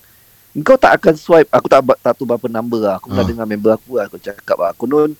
Kau 0.63 0.79
tak 0.79 0.95
akan 0.95 1.13
swipe 1.13 1.51
Aku 1.51 1.67
tak 1.67 1.83
tak 1.99 2.15
tahu 2.15 2.23
berapa 2.23 2.47
number 2.47 2.79
lah. 2.79 2.95
Aku 2.95 3.11
pernah 3.11 3.21
Ah. 3.21 3.29
dengar 3.29 3.43
member 3.43 3.75
aku 3.75 3.99
lah 3.99 4.07
Aku 4.07 4.15
cakap 4.15 4.55
lah. 4.55 4.71
Konon 4.71 5.11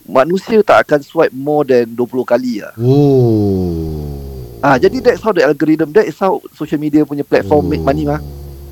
Manusia 0.00 0.62
tak 0.62 0.86
akan 0.86 1.02
swipe 1.02 1.34
more 1.34 1.66
than 1.66 1.90
20 1.92 1.98
kali 2.24 2.62
lah. 2.62 2.70
Oh. 2.78 4.06
Ah, 4.62 4.78
Jadi 4.78 5.02
that's 5.02 5.18
how 5.18 5.34
the 5.34 5.42
algorithm 5.42 5.90
That 5.90 6.06
is 6.06 6.14
how 6.14 6.38
social 6.54 6.78
media 6.78 7.02
punya 7.02 7.20
platform 7.22 7.66
make 7.66 7.82
money 7.82 8.06
mah 8.06 8.22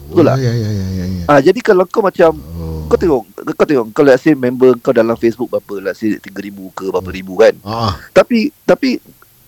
Betul 0.08 0.24
tak? 0.24 0.36
Ya, 0.40 0.52
ya, 0.52 0.70
ya, 0.70 0.86
ya, 0.88 1.04
ya. 1.04 1.24
Ah, 1.28 1.40
Jadi 1.40 1.60
kalau 1.60 1.84
kau 1.84 2.00
macam 2.00 2.32
Oh. 2.58 2.88
Kau 2.88 2.96
tengok 2.96 3.22
Kau 3.52 3.66
tengok 3.68 3.86
Kau 3.92 4.00
let's 4.00 4.24
say 4.24 4.32
member 4.32 4.72
kau 4.80 4.96
dalam 4.96 5.12
Facebook 5.14 5.52
Berapa 5.52 5.92
Let's 5.92 6.00
say 6.00 6.16
3,000 6.16 6.32
ke 6.72 6.88
Berapa 6.88 7.10
ribu 7.12 7.36
kan 7.36 7.52
Ah, 7.60 7.92
Tapi 8.10 8.48
Tapi 8.64 8.96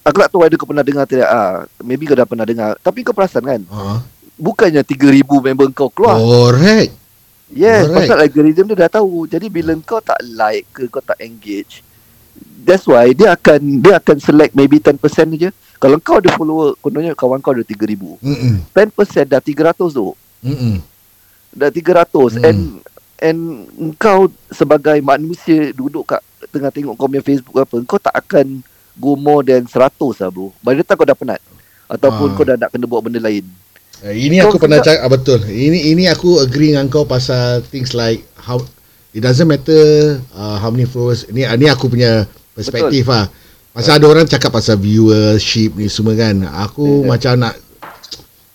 Aku 0.00 0.16
tak 0.16 0.28
tahu 0.28 0.44
ada 0.44 0.54
kau 0.54 0.68
pernah 0.68 0.84
dengar 0.84 1.08
tidak 1.08 1.24
ah, 1.26 1.64
Maybe 1.80 2.04
kau 2.04 2.12
dah 2.12 2.28
pernah 2.28 2.44
dengar 2.44 2.76
Tapi 2.78 3.00
kau 3.00 3.16
perasan 3.16 3.40
kan 3.40 3.60
ah. 3.72 4.04
Bukannya 4.36 4.84
3,000 4.84 5.24
member 5.24 5.72
kau 5.72 5.88
keluar 5.88 6.20
Correct. 6.20 7.00
Yes, 7.50 7.90
Alright. 7.90 8.06
pasal 8.06 8.22
algorithm 8.22 8.70
dia 8.70 8.86
dah 8.86 9.02
tahu. 9.02 9.26
Jadi 9.26 9.50
bila 9.50 9.74
kau 9.82 9.98
tak 9.98 10.22
like 10.22 10.70
ke 10.70 10.86
kau 10.86 11.02
tak 11.02 11.18
engage, 11.18 11.82
that's 12.62 12.86
why 12.86 13.10
dia 13.10 13.34
akan 13.34 13.82
dia 13.82 13.98
akan 13.98 14.22
select 14.22 14.54
maybe 14.54 14.78
10% 14.78 14.94
je. 15.34 15.50
Kalau 15.74 15.98
kau 15.98 16.22
ada 16.22 16.30
follower, 16.30 16.78
kononnya 16.78 17.10
kawan 17.18 17.42
kau 17.42 17.50
ada 17.50 17.66
3000. 17.66 18.22
Mm-mm. 18.22 18.54
10% 18.70 18.94
dah 19.26 19.42
300 19.42 19.74
tu. 19.90 20.14
Mm-mm. 20.40 20.80
Dah 21.50 21.68
300 21.68 22.06
Hmm. 22.32 22.44
and 22.46 22.60
and 23.20 23.40
kau 23.96 24.26
sebagai 24.48 24.96
manusia 25.00 25.70
duduk 25.70 26.08
kat 26.08 26.22
tengah 26.48 26.70
tengok 26.70 26.94
kau 26.94 27.06
punya 27.06 27.20
Facebook 27.20 27.56
apa, 27.56 27.76
kau 27.84 28.00
tak 28.00 28.16
akan 28.16 28.64
go 28.96 29.14
more 29.14 29.42
than 29.42 29.64
100 29.64 29.92
lah 30.18 30.28
bro. 30.28 30.50
By 30.60 30.72
the 30.72 30.82
time 30.82 30.96
kau 30.96 31.04
dah 31.04 31.14
penat 31.14 31.40
ataupun 31.86 32.28
Ah. 32.30 32.34
kau 32.34 32.44
dah 32.44 32.56
nak 32.56 32.70
kena 32.70 32.86
buat 32.86 33.02
benda 33.02 33.20
lain. 33.20 33.44
Eh, 34.00 34.16
ini 34.16 34.40
Kau 34.40 34.48
aku 34.48 34.64
pernah 34.64 34.80
cakap 34.80 35.04
ah, 35.04 35.10
betul. 35.10 35.40
Ini 35.44 35.92
ini 35.92 36.08
aku 36.08 36.40
agree 36.40 36.72
dengan 36.72 36.88
kau 36.88 37.04
pasal 37.04 37.60
things 37.62 37.92
like 37.92 38.24
how 38.40 38.56
it 39.12 39.20
doesn't 39.20 39.44
matter 39.44 40.16
uh, 40.32 40.56
how 40.56 40.72
many 40.72 40.88
followers. 40.88 41.28
Ini 41.28 41.44
ini 41.50 41.68
aku 41.68 41.92
punya 41.92 42.24
perspektif 42.56 43.04
ah. 43.12 43.28
Pasal 43.70 44.00
ada 44.00 44.06
orang 44.08 44.24
cakap 44.24 44.50
pasal 44.50 44.80
viewership 44.80 45.76
ni 45.76 45.86
semua 45.86 46.16
kan. 46.16 46.40
Aku 46.64 47.04
Ya. 47.04 47.06
macam 47.06 47.32
nak 47.38 47.54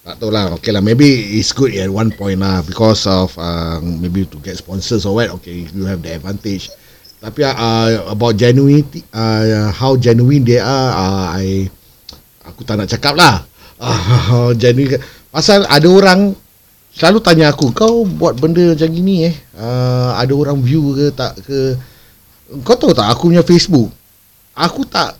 tak 0.06 0.22
tahu 0.22 0.30
lah. 0.30 0.54
Okay 0.62 0.70
lah. 0.70 0.86
Maybe 0.86 1.42
it's 1.42 1.50
good 1.50 1.74
at 1.74 1.90
one 1.90 2.14
point 2.14 2.38
lah 2.38 2.62
because 2.62 3.10
of 3.10 3.34
uh, 3.42 3.82
maybe 3.82 4.30
to 4.30 4.38
get 4.38 4.54
sponsors 4.54 5.02
or 5.10 5.18
what. 5.18 5.34
Okay, 5.42 5.66
you 5.66 5.90
have 5.90 6.06
the 6.06 6.14
advantage. 6.14 6.70
Tapi 7.18 7.42
uh, 7.42 8.14
about 8.14 8.38
genuinity, 8.38 9.02
uh, 9.10 9.74
how 9.74 9.98
genuine 9.98 10.46
they 10.46 10.62
are, 10.62 10.90
uh, 10.94 11.26
I 11.34 11.66
aku 12.46 12.62
tak 12.62 12.78
nak 12.78 12.86
cakap 12.94 13.18
lah. 13.18 13.42
Uh, 13.82 14.54
genuine. 14.62 15.02
Pasal 15.34 15.66
ada 15.66 15.90
orang 15.90 16.38
selalu 16.94 17.20
tanya 17.26 17.50
aku, 17.50 17.74
kau 17.74 18.06
buat 18.06 18.38
benda 18.38 18.78
macam 18.78 18.88
gini 18.94 19.26
eh, 19.26 19.36
uh, 19.58 20.14
ada 20.22 20.32
orang 20.38 20.62
view 20.62 20.94
ke 20.94 21.06
tak 21.18 21.34
ke. 21.42 21.74
Kau 22.62 22.78
tahu 22.78 22.94
tak 22.94 23.10
aku 23.10 23.34
punya 23.34 23.42
Facebook, 23.42 23.90
aku 24.54 24.86
tak 24.86 25.18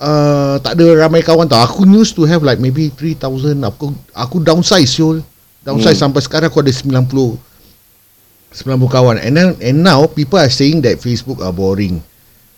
uh, 0.00 0.56
tak 0.58 0.80
ada 0.80 1.06
ramai 1.06 1.20
kawan 1.20 1.46
tau. 1.46 1.60
Aku 1.62 1.84
used 1.86 2.16
to 2.16 2.24
have 2.24 2.40
like 2.42 2.58
maybe 2.58 2.88
3000 2.88 3.20
aku 3.62 3.92
aku 4.16 4.36
downsize 4.40 4.88
Syul. 4.90 5.22
Downsize 5.60 6.00
hmm. 6.00 6.04
sampai 6.08 6.20
sekarang 6.24 6.48
aku 6.48 6.64
ada 6.64 6.72
90 6.72 7.36
90 8.50 8.66
kawan. 8.90 9.16
And 9.20 9.32
then 9.36 9.48
and 9.60 9.84
now 9.84 10.08
people 10.08 10.40
are 10.40 10.50
saying 10.50 10.82
that 10.88 10.98
Facebook 10.98 11.44
are 11.44 11.52
boring. 11.52 12.00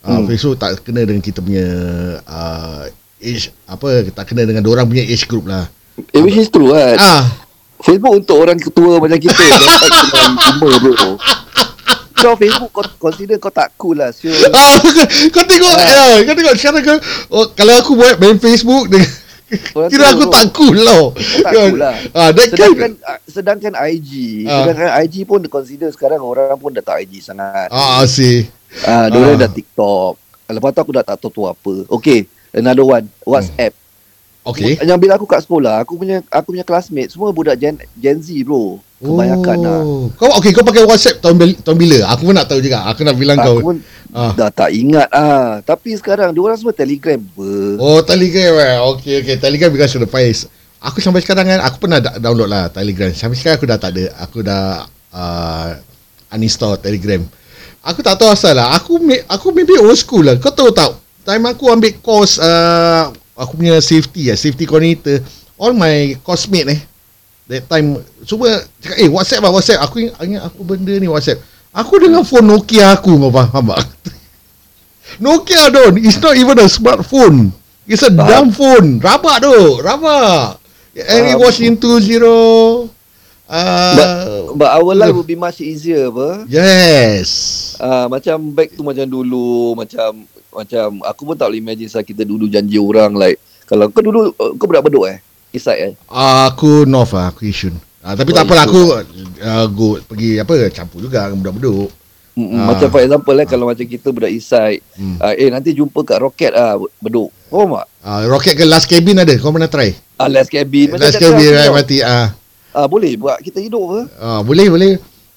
Uh, 0.03 0.19
Hmm. 0.19 0.27
Facebook 0.27 0.59
tak 0.59 0.83
kena 0.83 1.07
dengan 1.07 1.23
kita 1.23 1.39
punya 1.39 1.67
uh, 2.27 2.91
age 3.23 3.55
apa 3.67 4.03
tak 4.11 4.35
kena 4.35 4.43
dengan 4.43 4.63
orang 4.67 4.87
punya 4.87 5.03
age 5.03 5.27
group 5.27 5.47
lah. 5.47 5.67
Eh, 6.11 6.19
which 6.19 6.35
is 6.35 6.49
true 6.49 6.73
kan. 6.75 6.97
Ah, 6.99 7.23
Facebook 7.79 8.23
untuk 8.23 8.35
orang 8.39 8.59
ketua 8.59 8.97
macam 8.97 9.19
kita 9.19 9.37
Dia 9.37 9.75
tak 9.79 9.91
kena 9.91 10.25
bro 10.59 11.15
Kau 12.23 12.33
Facebook 12.33 12.71
kau 12.71 12.83
consider 13.01 13.35
kau 13.35 13.51
tak 13.51 13.75
cool 13.75 13.95
lah 13.95 14.09
Sure 14.09 14.31
ah 14.55 14.79
kau 15.27 15.43
tengok 15.43 15.75
Ah. 15.75 15.83
ah. 15.83 16.15
kau 16.23 16.33
tengok 16.33 16.55
sekarang 16.55 16.81
kau 16.81 16.97
oh, 17.29 17.45
kalau 17.51 17.75
aku 17.75 17.91
buat 17.93 18.15
main 18.15 18.39
Facebook 18.39 18.87
dengan 18.87 19.11
Orang 19.75 19.85
kira 19.85 20.09
aku 20.09 20.25
tak 20.31 20.49
cool 20.49 20.73
tau. 20.81 21.13
tak 21.13 21.51
cool 21.53 21.77
lah. 21.77 21.93
Ah, 22.09 22.33
Sedangkan 22.33 22.91
ah, 23.03 23.19
sedangkan 23.23 23.73
IG 23.85 24.11
Ah. 24.47 24.65
Sedangkan 24.65 24.89
IG 25.03 25.15
pun 25.23 25.37
dia 25.37 25.51
consider 25.51 25.89
sekarang 25.89 26.23
Orang 26.23 26.57
pun 26.57 26.71
dah 26.71 26.81
tak 26.81 27.03
IG 27.03 27.21
sangat 27.21 27.69
Ah, 27.69 28.01
see. 28.07 28.49
Ah, 28.81 29.11
Diorang 29.11 29.35
Ah. 29.35 29.45
dah 29.45 29.51
TikTok 29.51 30.13
Lepas 30.47 30.69
tu 30.71 30.79
aku 30.79 30.91
dah 30.91 31.03
tak 31.03 31.19
tahu 31.19 31.29
tu 31.29 31.43
apa 31.43 31.73
Okay 31.91 32.25
Another 32.49 32.81
one 32.81 33.05
WhatsApp 33.21 33.75
Okay. 34.43 34.75
Yang 34.83 34.99
bila 34.99 35.15
aku 35.15 35.23
kat 35.23 35.39
sekolah 35.47 35.79
Aku 35.87 35.95
punya 35.95 36.19
aku 36.27 36.51
punya 36.51 36.67
classmate 36.67 37.07
Semua 37.07 37.31
budak 37.31 37.55
Gen, 37.55 37.79
Gen 37.95 38.19
Z 38.19 38.27
bro 38.43 38.75
Kebanyakan 38.99 39.57
lah 39.63 39.79
oh. 39.83 40.11
Kau 40.19 40.35
okay 40.35 40.51
kau 40.51 40.67
pakai 40.67 40.83
WhatsApp 40.83 41.23
tahun, 41.23 41.35
bil- 41.39 41.59
tahun 41.63 41.77
bila? 41.79 41.97
Aku 42.11 42.27
pun 42.27 42.35
nak 42.35 42.47
tahu 42.47 42.59
juga. 42.63 42.87
Aku 42.87 43.03
nak 43.03 43.15
bilang 43.15 43.39
Aku 43.39 43.47
kau. 43.47 43.57
pun 43.71 43.77
Ah. 44.13 44.29
dah 44.37 44.53
tak 44.53 44.69
ingat 44.71 45.09
ah. 45.09 45.59
Tapi 45.59 45.97
sekarang 45.97 46.31
Diorang 46.31 46.53
semua 46.53 46.71
Telegram 46.71 47.17
ber. 47.17 47.81
Oh, 47.81 47.99
Telegram 48.05 48.53
eh. 48.61 48.77
Okay, 48.95 49.13
okay. 49.25 49.35
Telegram 49.41 49.73
because 49.73 49.95
of 49.97 50.05
the 50.05 50.11
price. 50.11 50.45
Aku 50.83 51.01
sampai 51.01 51.23
sekarang 51.23 51.47
kan, 51.47 51.59
aku 51.63 51.87
pernah 51.87 51.97
download 51.97 52.45
lah 52.45 52.69
Telegram. 52.69 53.09
Sampai 53.09 53.39
sekarang 53.39 53.57
aku 53.57 53.67
dah 53.67 53.79
tak 53.81 53.91
ada. 53.97 54.05
Aku 54.21 54.45
dah 54.45 54.85
uh, 55.09 55.69
uninstall 56.29 56.77
Telegram. 56.77 57.23
Aku 57.81 58.05
tak 58.05 58.21
tahu 58.21 58.29
asal 58.29 58.53
lah. 58.53 58.77
Aku 58.77 59.01
aku 59.25 59.49
maybe 59.49 59.75
old 59.81 59.97
school 59.97 60.21
lah. 60.23 60.37
Kau 60.37 60.53
tahu 60.53 60.69
tak? 60.69 60.93
Time 61.23 61.49
aku 61.49 61.71
ambil 61.71 61.91
course 61.97 62.37
uh, 62.37 63.09
aku 63.33 63.57
punya 63.57 63.77
safety 63.79 64.29
ya, 64.29 64.35
safety 64.35 64.65
coordinator. 64.65 65.21
All 65.55 65.71
my 65.71 66.17
coursemate 66.21 66.69
eh. 66.69 66.81
That 67.43 67.67
time 67.67 67.99
semua 68.23 68.63
cakap 68.79 68.97
eh 68.97 69.09
WhatsApp 69.11 69.43
lah 69.43 69.51
WhatsApp. 69.51 69.79
Aku 69.83 69.95
ingat, 69.99 70.15
ingat 70.23 70.41
apa 70.47 70.59
benda 70.63 70.93
ni 70.95 71.07
WhatsApp. 71.07 71.43
Aku 71.73 71.97
dengan 71.97 72.21
phone 72.23 72.45
Nokia 72.45 72.93
aku 72.93 73.17
kau 73.17 73.29
faham 73.29 73.73
tak? 73.73 73.83
Nokia 75.23 75.69
don, 75.69 75.93
it's 75.99 76.17
not 76.17 76.33
even 76.33 76.57
a 76.57 76.65
smartphone. 76.65 77.51
It's 77.83 78.01
a 78.01 78.09
Faham. 78.09 78.23
dumb 78.25 78.49
phone. 78.49 78.87
Rabak 78.97 79.43
tu, 79.43 79.57
rabak. 79.83 80.57
And 80.95 81.25
it 81.27 81.37
was 81.37 81.59
into 81.59 81.99
zero. 81.99 82.87
Uh, 83.43 83.93
But, 83.93 84.09
but 84.55 84.69
our 84.71 84.93
life 84.95 85.13
will 85.13 85.27
be 85.27 85.35
much 85.35 85.59
easier 85.59 86.07
apa. 86.09 86.47
yes. 86.47 87.29
Uh, 87.75 88.07
macam 88.07 88.55
back 88.55 88.71
tu 88.71 88.81
macam 88.81 89.03
dulu 89.03 89.75
macam 89.75 90.23
macam 90.53 91.01
aku 91.03 91.21
pun 91.27 91.35
tak 91.35 91.49
boleh 91.49 91.61
imagine 91.61 91.89
saya 91.89 92.05
kita 92.05 92.21
dulu 92.21 92.45
janji 92.47 92.77
orang 92.77 93.13
like 93.17 93.41
kalau 93.65 93.89
kau 93.89 94.05
dulu 94.05 94.31
uh, 94.37 94.51
kau 94.55 94.69
budak 94.69 94.85
bedok 94.85 95.05
eh? 95.09 95.17
Isai 95.53 95.77
eh? 95.89 95.93
Aku 96.49 96.89
North 96.89 97.13
lah, 97.13 97.29
aku 97.29 97.45
Yishun. 97.45 97.77
Uh, 98.01 98.13
tapi 98.17 98.33
Oh, 98.33 98.35
tak 98.35 98.49
apalah 98.49 98.65
aku 98.65 98.81
uh, 99.39 99.65
go 99.69 100.01
pergi 100.01 100.41
apa 100.41 100.67
campur 100.73 100.99
juga 100.99 101.29
dengan 101.29 101.39
budak-budak. 101.45 101.93
Mm-mm. 102.33 102.57
Ah. 102.57 102.73
Macam 102.73 102.89
for 102.89 103.01
example 103.05 103.37
eh 103.37 103.45
kalau 103.45 103.69
macam 103.69 103.85
kita 103.85 104.09
budak 104.09 104.33
Isai 104.33 104.81
Hmm. 104.97 105.21
uh, 105.21 105.33
eh 105.37 105.53
nanti 105.53 105.77
jumpa 105.77 106.01
kat 106.01 106.17
roket 106.17 106.51
ah 106.57 106.81
bedok. 106.97 107.29
Oh 107.53 107.69
mak. 107.69 107.85
Uh, 108.01 108.25
rocket 108.25 108.57
ke 108.57 108.65
last 108.65 108.89
cabin 108.89 109.21
ada? 109.21 109.37
Kau 109.37 109.53
pernah 109.53 109.69
try? 109.69 109.93
Ah 110.17 110.25
last 110.25 110.49
cabin 110.49 110.97
last 110.97 111.21
cabin 111.21 111.53
time, 111.53 111.57
right 111.61 111.71
mati 111.71 112.01
ah. 112.01 112.33
Ah 112.73 112.89
boleh 112.89 113.13
buat 113.21 113.37
kita 113.37 113.61
hidup 113.61 113.81
apa? 113.85 114.01
Uh, 114.17 114.41
boleh 114.41 114.67
boleh. 114.73 114.93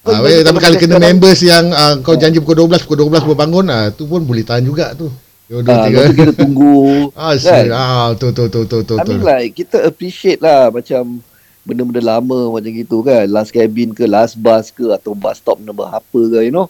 Ah, 0.09 0.19
tapi 0.41 0.57
kalau 0.57 0.75
kena 0.75 0.95
sekarang- 0.95 1.03
members 1.11 1.39
yang 1.41 1.65
uh, 1.69 1.93
kau 1.99 2.13
Oh. 2.13 2.17
janji 2.17 2.37
pukul 2.37 2.57
12 2.61 2.81
pukul 2.81 2.97
12 3.03 3.21
baru 3.21 3.35
bangun 3.35 3.65
ah 3.67 3.85
tu 3.89 4.03
pun 4.03 4.19
boleh 4.19 4.41
tahan 4.41 4.61
juga 4.61 4.91
tu. 4.93 5.11
Dua, 5.45 5.59
dua, 5.59 5.73
Ah, 5.73 5.83
tiga. 5.83 5.95
lepas 5.97 6.05
tu 6.05 6.15
kita 6.17 6.33
tunggu 6.35 6.75
Ah, 7.15 7.33
kan? 7.33 7.65
ah, 7.69 8.07
tu 8.13 8.27
tu 8.29 8.43
tu 8.45 8.61
tu 8.63 8.77
tu. 8.81 8.95
I 8.95 9.01
tu. 9.01 9.09
mean 9.09 9.21
like 9.21 9.51
kita 9.53 9.79
appreciate 9.81 10.39
lah 10.39 10.67
macam 10.67 11.23
benda-benda 11.61 11.99
lama 12.01 12.49
macam 12.49 12.67
gitu 12.69 12.99
kan. 12.99 13.23
Last 13.25 13.51
cabin 13.51 13.91
ke 13.91 14.03
last 14.05 14.35
bus 14.35 14.69
ke 14.69 14.87
atau 14.89 15.11
bus 15.11 15.37
stop 15.37 15.57
nombor 15.57 15.87
apa 15.87 16.03
ke 16.21 16.39
you 16.41 16.51
know. 16.51 16.67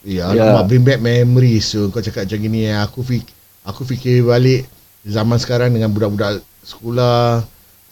Ya, 0.00 0.30
Ya. 0.30 0.42
alamak, 0.52 0.66
bring 0.68 0.82
back 0.82 1.00
memories. 1.00 1.66
So, 1.66 1.86
kau 1.88 1.98
cakap 1.98 2.24
macam 2.24 2.38
gini, 2.40 2.64
eh, 2.64 2.76
aku 2.76 3.02
fik, 3.02 3.26
aku 3.62 3.82
fikir 3.84 4.22
balik 4.22 4.62
zaman 5.02 5.34
sekarang 5.36 5.70
dengan 5.70 5.90
budak-budak 5.90 6.38
sekolah. 6.62 7.42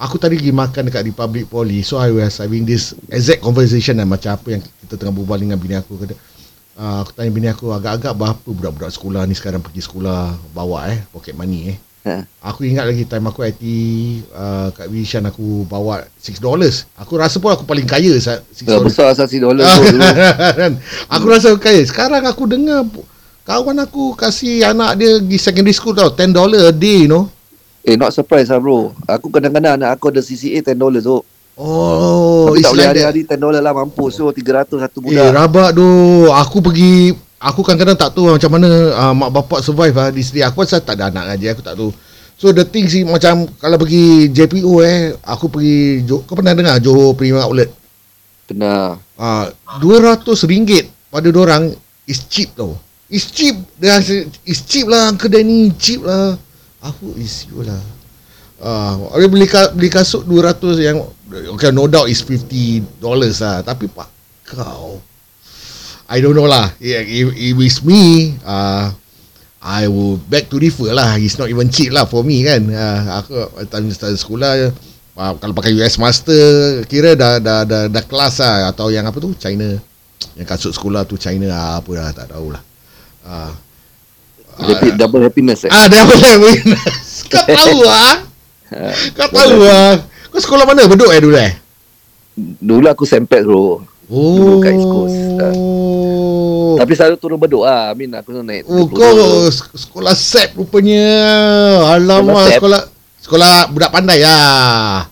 Aku 0.05 0.21
tadi 0.21 0.37
pergi 0.37 0.53
makan 0.53 0.93
dekat 0.93 1.03
Republic 1.09 1.49
Poly. 1.49 1.81
So, 1.81 1.97
I 1.97 2.13
was 2.13 2.37
having 2.37 2.69
this 2.69 2.93
exact 3.09 3.41
conversation 3.41 3.97
lah, 3.97 4.05
macam 4.05 4.37
apa 4.37 4.49
yang 4.53 4.61
kita 4.61 5.01
tengah 5.01 5.17
berbual 5.17 5.41
dengan 5.41 5.57
bini 5.57 5.81
aku. 5.81 5.97
Kata, 5.97 6.13
uh, 6.77 7.01
aku 7.01 7.17
tanya 7.17 7.31
bini 7.33 7.49
aku, 7.49 7.73
agak-agak 7.73 8.13
berapa 8.13 8.45
budak-budak 8.45 8.93
sekolah 8.93 9.25
ni 9.25 9.33
sekarang 9.33 9.65
pergi 9.65 9.81
sekolah 9.81 10.37
bawa 10.53 10.93
eh, 10.93 11.01
pocket 11.09 11.33
money 11.33 11.73
eh. 11.73 11.79
Ha. 12.05 12.21
Aku 12.53 12.69
ingat 12.69 12.85
lagi 12.85 13.09
time 13.09 13.33
aku 13.33 13.49
IT 13.49 13.65
uh, 14.37 14.69
kat 14.77 14.93
Vision 14.93 15.25
aku 15.25 15.65
bawa 15.65 16.05
6 16.21 16.37
dollars. 16.37 16.85
Aku 17.01 17.17
rasa 17.17 17.41
pun 17.41 17.49
aku 17.49 17.65
paling 17.65 17.89
kaya 17.89 18.13
saat 18.21 18.45
6 18.53 18.61
Dah 18.69 18.77
dollars. 18.77 18.93
besar 18.93 19.25
tu 19.25 19.41
dulu. 19.41 19.65
Kan? 20.61 20.77
aku 21.09 21.25
rasa 21.33 21.57
kaya. 21.57 21.81
Sekarang 21.89 22.21
aku 22.29 22.45
dengar 22.45 22.85
kawan 23.49 23.81
aku 23.81 24.13
kasih 24.21 24.69
anak 24.69 25.01
dia 25.01 25.17
pergi 25.17 25.39
secondary 25.41 25.73
school 25.73 25.97
tau 25.97 26.13
10 26.13 26.37
dollar 26.37 26.69
a 26.69 26.77
day 26.77 27.09
you 27.09 27.11
know. 27.11 27.25
Eh 27.85 27.95
not 27.95 28.11
surprise 28.11 28.49
lah 28.49 28.57
bro. 28.57 28.97
Aku 29.05 29.29
kadang-kadang 29.29 29.77
anak 29.77 29.95
aku 29.95 30.09
ada 30.09 30.19
CCA 30.19 30.65
10 30.65 30.73
dolar 30.75 31.01
so. 31.01 31.21
Oh, 31.55 32.51
Tapi 32.51 32.61
tak 32.61 32.73
boleh 32.73 32.83
like 32.83 32.91
hari-hari 32.91 33.21
10 33.23 33.37
dolar 33.39 33.61
lah 33.61 33.73
mampus 33.73 34.17
so 34.17 34.27
300 34.27 34.75
satu 34.75 34.99
Eh, 35.05 35.13
budak. 35.13 35.31
rabak 35.31 35.71
tu. 35.71 35.87
Aku 36.27 36.59
pergi 36.59 37.13
aku 37.37 37.61
kadang-kadang 37.61 37.95
tak 37.95 38.11
tahu 38.11 38.33
macam 38.33 38.51
mana 38.51 38.69
uh, 38.91 39.13
mak 39.13 39.31
bapak 39.31 39.61
survive 39.61 39.95
ah 39.95 40.09
di 40.09 40.19
sini. 40.19 40.41
Aku 40.43 40.65
pasal 40.65 40.81
tak 40.81 40.97
ada 40.97 41.13
anak 41.13 41.37
aja 41.37 41.53
aku 41.53 41.63
tak 41.63 41.77
tahu. 41.77 41.93
So 42.35 42.51
the 42.51 42.65
thing 42.65 42.89
sih 42.89 43.05
macam 43.05 43.47
kalau 43.55 43.77
pergi 43.77 44.27
JPO 44.29 44.73
eh, 44.81 45.15
aku 45.23 45.47
pergi 45.49 46.03
Jo- 46.03 46.25
kau 46.25 46.35
pernah 46.35 46.51
dengar 46.51 46.81
Johor 46.81 47.15
Prima 47.15 47.45
Outlet? 47.45 47.71
Benar. 48.45 48.99
uh, 49.15 49.47
200 49.79 50.25
ringgit 50.45 50.85
pada 51.07 51.29
orang 51.31 51.71
is 52.05 52.25
cheap 52.25 52.51
tau. 52.53 52.75
Is 53.07 53.29
cheap. 53.29 53.55
Rasa, 53.79 54.25
is 54.43 54.61
cheap 54.61 54.89
lah 54.89 55.13
kedai 55.15 55.41
ni 55.41 55.69
cheap 55.77 56.03
lah. 56.03 56.35
Aku 56.85 57.17
you 57.17 57.65
lah. 57.65 57.81
Ah, 58.65 58.97
uh, 58.97 59.29
beli 59.29 59.49
ka, 59.51 59.73
beli 59.75 59.91
kasut 59.91 60.25
200 60.25 60.79
yang 60.81 61.03
okay 61.53 61.75
no 61.75 61.91
doubt 61.91 62.07
is 62.07 62.21
50 62.21 63.01
dollars 63.01 63.41
lah. 63.41 63.65
Tapi 63.65 63.89
pak 63.89 64.09
kau 64.45 65.01
I 66.05 66.21
don't 66.21 66.37
know 66.37 66.45
lah. 66.45 66.69
If, 66.79 67.05
if, 67.09 67.27
if 67.33 67.57
it's 67.65 67.81
me 67.81 68.37
uh, 68.45 68.93
I 69.65 69.89
will 69.89 70.21
back 70.29 70.53
to 70.53 70.61
refer 70.61 70.93
lah. 70.93 71.17
It's 71.17 71.41
not 71.41 71.49
even 71.49 71.73
cheap 71.73 71.91
lah 71.91 72.05
for 72.05 72.21
me 72.21 72.45
kan. 72.45 72.69
Uh, 72.69 73.01
aku 73.25 73.33
time 73.73 73.89
start 73.91 74.15
sekolah 74.21 74.71
uh, 75.17 75.33
kalau 75.41 75.57
pakai 75.57 75.73
US 75.81 75.97
Master 75.97 76.85
kira 76.85 77.17
dah 77.17 77.41
dah 77.41 77.65
dah, 77.65 77.83
dah 77.89 78.05
kelas 78.05 78.45
lah. 78.45 78.71
Atau 78.71 78.93
yang 78.93 79.09
apa 79.09 79.17
tu 79.19 79.33
China. 79.41 79.73
Yang 80.37 80.47
kasut 80.47 80.73
sekolah 80.77 81.09
tu 81.09 81.17
China 81.17 81.49
lah, 81.49 81.81
apa 81.81 81.91
lah 81.97 82.09
tak 82.13 82.29
tahulah 82.33 82.75
uh, 83.25 83.53
Happy, 84.55 84.89
double 84.95 85.23
happiness 85.27 85.67
eh. 85.67 85.71
Ah, 85.73 85.91
double 85.91 86.21
happiness. 86.21 87.25
Kau 87.33 87.43
tahu 87.47 87.79
ah? 87.87 88.15
Kau 89.15 89.29
tahu 89.31 89.59
ah? 89.67 89.99
Kau 90.31 90.41
sekolah 90.41 90.65
mana? 90.67 90.87
Bedok 90.87 91.11
eh 91.11 91.21
dulu 91.23 91.37
eh? 91.39 91.53
Dulu 92.39 92.87
aku 92.91 93.07
sempet 93.07 93.43
bro. 93.47 93.83
Oh. 94.05 94.61
kat 94.61 94.77
East 94.77 94.85
Coast. 94.85 95.19
Tapi 96.75 96.93
selalu 96.93 97.17
turun 97.17 97.39
bedok 97.41 97.65
ah. 97.65 97.91
I 97.91 97.95
mean 97.97 98.13
aku 98.13 98.37
naik. 98.43 98.69
Oh, 98.69 98.85
30 98.85 98.93
kau 98.93 99.11
dulu. 99.15 99.49
sek- 99.49 99.75
sekolah 99.79 100.13
SEP 100.13 100.51
rupanya. 100.59 101.07
Alamak, 101.97 102.53
SEP? 102.53 102.59
sekolah 102.61 102.81
sekolah 103.25 103.53
budak 103.73 103.91
pandai 103.95 104.21
lah. 104.21 105.09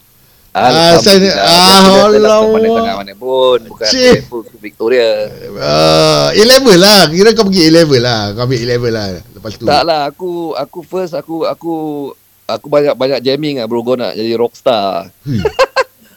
Ah, 0.52 1.00
saya- 1.00 1.16
juga. 1.16 1.32
ah, 1.34 1.48
Biasa 1.48 1.88
dah 1.88 2.12
tak 2.12 2.12
alamak. 2.12 2.52
pandai-pandai 2.52 2.94
mana 2.94 3.12
pun. 3.16 3.58
Bukan 3.66 3.88
Cik. 3.88 4.18
pun 4.28 4.44
Victoria. 4.58 5.08
Uh, 5.48 6.26
A-level 6.30 6.76
lah. 6.76 7.08
Kira 7.08 7.32
kau 7.32 7.44
pergi 7.44 7.62
A-level 7.66 8.00
lah. 8.00 8.20
Kau 8.32 8.44
ambil 8.44 8.60
A-level 8.60 8.92
lah. 8.92 9.06
Lepas 9.30 9.52
tu. 9.54 9.64
Tak 9.64 9.82
lah 9.82 10.00
aku 10.06 10.52
aku 10.52 10.78
first 10.82 11.12
aku 11.12 11.44
aku 11.44 11.72
aku 12.44 12.66
banyak 12.68 12.92
banyak 12.92 13.18
jamming 13.18 13.56
ah 13.56 13.66
bro 13.66 13.80
Gua 13.80 13.96
nak 13.96 14.12
jadi 14.12 14.36
rockstar. 14.36 15.08
Hmm. 15.22 15.40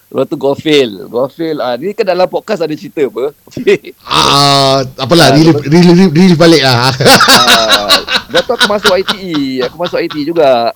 Lepas 0.06 0.28
tu 0.28 0.38
Gofil 0.38 0.90
Gofil 1.06 1.58
ah, 1.58 1.76
Ni 1.76 1.92
kan 1.92 2.06
dalam 2.06 2.24
podcast 2.26 2.62
ada 2.62 2.72
certa 2.72 3.04
apa 3.04 3.36
Ah, 4.06 4.80
apalah, 4.96 5.28
Ah, 5.28 5.36
relief, 5.36 5.60
relief 6.08 6.38
balik 6.38 6.62
lah. 6.62 6.88
ah, 6.94 8.00
Dah 8.26 8.40
tu 8.40 8.54
aku 8.54 8.64
masuk 8.66 8.96
ITE 8.96 9.66
Aku 9.66 9.76
masuk 9.76 10.00
ITE 10.00 10.24
juga 10.24 10.72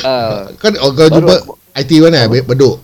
ah, 0.00 0.48
Kau, 0.56 0.72
oh, 0.78 0.88
kau 0.90 1.04
jumpa 1.06 1.34
aku- 1.34 1.58
IT 1.74 1.90
mana? 1.98 2.26
Be- 2.26 2.44
Bedok. 2.44 2.76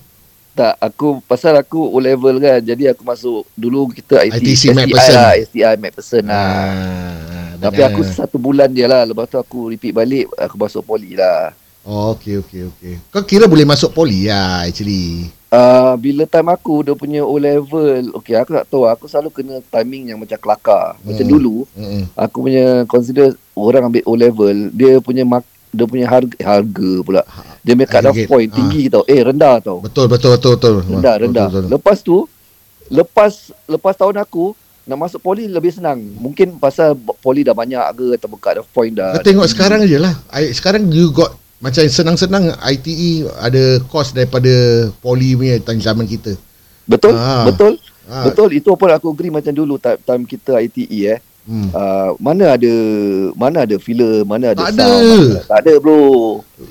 Tak 0.53 0.75
aku 0.77 1.23
Pasal 1.23 1.55
aku 1.55 1.79
O 1.79 1.99
level 1.99 2.37
kan 2.37 2.59
Jadi 2.59 2.91
aku 2.91 3.07
masuk 3.07 3.47
Dulu 3.55 3.95
kita 3.95 4.19
IT, 4.21 4.43
ITC 4.43 4.63
STI 4.65 4.75
Macpherson. 4.75 5.15
lah 5.15 5.31
STI 5.39 5.75
Macpherson 5.77 6.25
lah 6.27 6.35
Ah, 6.35 7.49
Tapi 7.61 7.79
dengan- 7.79 7.91
aku 7.95 8.01
satu 8.03 8.37
bulan 8.37 8.67
je 8.69 8.83
lah 8.83 9.07
Lepas 9.07 9.29
tu 9.29 9.39
aku 9.39 9.71
repeat 9.71 9.95
balik 9.95 10.27
Aku 10.35 10.59
masuk 10.59 10.83
poli 10.83 11.15
lah 11.15 11.55
Oh, 11.85 12.13
okey 12.13 12.37
okey 12.39 12.69
okey. 12.69 12.95
Kau 13.09 13.25
kira 13.25 13.49
boleh 13.49 13.65
masuk 13.65 13.97
poli 13.97 14.29
lah 14.29 14.61
actually. 14.61 15.25
Uh, 15.49 15.97
bila 15.97 16.29
time 16.29 16.53
aku 16.53 16.85
dia 16.85 16.93
punya 16.93 17.25
O 17.25 17.41
level, 17.41 18.13
okay 18.13 18.37
aku 18.37 18.53
tak 18.53 18.69
tahu, 18.69 18.85
aku 18.85 19.09
selalu 19.09 19.33
kena 19.33 19.57
timing 19.65 20.13
yang 20.13 20.21
macam 20.21 20.37
kelakar. 20.37 21.01
Macam 21.01 21.25
Hmm. 21.25 21.33
dulu, 21.33 21.65
Mm-mm. 21.73 22.13
aku 22.13 22.45
punya 22.45 22.65
consider 22.85 23.33
orang 23.57 23.89
ambil 23.89 24.05
O 24.05 24.13
level, 24.13 24.69
dia 24.69 25.01
punya 25.01 25.25
mak, 25.25 25.49
dia 25.69 25.85
punya 25.85 26.07
harga 26.07 26.37
harga 26.39 26.91
pula. 27.03 27.23
Dia 27.61 27.73
punya 27.73 27.89
cut 27.89 28.05
off 28.05 28.19
point 28.25 28.49
Ah. 28.49 28.57
tinggi 28.57 28.83
tau. 28.87 29.03
Eh 29.05 29.21
rendah 29.21 29.61
tau. 29.61 29.79
Betul 29.81 30.07
betul 30.07 30.35
betul 30.35 30.53
betul. 30.57 30.75
Rendah 30.81 31.15
Betul, 31.15 31.23
rendah. 31.29 31.47
betul, 31.47 31.61
betul. 31.61 31.71
Lepas 31.71 31.99
tu 32.01 32.17
lepas 32.89 33.33
lepas 33.67 33.95
tahun 33.95 34.17
aku 34.19 34.57
nak 34.85 34.99
masuk 34.99 35.21
poli 35.21 35.45
lebih 35.45 35.69
senang. 35.69 36.01
Mungkin 36.01 36.57
pasal 36.57 36.97
poli 37.21 37.45
dah 37.45 37.53
banyak 37.53 37.77
ke 37.93 38.17
atau 38.17 38.29
cut 38.35 38.57
off 38.57 38.69
point 38.73 38.93
dah. 38.93 39.15
Kau 39.15 39.25
tengok 39.25 39.47
sekarang 39.47 39.85
je 39.85 40.01
lah. 40.01 40.17
Sekarang 40.49 40.89
you 40.89 41.13
got 41.13 41.31
macam 41.59 41.85
senang-senang 41.85 42.55
ITE 42.63 43.27
ada 43.37 43.83
course 43.85 44.15
daripada 44.15 44.49
poli 44.99 45.35
punya 45.35 45.61
time 45.61 45.83
zaman 45.83 46.07
kita. 46.07 46.33
Betul? 46.89 47.13
Ah. 47.13 47.45
Betul? 47.45 47.77
Ah, 48.09 48.25
Betul. 48.25 48.57
Itu 48.57 48.73
pun 48.73 48.89
aku 48.89 49.13
agree 49.13 49.29
macam 49.29 49.53
dulu 49.53 49.77
time, 49.77 50.01
time 50.01 50.25
kita 50.25 50.57
ITE 50.57 51.01
eh. 51.05 51.19
Hmm. 51.49 51.73
Uh, 51.73 52.13
mana 52.21 52.53
ada 52.53 52.75
mana 53.33 53.65
ada 53.65 53.77
filler, 53.77 54.21
mana 54.23 54.53
ada 54.53 54.61
Tak 54.61 54.71
ada. 54.71 54.85
sound, 54.85 55.01
mana, 55.01 55.41
tak 55.43 55.59
ada 55.59 55.73
bro. 55.81 56.01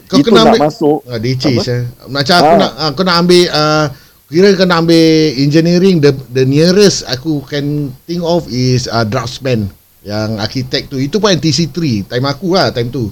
Kau 0.05 0.15
Itu 0.15 0.29
kena 0.29 0.37
nak 0.37 0.45
ambil- 0.47 0.63
masuk. 0.63 0.97
Ah, 1.03 1.17
DC 1.17 1.43
eh. 1.57 1.81
Macam 2.05 2.35
aku 2.37 2.45
Ah. 2.47 2.59
nak 2.59 2.71
ah, 2.71 2.87
aku 2.87 3.01
nak 3.01 3.15
ambil 3.17 3.43
uh, 3.49 3.85
kira 4.27 4.47
kau 4.53 4.63
nak 4.63 4.79
ambil 4.79 5.05
engineering 5.35 5.97
the 5.97 6.13
the 6.29 6.43
nearest 6.43 7.01
aku 7.07 7.41
can 7.43 7.65
think 8.03 8.21
of 8.21 8.45
is 8.45 8.85
uh, 8.85 9.01
draftsman 9.01 9.65
yang 10.01 10.37
arkitek 10.37 10.85
tu. 10.85 10.95
Itu 10.95 11.17
pun 11.17 11.33
NTC3 11.33 11.73
time 12.05 12.25
aku 12.25 12.53
lah 12.53 12.69
time 12.69 12.87
tu. 12.87 13.09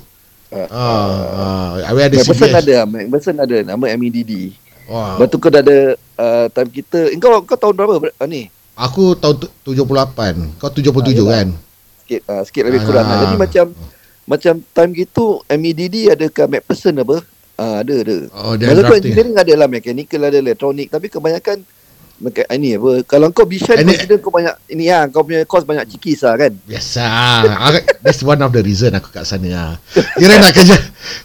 Uh, 0.47 0.69
Ah, 0.69 1.09
ah, 1.33 1.69
habis 1.83 2.03
ada 2.05 2.15
McPherson 2.15 2.45
CBS. 2.45 2.61
ada, 2.61 2.75
McPherson 2.85 3.35
ada 3.35 3.57
nama 3.65 3.85
MEDD. 3.89 4.53
Wah, 4.85 5.17
Lepas 5.17 5.27
tu 5.27 5.37
kau 5.37 5.49
dah 5.49 5.59
ada 5.59 5.77
uh, 5.97 6.45
time 6.47 6.69
kita. 6.69 7.09
Eh, 7.09 7.17
Kau 7.17 7.41
kau 7.41 7.57
tahun 7.57 7.73
berapa 7.73 7.97
ber- 7.97 8.13
uh, 8.13 8.29
ni? 8.29 8.53
Aku 8.75 9.15
tahun 9.15 9.35
tu- 9.39 9.51
78. 9.65 10.55
Kau 10.55 10.69
77 10.69 10.91
Ah, 11.23 11.27
kan? 11.33 11.47
Sikit 12.01 12.21
uh, 12.25 12.43
sikit 12.43 12.63
lebih 12.63 12.79
Ah. 12.79 12.85
kurang 12.85 13.05
lah. 13.05 13.17
Jadi 13.23 13.35
macam 13.35 13.65
macam 14.25 14.53
time 14.67 14.91
gitu 14.93 15.25
MEDD 15.47 15.95
ada 16.09 16.25
ke 16.27 16.43
McPherson 16.43 16.95
apa? 16.97 17.17
Ah 17.55 17.81
ada 17.81 17.95
ada. 17.97 18.15
Oh, 18.31 18.53
Masa 18.53 18.81
tu 18.83 18.95
engineering 18.95 19.35
ada 19.35 19.53
lah 19.55 19.65
mechanical 19.65 20.21
ada 20.21 20.35
elektronik 20.35 20.87
tapi 20.87 21.07
kebanyakan 21.07 21.63
Meka, 22.15 22.47
ini 22.47 22.79
apa 22.79 23.03
kalau 23.03 23.27
kau 23.29 23.43
Bishan 23.43 23.75
consider 23.77 24.15
kau 24.17 24.31
banyak 24.31 24.55
ini 24.69 24.87
lah 24.87 25.11
kau 25.11 25.19
punya 25.21 25.43
course 25.43 25.63
banyak 25.63 25.83
cikis 25.85 26.23
lah 26.23 26.35
kan 26.37 26.55
Biasa. 26.63 27.03
Ah, 27.03 27.75
That's 27.99 28.21
one 28.21 28.39
of 28.39 28.49
the 28.49 28.61
reason 28.61 28.91
aku 28.91 29.11
kat 29.11 29.23
sana. 29.25 29.51
lah. 29.51 29.71
Kira 30.15 30.39
nak 30.39 30.51
kerja. 30.51 30.79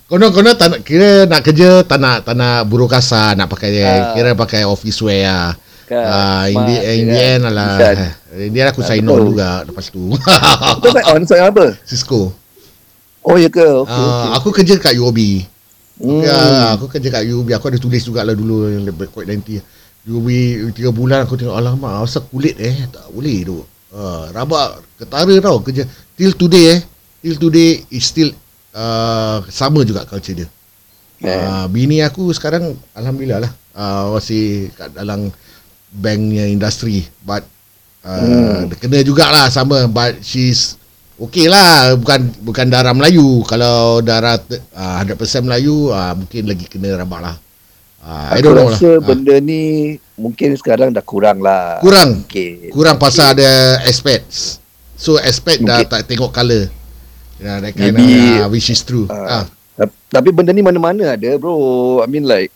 Kono-kono 0.05 0.51
tak 0.53 0.67
nak, 0.69 0.81
kira 0.83 1.25
nak 1.25 1.47
kerja 1.47 1.83
tak 1.83 1.95
nak 1.97 2.27
tak 2.27 2.35
nak 2.35 2.67
buruh 2.67 2.87
kasar, 2.87 3.35
nak 3.35 3.47
pakai 3.47 3.71
Ah. 3.79 4.15
kira 4.15 4.35
pakai 4.35 4.67
office 4.67 4.99
wear 5.01 5.25
lah. 5.25 5.55
Kan, 5.91 6.07
Ah, 6.07 6.47
in 6.47 6.55
the, 6.63 6.75
in 6.87 7.07
the 7.11 7.19
kan? 7.19 7.31
end 7.35 7.43
lah. 7.51 7.75
Bishan. 7.75 7.97
In 8.39 8.51
the 8.55 8.59
end 8.63 8.69
aku 8.71 8.81
Ah, 8.81 8.87
sign 8.87 9.03
on 9.05 9.21
juga 9.27 9.49
lepas 9.67 9.87
tu. 9.91 10.15
Kau 10.83 10.91
main 10.95 11.07
on 11.11 11.23
soal 11.27 11.51
apa? 11.51 11.75
Cisco. 11.83 12.31
Oh 13.21 13.35
ya 13.35 13.51
ke? 13.51 13.67
Okey 13.83 13.91
Ah, 13.91 14.07
okey. 14.07 14.29
aku 14.39 14.49
kerja 14.55 14.75
kat 14.79 14.95
UOB. 14.95 15.19
Hmm. 15.99 16.23
Ya, 16.23 16.39
aku 16.79 16.87
kerja 16.87 17.11
kat 17.11 17.27
UOB. 17.27 17.51
Aku 17.53 17.67
ada 17.69 17.77
tulis 17.77 18.01
juga 18.01 18.23
lah 18.23 18.33
dulu 18.33 18.71
yang 18.71 18.87
lebih 18.87 19.11
quite 19.11 19.29
nanti. 19.29 19.59
UOB 20.07 20.29
3 20.73 20.95
bulan 20.95 21.27
aku 21.27 21.35
tengok 21.37 21.59
alamak 21.59 22.01
asal 22.01 22.25
kulit 22.31 22.55
eh 22.57 22.87
tak 22.87 23.11
boleh 23.11 23.43
tu. 23.45 23.59
Uh, 23.91 24.31
rabak 24.31 24.79
ketara 24.97 25.35
tau 25.43 25.59
kerja 25.59 25.83
till 26.15 26.33
today 26.33 26.79
eh. 26.79 26.81
Till 27.21 27.37
today 27.37 27.83
is 27.91 28.07
still 28.07 28.31
uh, 28.73 29.43
sama 29.51 29.83
juga 29.83 30.07
culture 30.07 30.39
dia. 30.39 30.49
Eh. 31.21 31.29
Uh, 31.29 31.67
bini 31.69 32.01
aku 32.01 32.31
sekarang 32.33 32.73
alhamdulillah 32.97 33.45
lah 33.45 33.53
uh, 33.77 34.17
masih 34.17 34.73
kat 34.73 34.89
dalam 34.97 35.29
banknya 35.93 36.47
industri. 36.47 37.05
But 37.21 37.43
uh, 38.03 38.19
Hmm. 38.19 38.73
kena 38.75 39.03
jugalah 39.03 39.49
sama. 39.49 39.85
But 39.87 40.21
she's 40.21 40.75
okay 41.17 41.47
lah. 41.47 41.95
Bukan 41.95 42.33
bukan 42.41 42.67
darah 42.67 42.93
Melayu. 42.93 43.43
Kalau 43.45 44.01
darah 44.01 44.39
uh, 44.73 45.03
100% 45.03 45.15
Melayu 45.43 45.91
uh, 45.91 46.15
mungkin 46.15 46.47
lagi 46.47 46.67
kena 46.67 46.97
rabak 46.97 47.21
lah. 47.21 47.37
Uh, 48.01 48.33
I 48.33 48.41
Aku 48.41 48.49
don't 48.49 48.57
know 48.57 48.73
lah 48.73 48.81
rasa 48.81 48.91
Ah, 48.91 49.05
benda 49.05 49.37
ni 49.39 49.61
mungkin 50.17 50.57
sekarang 50.57 50.89
dah 50.89 51.05
kurang 51.05 51.45
lah. 51.45 51.85
kurang. 51.85 52.25
Mungkin. 52.25 52.73
kurang 52.73 52.97
pasal 52.97 53.37
ada 53.37 53.51
aspects 53.85 54.57
so 54.97 55.21
aspect 55.21 55.61
dah 55.61 55.85
tak 55.85 56.09
tengok 56.09 56.33
colour. 56.33 56.73
Yeah, 57.37 57.57
that 57.59 57.73
kind 57.73 57.93
Maybe, 57.93 58.37
of, 58.37 58.45
uh, 58.45 58.49
which 58.49 58.69
is 58.69 58.81
true. 58.81 59.05
Uh, 59.05 59.45
Tap- 59.77 59.97
Tapi 60.09 60.29
benda 60.29 60.53
ni 60.53 60.61
mana-mana 60.61 61.13
ada 61.13 61.29
bro. 61.37 61.57
I 62.01 62.09
mean 62.09 62.25
like 62.25 62.49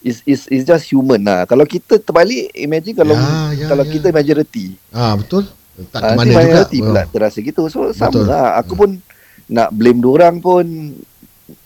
is 0.00 0.22
is 0.24 0.46
is 0.46 0.62
just 0.62 0.86
human 0.86 1.20
lah. 1.20 1.42
Kalau 1.42 1.62
kita 1.62 1.98
terbalik 1.98 2.50
imagine 2.52 2.94
kalau 2.94 3.14
Ya, 3.14 3.52
ya, 3.54 3.66
kalau 3.66 3.82
ya. 3.82 3.90
kita 3.90 4.08
majority. 4.10 4.78
ah, 4.90 5.14
betul 5.14 5.46
tak 5.90 6.02
nanti 6.02 6.34
mana 6.34 6.42
juga 6.42 6.62
pula 6.66 7.02
Oh. 7.02 7.06
terasa 7.08 7.38
gitu. 7.38 7.62
So 7.66 7.90
sama 7.92 8.20
lah. 8.20 8.46
Aku 8.58 8.74
pun 8.74 8.98
nak 9.46 9.70
blame 9.70 10.02
orang 10.02 10.38
pun 10.38 10.66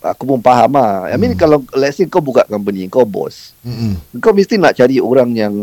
aku 0.01 0.22
pun 0.26 0.39
faham 0.39 0.72
lah. 0.72 1.09
I 1.09 1.16
mean 1.16 1.33
Hmm. 1.33 1.41
kalau 1.41 1.59
let's 1.72 1.97
say 1.97 2.05
kau 2.05 2.20
buka 2.20 2.45
company, 2.45 2.87
kau 2.87 3.03
bos. 3.03 3.57
Mm-mm. 3.61 3.97
Kau 4.18 4.30
mesti 4.30 4.57
nak 4.57 4.76
cari 4.76 4.97
orang 4.97 5.33
yang 5.33 5.55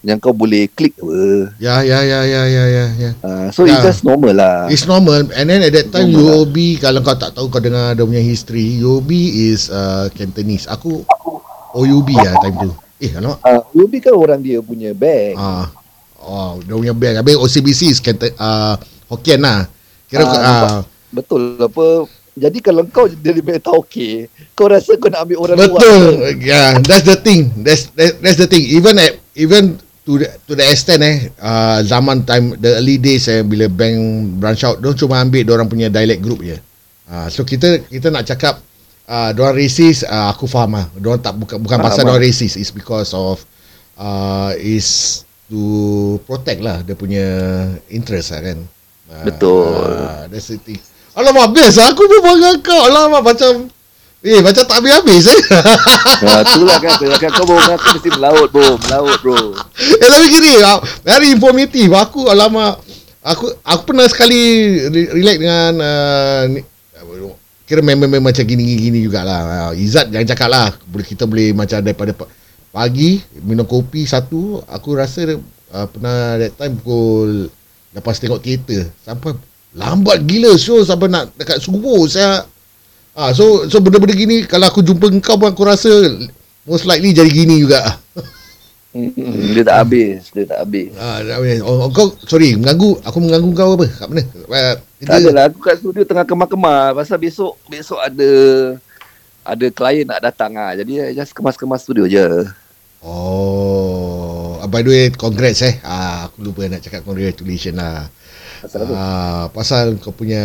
yang 0.00 0.16
kau 0.16 0.30
boleh 0.30 0.70
klik 0.70 0.94
apa. 0.96 1.52
Ya 1.58 1.82
ya 1.82 2.00
ya 2.00 2.20
ya 2.22 2.42
ya 2.46 2.64
ya 2.66 2.84
ya. 2.96 3.10
Uh, 3.18 3.48
so 3.50 3.64
Ya. 3.64 3.72
it's 3.72 3.84
just 3.84 4.02
normal 4.02 4.32
lah. 4.32 4.68
It's 4.68 4.84
normal 4.84 5.26
and 5.28 5.46
then 5.46 5.60
at 5.60 5.74
that 5.74 5.90
time 5.90 6.08
Normal 6.08 6.46
UOB 6.46 6.56
kalau 6.78 7.00
kau 7.02 7.12
tak 7.12 7.34
tahu 7.34 7.48
kau 7.48 7.58
dengar 7.58 7.92
dia 7.92 8.04
punya 8.04 8.22
history 8.22 8.78
UOB 8.78 9.10
is 9.44 9.68
uh, 9.68 10.06
Cantonese. 10.12 10.64
Aku 10.64 11.02
OUB 11.74 12.08
lah 12.16 12.34
time 12.40 12.56
tu. 12.56 12.70
Eh 12.98 13.10
alamak. 13.14 13.38
Uh, 13.46 13.62
UB 13.86 13.92
kan 14.02 14.14
orang 14.14 14.40
dia 14.42 14.58
punya 14.58 14.90
bank. 14.90 15.34
Ah. 15.38 15.66
Oh, 16.18 16.58
dia 16.58 16.74
punya 16.74 16.94
bank. 16.94 17.14
Habis 17.22 17.38
OCBC 17.38 17.80
is 17.94 17.98
Canton, 18.02 18.34
uh, 18.36 18.74
Hokkien 19.06 19.38
lah. 19.38 19.70
Kira 20.10 20.26
Ah, 20.26 20.28
ah, 20.28 20.38
nampak. 20.42 20.70
Betul 21.14 21.42
apa. 21.62 21.86
Jadi 22.38 22.58
kalau 22.62 22.82
kau 22.90 23.06
jadi 23.10 23.40
bank 23.42 23.66
tauke, 23.66 24.30
kau 24.54 24.70
rasa 24.70 24.94
kau 24.98 25.10
nak 25.10 25.26
ambil 25.26 25.38
orang 25.42 25.56
luar. 25.58 25.78
Betul. 25.78 26.04
Yeah, 26.38 26.78
that's 26.82 27.06
the 27.06 27.18
thing. 27.18 27.50
That's 27.62 27.90
that, 27.98 28.18
that's 28.22 28.38
the 28.38 28.46
thing. 28.46 28.66
Even 28.66 28.98
at 28.98 29.18
even 29.34 29.78
to 30.06 30.22
the, 30.22 30.28
to 30.46 30.52
the 30.54 30.64
extent 30.66 31.02
eh 31.02 31.16
uh, 31.42 31.82
zaman 31.82 32.22
time 32.22 32.54
the 32.62 32.78
early 32.78 32.96
days 32.98 33.26
eh 33.26 33.42
bila 33.42 33.66
bank 33.66 33.98
branch 34.38 34.62
out 34.62 34.78
dia 34.78 34.94
cuma 34.94 35.20
ambil 35.20 35.42
dia 35.42 35.52
orang 35.54 35.68
punya 35.70 35.86
dialect 35.90 36.22
group 36.22 36.40
je. 36.46 36.58
Uh, 37.10 37.26
so 37.26 37.42
kita 37.42 37.82
kita 37.90 38.10
nak 38.10 38.26
cakap 38.26 38.62
uh, 39.08 39.28
dia 39.32 39.40
orang 39.40 39.56
racist 39.56 40.04
uh, 40.04 40.28
aku 40.30 40.44
faham 40.44 40.76
ah. 40.78 40.86
Dia 40.94 41.08
orang 41.08 41.22
tak 41.24 41.34
bukan 41.34 41.56
bukan 41.58 41.78
pasal 41.80 42.04
Faham, 42.04 42.14
orang 42.14 42.22
racist 42.28 42.60
it's 42.60 42.70
because 42.70 43.10
of 43.16 43.40
uh, 43.96 44.52
is 44.60 45.20
to 45.48 45.60
protect 46.28 46.60
lah 46.60 46.84
dia 46.84 46.92
punya 46.94 47.24
interest 47.88 48.36
lah 48.36 48.40
kan. 48.44 48.58
Uh, 49.08 49.24
Betul. 49.24 49.88
Uh, 49.96 50.24
that's 50.28 50.52
the 50.52 50.60
thing. 50.60 50.78
Alamak 51.16 51.56
best 51.56 51.80
lah. 51.80 51.90
Aku 51.90 52.04
pun 52.04 52.20
bangga 52.20 52.60
kau. 52.60 52.80
Alamak 52.86 53.24
macam 53.24 53.72
Eh 54.18 54.42
macam 54.42 54.66
tak 54.66 54.82
habis-habis 54.82 55.30
eh. 55.30 55.40
Ha, 56.26 56.42
itulah 56.42 56.82
kan, 56.82 57.30
kau 57.30 57.46
baru 57.46 57.78
aku 57.78 57.86
mesti 57.94 58.10
melaut 58.18 58.50
bro, 58.50 58.74
melaut 58.74 59.14
bro. 59.22 59.54
eh 60.02 60.08
tapi 60.10 60.26
gini 60.26 60.58
Very 61.06 61.30
informatif 61.38 61.86
Aku 61.94 62.26
alamak 62.26 62.82
Aku 63.22 63.46
aku 63.62 63.82
pernah 63.86 64.10
sekali 64.10 64.74
re- 64.90 65.10
Relax 65.14 65.36
dengan 65.38 65.72
uh, 65.78 66.42
Kira 67.68 67.84
member-member 67.84 68.32
macam 68.32 68.44
gini-gini 68.48 69.04
jugalah. 69.04 69.70
Uh, 69.70 69.72
Izzat 69.76 70.08
jangan 70.08 70.24
cakap 70.24 70.48
lah. 70.48 70.66
Kita 71.04 71.28
boleh 71.28 71.52
macam 71.52 71.84
daripada 71.84 72.16
pa- 72.16 72.32
Pagi 72.68 73.20
Minum 73.44 73.64
kopi 73.64 74.04
satu 74.04 74.60
Aku 74.68 74.92
rasa 74.96 75.36
uh, 75.72 75.86
Pernah 75.88 76.36
that 76.36 76.52
time 76.56 76.76
pukul 76.80 77.48
Lepas 77.96 78.20
tengok 78.20 78.44
kereta 78.44 78.88
Sampai 79.00 79.36
Lambat 79.72 80.20
gila 80.24 80.52
show 80.56 80.80
Sampai 80.84 81.08
nak 81.08 81.32
dekat 81.36 81.60
subuh 81.60 82.04
Saya. 82.08 82.44
Ah, 83.18 83.34
so 83.34 83.66
so 83.66 83.82
benda-benda 83.82 84.14
gini 84.14 84.46
kalau 84.46 84.70
aku 84.70 84.78
jumpa 84.78 85.10
kau 85.18 85.34
pun 85.34 85.50
aku 85.50 85.66
rasa 85.66 85.90
most 86.62 86.86
likely 86.86 87.10
jadi 87.10 87.26
gini 87.26 87.66
juga. 87.66 87.82
Dia 89.54 89.62
tak 89.64 89.76
habis, 89.84 90.30
dia 90.34 90.44
tak 90.44 90.58
habis. 90.66 90.90
Ah, 90.98 91.22
dah 91.22 91.38
habis. 91.38 91.58
oh, 91.62 91.88
kau 91.90 92.12
sorry 92.26 92.54
mengganggu. 92.58 92.98
Aku 93.06 93.18
mengganggu 93.22 93.50
kau 93.54 93.70
apa? 93.78 93.86
Kat 93.86 94.06
mana? 94.10 94.24
Uh, 94.48 94.74
Tak 95.06 95.16
adalah 95.22 95.44
aku 95.46 95.58
kat 95.62 95.76
studio 95.78 96.02
tengah 96.02 96.26
kemar-kemar 96.26 96.94
pasal 96.98 97.22
besok 97.22 97.54
besok 97.70 98.02
ada 98.02 98.30
ada 99.46 99.66
klien 99.70 100.04
nak 100.04 100.20
datang 100.20 100.52
ah. 100.58 100.74
Jadi 100.74 101.00
I 101.00 101.14
just 101.14 101.32
kemas-kemas 101.32 101.86
studio 101.86 102.04
je. 102.04 102.46
Oh, 102.98 104.58
ah, 104.58 104.66
by 104.66 104.82
the 104.82 104.90
way, 104.90 105.04
congrats 105.14 105.62
eh. 105.62 105.78
Ah, 105.86 106.26
aku 106.28 106.50
lupa 106.50 106.66
nak 106.66 106.82
cakap 106.82 107.06
congratulations 107.06 107.78
lah. 107.78 108.10
Pasal 108.58 108.78
apa? 108.84 108.92
Ah, 108.98 109.44
pasal 109.54 109.84
kau 110.02 110.10
punya 110.10 110.42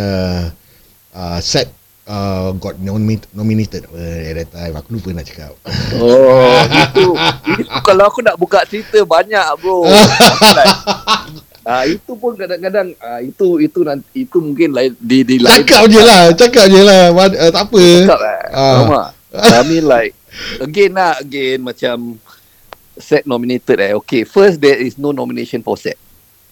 ah, 1.10 1.38
set 1.42 1.68
uh, 2.08 2.52
got 2.56 2.76
nominated, 2.80 3.28
nominated 3.32 3.82
apa 3.88 4.00
at 4.00 4.34
that 4.40 4.48
time. 4.52 4.72
Aku 4.80 4.88
lupa 4.96 5.08
nak 5.12 5.26
cakap. 5.28 5.52
Oh, 5.96 6.56
itu 6.84 7.06
itu 7.60 7.78
kalau 7.84 8.04
aku 8.08 8.20
nak 8.20 8.36
buka 8.36 8.64
cerita 8.68 9.02
banyak 9.04 9.44
bro. 9.60 9.88
like, 10.58 10.76
ah 11.64 11.84
itu 11.88 12.12
pun 12.16 12.36
kadang-kadang 12.36 12.92
ah 13.00 13.20
itu 13.24 13.60
itu 13.60 13.80
nanti 13.84 14.28
itu 14.28 14.36
mungkin 14.40 14.76
lain 14.76 14.92
di 15.00 15.24
di 15.24 15.36
lain 15.40 15.64
Cakap 15.64 15.88
je 15.88 16.00
lah, 16.00 16.22
cakap 16.36 16.66
je 16.68 16.80
lah. 16.84 17.12
Uh, 17.12 17.50
tak 17.52 17.64
apa. 17.68 17.84
cakap 18.04 18.20
lah. 18.20 18.38
Ah. 18.52 18.74
Faham 18.76 18.88
tak? 18.92 19.10
I 19.58 19.62
mean 19.66 19.84
like 19.90 20.14
again 20.62 20.94
lah 20.94 21.18
again 21.18 21.58
macam 21.64 22.22
set 22.94 23.26
nominated 23.26 23.82
eh. 23.82 23.92
Okay, 24.04 24.22
first 24.22 24.62
there 24.62 24.78
is 24.78 24.94
no 24.94 25.10
nomination 25.10 25.64
for 25.64 25.74
set. 25.74 25.98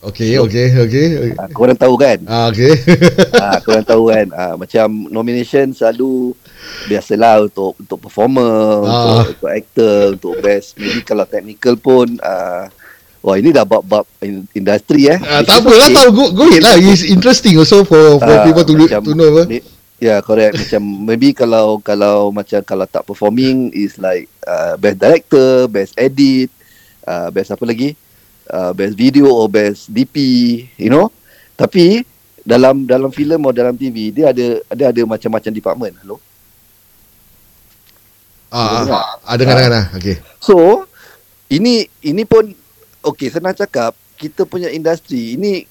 Okay, 0.02 0.34
okay, 0.36 0.66
okay. 0.76 1.06
okay. 1.14 1.30
Ah, 1.38 1.46
korang 1.48 1.78
tahu 1.78 1.94
kan? 1.94 2.18
Ah, 2.26 2.50
okay. 2.50 2.74
ah, 3.38 3.62
korang 3.62 3.86
tahu 3.86 4.10
kan? 4.10 4.26
Ah, 4.34 4.54
macam 4.58 4.86
nomination 5.06 5.70
selalu 5.70 6.34
biasalah 6.90 7.46
untuk 7.46 7.78
untuk 7.78 7.98
performer, 8.02 8.82
Ah. 8.82 9.22
untuk, 9.22 9.38
untuk 9.38 9.50
actor, 9.54 9.98
untuk 10.12 10.34
best. 10.42 10.74
Maybe 10.74 11.00
kalau 11.02 11.22
technical 11.22 11.78
pun 11.78 12.18
ah 12.18 12.66
Wah 13.22 13.38
ini 13.38 13.54
dah 13.54 13.62
bab-bab 13.62 14.02
in- 14.18 14.50
industri 14.50 15.06
eh. 15.06 15.14
Ah, 15.22 15.46
tak 15.46 15.62
is 15.62 15.62
apa 15.62 15.70
lah, 15.70 15.86
okay. 15.86 15.94
tahu. 15.94 16.08
Go, 16.10 16.24
go 16.34 16.44
ahead 16.50 16.66
lah. 16.66 16.74
It's 16.82 17.06
interesting 17.06 17.54
also 17.54 17.86
for 17.86 18.18
for 18.18 18.34
Ah, 18.34 18.42
people 18.42 18.66
to, 18.66 18.74
macam 18.74 18.98
to 18.98 19.14
know 19.14 19.30
apa. 19.30 19.42
ni- 19.46 19.62
Ya, 20.02 20.18
yeah, 20.18 20.18
correct. 20.18 20.58
Macam 20.58 20.82
maybe 21.06 21.30
kalau 21.30 21.78
kalau 21.78 22.34
macam 22.34 22.58
kalau 22.66 22.82
tak 22.82 23.06
performing 23.06 23.70
is 23.70 23.94
like 23.94 24.26
uh, 24.42 24.74
best 24.74 24.98
director, 24.98 25.70
best 25.70 25.94
edit, 25.94 26.50
uh, 27.06 27.30
best 27.30 27.54
apa 27.54 27.62
lagi? 27.62 27.94
Uh, 28.44 28.72
best 28.72 28.94
video 28.94 29.26
or 29.26 29.46
best 29.46 29.86
DP, 29.88 30.16
you 30.76 30.88
know. 30.88 31.08
Tapi 31.54 32.02
dalam 32.42 32.82
dalam 32.82 33.08
filem 33.08 33.38
atau 33.38 33.54
dalam 33.54 33.72
TV 33.72 34.10
dia 34.10 34.28
ada 34.28 34.60
ada 34.66 34.84
ada 34.90 35.02
macam-macam 35.04 35.50
department. 35.50 35.94
Hello. 36.00 36.18
Ah, 38.52 38.84
ah, 38.84 39.16
ah, 39.24 39.36
dengar, 39.38 39.56
dengar. 39.56 39.88
Okay. 39.96 40.20
So 40.36 40.84
ini 41.48 41.88
ini 42.00 42.26
pun 42.26 42.52
okey 43.02 43.32
senang 43.32 43.56
cakap 43.56 43.96
kita 44.14 44.44
punya 44.44 44.68
industri 44.68 45.40
ini 45.40 45.64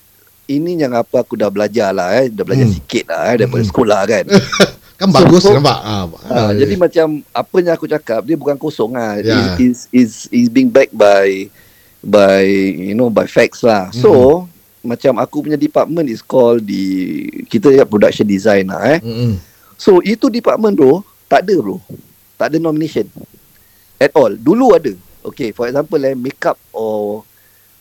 ini 0.47 0.71
yang 0.75 0.91
apa 0.91 1.21
aku 1.21 1.37
dah 1.37 1.47
belajar 1.47 1.93
lah 1.93 2.17
eh 2.17 2.27
dah 2.27 2.41
belajar 2.41 2.65
Hmm. 2.65 2.73
sikit 2.73 3.05
lah 3.07 3.21
eh 3.29 3.35
daripada 3.37 3.61
Hmm. 3.61 3.69
sekolah 3.69 4.01
kan. 4.03 4.25
Kan 5.01 5.09
bagus 5.09 5.41
so- 5.41 5.53
nampak. 5.53 5.77
Ah, 5.77 6.05
Ha, 6.29 6.53
jadi 6.53 6.77
macam 6.77 7.25
apa 7.27 7.55
yang 7.57 7.73
aku 7.73 7.85
cakap 7.85 8.21
dia 8.21 8.37
bukan 8.37 8.53
kosong 8.53 8.93
ah. 8.93 9.17
Ya. 9.17 9.57
Is 9.57 9.89
is 9.89 10.11
is 10.29 10.45
being 10.45 10.69
backed 10.69 10.93
by 10.93 11.49
by 12.01 12.41
you 12.75 12.97
know 12.97 13.13
by 13.13 13.29
facts 13.29 13.61
lah. 13.61 13.93
So 13.93 14.45
macam 14.81 15.21
aku 15.21 15.45
punya 15.45 15.57
department 15.61 16.09
is 16.09 16.25
called 16.25 16.65
di 16.65 17.21
kita 17.45 17.69
cakap 17.69 17.89
production 17.89 18.25
design 18.25 18.73
lah 18.73 18.97
eh. 18.97 18.99
Mm-mm. 18.99 19.37
So 19.77 20.01
itu 20.01 20.27
department 20.33 20.73
bro 20.73 21.05
tak 21.29 21.45
ada 21.45 21.55
bro. 21.61 21.77
Tak 22.41 22.51
ada 22.51 22.57
nomination 22.57 23.05
at 24.01 24.09
all. 24.17 24.33
Dulu 24.33 24.73
ada. 24.73 24.93
Okay, 25.21 25.53
for 25.53 25.69
example 25.69 26.01
eh 26.01 26.17
makeup 26.17 26.57
or 26.73 27.21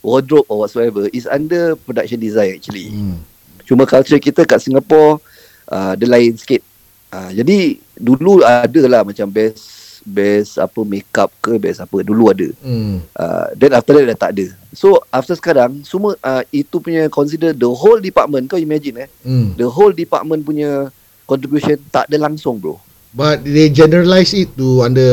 wardrobe 0.04 0.44
or 0.52 0.64
whatsoever 0.64 1.08
is 1.08 1.24
under 1.24 1.72
production 1.72 2.20
design 2.20 2.60
actually. 2.60 2.92
Mm. 2.92 3.16
Cuma 3.64 3.88
culture 3.88 4.20
kita 4.20 4.44
kat 4.44 4.60
Singapore 4.60 5.24
uh, 5.72 5.96
dia 5.96 6.04
lain 6.04 6.36
sikit. 6.36 6.60
Uh, 7.08 7.32
jadi 7.32 7.80
dulu 7.96 8.44
ada 8.44 8.82
lah 8.84 9.00
macam 9.02 9.24
best 9.32 9.80
best 10.05 10.57
apa 10.57 10.80
makeup 10.82 11.30
ke 11.40 11.57
best 11.61 11.82
apa 11.82 12.01
dulu 12.01 12.32
ada. 12.32 12.48
Mm. 12.64 13.05
Uh, 13.12 13.46
then 13.57 13.72
after 13.76 13.96
that 13.96 14.07
dah 14.14 14.18
tak 14.28 14.30
ada. 14.38 14.46
So 14.72 15.03
after 15.11 15.34
sekarang 15.34 15.82
semua 15.82 16.14
uh, 16.22 16.42
itu 16.55 16.78
punya 16.78 17.11
consider 17.11 17.53
the 17.53 17.68
whole 17.68 17.98
department 17.98 18.48
kau 18.48 18.61
imagine 18.61 19.07
eh 19.07 19.09
Mm. 19.26 19.59
the 19.59 19.68
whole 19.68 19.92
department 19.92 20.46
punya 20.46 20.88
contribution 21.28 21.78
tak 21.94 22.11
ada 22.11 22.26
langsung 22.26 22.59
bro. 22.59 22.78
But 23.11 23.42
they 23.42 23.74
generalize 23.74 24.30
it 24.30 24.55
to 24.55 24.86
under 24.86 25.11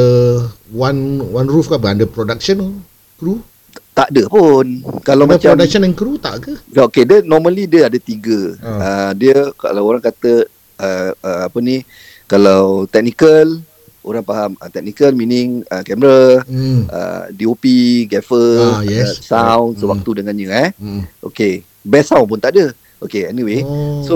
one 0.70 1.18
one 1.34 1.50
roof 1.50 1.66
ke 1.66 1.82
apa? 1.82 1.98
Under 1.98 2.06
production 2.06 2.86
crew? 3.18 3.42
Tak 3.98 4.14
ada 4.14 4.30
pun. 4.30 4.86
Kalau 5.02 5.26
Under 5.26 5.42
macam 5.42 5.58
production 5.58 5.82
and 5.82 5.98
crew 5.98 6.22
tak 6.22 6.46
ke? 6.46 6.54
Okay, 6.70 7.10
dia 7.10 7.26
normally 7.26 7.66
dia 7.66 7.90
ada 7.90 7.98
tiga. 7.98 8.54
Ah. 8.62 8.78
Uh, 8.78 9.12
dia 9.18 9.38
kalau 9.58 9.90
orang 9.90 10.06
kata 10.06 10.46
uh, 10.78 11.10
uh, 11.18 11.42
apa 11.50 11.58
ni, 11.58 11.82
kalau 12.30 12.86
technical, 12.86 13.58
orang 14.08 14.24
faham. 14.24 14.52
Uh, 14.64 14.72
technical 14.72 15.12
meaning 15.12 15.62
uh, 15.68 15.84
kamera, 15.84 16.42
Mm. 16.48 16.88
uh, 16.88 17.28
DOP, 17.36 17.66
gaffer, 18.08 18.80
Ah, 18.80 18.82
yes. 18.88 19.20
uh, 19.20 19.36
sound, 19.36 19.76
Correct. 19.76 19.80
sewaktu 19.84 20.10
dengannya 20.24 20.48
eh. 20.48 20.70
Mm. 20.80 21.02
Okay, 21.20 21.68
best 21.84 22.16
sound 22.16 22.26
pun 22.26 22.40
tak 22.40 22.56
ada. 22.56 22.72
Okay, 22.98 23.30
anyway. 23.30 23.62
Oh. 23.62 24.02
So, 24.02 24.16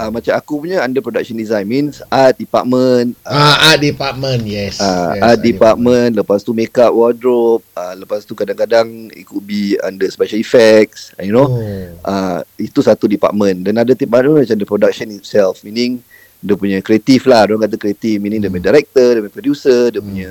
uh, 0.00 0.08
macam 0.08 0.32
aku 0.32 0.64
punya 0.64 0.80
under 0.80 1.04
production 1.04 1.36
design 1.36 1.68
means 1.68 2.00
art 2.08 2.40
department, 2.40 3.12
uh, 3.20 3.36
ah, 3.36 3.76
art 3.76 3.84
department, 3.84 4.48
yes. 4.48 4.80
uh, 4.80 5.12
yes 5.12 5.20
art 5.20 5.40
department, 5.44 6.16
lepas 6.16 6.40
tu 6.40 6.56
makeup 6.56 6.88
wardrobe, 6.96 7.60
uh, 7.76 7.92
lepas 7.92 8.24
tu 8.24 8.32
kadang-kadang 8.32 9.12
it 9.12 9.28
could 9.28 9.44
be 9.44 9.76
under 9.84 10.08
special 10.08 10.40
effects, 10.40 11.12
you 11.20 11.36
know. 11.36 11.52
Oh. 11.52 11.84
uh, 12.00 12.40
itu 12.56 12.80
satu 12.80 13.04
department 13.04 13.60
dan 13.60 13.84
ada 13.84 13.92
department 13.92 14.40
macam 14.40 14.56
the 14.56 14.64
production 14.64 15.12
itself 15.12 15.60
meaning 15.60 16.00
dia 16.44 16.54
punya 16.60 16.78
kreatif 16.84 17.24
lah. 17.24 17.48
Orang 17.48 17.64
kata 17.64 17.80
kreatif 17.80 18.20
meaning 18.20 18.44
dia 18.44 18.52
punya 18.52 18.68
director 18.68 19.08
dia 19.16 19.20
punya 19.24 19.34
producer 19.34 19.80
dia 19.88 20.02
punya 20.04 20.30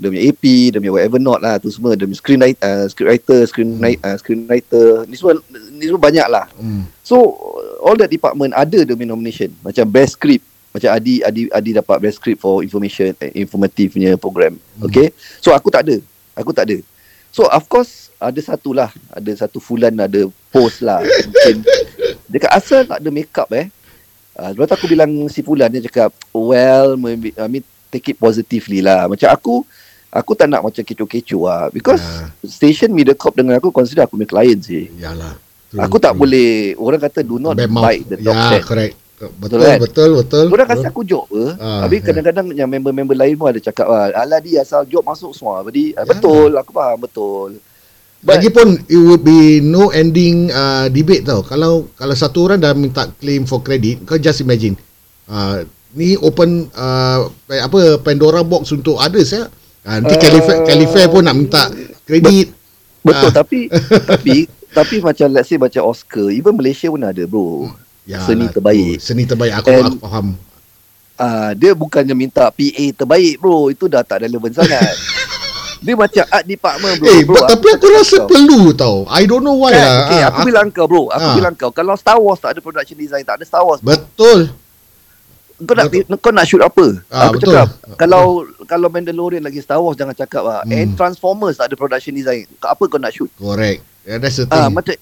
dia 0.00 0.08
punya 0.08 0.22
AP 0.30 0.44
dia 0.72 0.78
punya 0.78 0.94
whatever 0.94 1.18
not 1.18 1.42
lah 1.42 1.58
tu 1.58 1.66
semua. 1.74 1.98
Dia 1.98 2.06
punya 2.06 2.18
screenwriter 2.22 2.62
uh, 2.62 2.86
scriptwriter 2.86 3.40
screen 3.50 3.70
uh, 3.82 4.16
screenwriter 4.16 4.86
ni 5.10 5.18
semua 5.18 5.34
ni 5.74 5.84
semua 5.90 6.02
banyak 6.06 6.26
lah. 6.30 6.46
So 7.02 7.34
all 7.82 7.98
that 7.98 8.14
department 8.14 8.54
ada 8.54 8.86
dia 8.86 8.94
punya 8.94 9.10
nomination. 9.10 9.50
Macam 9.66 9.84
best 9.90 10.14
script. 10.14 10.46
Macam 10.70 10.86
Adi 10.94 11.18
Adi 11.26 11.50
Adi 11.50 11.70
dapat 11.74 11.98
best 11.98 12.22
script 12.22 12.38
for 12.38 12.62
information 12.62 13.10
eh, 13.18 13.34
informative 13.34 13.98
punya 13.98 14.14
program. 14.14 14.54
Okay? 14.86 15.10
So 15.42 15.50
aku 15.50 15.66
tak 15.66 15.82
ada. 15.90 15.98
Aku 16.38 16.54
tak 16.54 16.70
ada. 16.70 16.78
So 17.34 17.50
of 17.50 17.66
course 17.66 18.14
ada 18.22 18.38
satu 18.38 18.70
lah. 18.70 18.94
Ada 19.10 19.44
satu 19.44 19.58
fulan 19.58 19.98
ada 19.98 20.30
post 20.54 20.86
lah. 20.86 21.02
Mungkin. 21.02 21.66
Dekat 22.30 22.54
asal 22.54 22.86
tak 22.86 23.02
ada 23.02 23.10
makeup 23.10 23.50
eh 23.50 23.66
uh, 24.40 24.50
lepas 24.50 24.66
tu 24.66 24.74
aku 24.74 24.88
bilang 24.88 25.10
si 25.28 25.40
fulan 25.40 25.68
dia 25.68 25.84
cakap 25.84 26.08
well 26.32 26.96
maybe, 26.96 27.36
I 27.36 27.46
mean 27.46 27.60
take 27.88 28.08
it 28.08 28.16
positively 28.16 28.80
lah 28.80 29.04
macam 29.04 29.28
aku 29.28 29.54
aku 30.08 30.32
tak 30.32 30.48
nak 30.48 30.64
macam 30.64 30.80
kecoh-kecoh 30.80 31.42
lah 31.44 31.68
because 31.68 32.00
Ah. 32.00 32.32
station 32.42 32.90
Mediacorp 32.90 33.36
dengan 33.36 33.54
aku 33.54 33.68
consider 33.68 34.02
aku 34.02 34.16
punya 34.16 34.26
client 34.26 34.60
sih 34.60 34.88
Yalah. 34.96 35.36
Aku 35.70 36.02
tak 36.02 36.18
boleh 36.18 36.74
Orang 36.74 36.98
kata 36.98 37.22
do 37.22 37.38
not 37.38 37.54
Bad 37.54 37.70
bite 37.70 38.02
the 38.08 38.18
dog 38.18 38.34
Ya, 38.34 38.50
that 38.50 38.66
correct. 38.66 38.98
Betul, 39.38 39.60
kan? 39.60 39.78
betul, 39.78 40.10
betul. 40.18 40.44
Orang 40.48 40.66
kasi 40.66 40.82
aku 40.82 41.06
job 41.06 41.30
apa 41.30 41.54
Ah, 41.62 41.86
Habis 41.86 42.02
ya. 42.02 42.06
kadang-kadang 42.10 42.46
Yang 42.50 42.68
member-member 42.74 43.14
lain 43.14 43.34
pun 43.38 43.46
ada 43.46 43.62
cakap 43.62 43.86
ah, 43.86 44.10
Alah 44.10 44.42
dia 44.42 44.66
asal 44.66 44.82
job 44.82 45.06
masuk 45.06 45.30
semua 45.30 45.62
Jadi 45.62 45.94
ah, 45.94 46.02
Ya. 46.02 46.10
Betul 46.10 46.58
Aku 46.58 46.74
faham 46.74 46.98
betul 46.98 47.50
Lagipun 48.20 48.76
it 48.84 49.00
would 49.00 49.24
be 49.24 49.58
no 49.58 49.88
ending 49.90 50.52
uh, 50.52 50.92
debate 50.92 51.24
tau. 51.24 51.40
Kalau 51.40 51.88
kalau 51.96 52.12
satu 52.12 52.44
orang 52.44 52.60
dah 52.60 52.76
minta 52.76 53.08
claim 53.16 53.48
for 53.48 53.64
credit, 53.64 54.04
kau 54.04 54.20
just 54.20 54.44
imagine. 54.44 54.76
Uh, 55.24 55.64
ni 55.92 56.14
open 56.20 56.68
uh, 56.70 57.26
apa 57.48 57.96
Pandora 57.98 58.44
box 58.44 58.70
untuk 58.70 59.00
others 59.00 59.32
ya. 59.32 59.48
Uh, 59.80 59.96
nanti 59.96 60.14
Uh, 60.14 60.20
Califare, 60.20 60.60
Califare 60.62 61.08
pun 61.08 61.24
nak 61.24 61.32
minta 61.34 61.64
kredit. 62.04 62.52
Betul 63.00 63.32
Ah. 63.32 63.40
tapi 63.40 63.72
tapi 64.12 64.36
tapi 64.70 64.96
macam 65.00 65.26
let's 65.32 65.48
say 65.48 65.56
macam 65.56 65.88
Oscar, 65.88 66.28
even 66.28 66.52
Malaysia 66.54 66.92
pun 66.92 67.00
ada 67.00 67.24
bro. 67.24 67.72
seni 68.04 68.44
lah, 68.44 68.52
terbaik. 68.52 69.00
tu, 69.00 69.02
Seni 69.02 69.22
terbaik 69.24 69.52
aku 69.56 69.66
And- 69.72 69.96
aku 69.96 69.98
faham. 70.04 70.26
Ah, 71.16 71.52
dia 71.52 71.76
bukannya 71.76 72.12
minta 72.12 72.48
PA 72.48 72.84
terbaik 72.92 73.40
bro, 73.40 73.68
itu 73.68 73.88
dah 73.88 74.00
tak 74.00 74.24
relevan 74.24 74.52
sangat. 74.52 74.92
dia 75.80 75.94
macam 75.94 76.24
art 76.28 76.44
department 76.44 76.94
bro. 76.96 77.06
Eh, 77.06 77.20
bro 77.24 77.34
but, 77.34 77.48
tapi 77.48 77.66
aku 77.72 77.86
rasa 77.90 78.16
kau. 78.18 78.28
perlu 78.28 78.62
tau. 78.72 78.96
I 79.08 79.24
don't 79.24 79.40
know 79.40 79.56
why 79.56 79.72
Kan? 79.72 79.80
lah. 79.80 79.96
Okay, 80.04 80.20
Ah, 80.20 80.28
aku 80.28 80.40
bilang 80.44 80.66
kau 80.68 80.84
bro, 80.84 81.02
aku 81.08 81.24
Ah. 81.24 81.34
bilang 81.34 81.54
kau 81.54 81.70
kalau 81.70 81.94
Star 81.94 82.16
Wars 82.16 82.36
tak 82.36 82.52
ada 82.52 82.60
production 82.60 82.94
design, 82.94 83.24
tak 83.24 83.40
ada 83.40 83.44
Star 83.44 83.64
Wars. 83.64 83.80
Betul. 83.80 84.52
Kau 85.60 85.76
nak 85.76 85.92
Betul. 85.92 86.16
kau 86.16 86.32
nak 86.32 86.44
shoot 86.44 86.60
apa? 86.60 86.86
Ah, 87.06 87.28
aku 87.28 87.36
betul. 87.36 87.52
cakap 87.52 87.68
kalau 87.96 88.24
kalau 88.64 88.88
Mandalorian 88.88 89.40
lagi 89.40 89.60
Star 89.60 89.76
Wars 89.76 89.92
jangan 89.94 90.12
cakap 90.12 90.40
lah. 90.40 90.60
Hmm. 90.62 90.72
And 90.72 90.88
Transformers 90.94 91.56
tak 91.56 91.68
ada 91.68 91.76
production 91.76 92.12
design. 92.12 92.44
Apa 92.58 92.84
kau 92.84 92.96
nak 92.96 93.12
shoot? 93.12 93.28
Correct. 93.34 93.80
Yeah, 94.04 94.16
that's 94.16 94.36
the 94.36 94.44
thing. 94.44 94.56
Ah 94.58 94.68
macam 94.68 94.96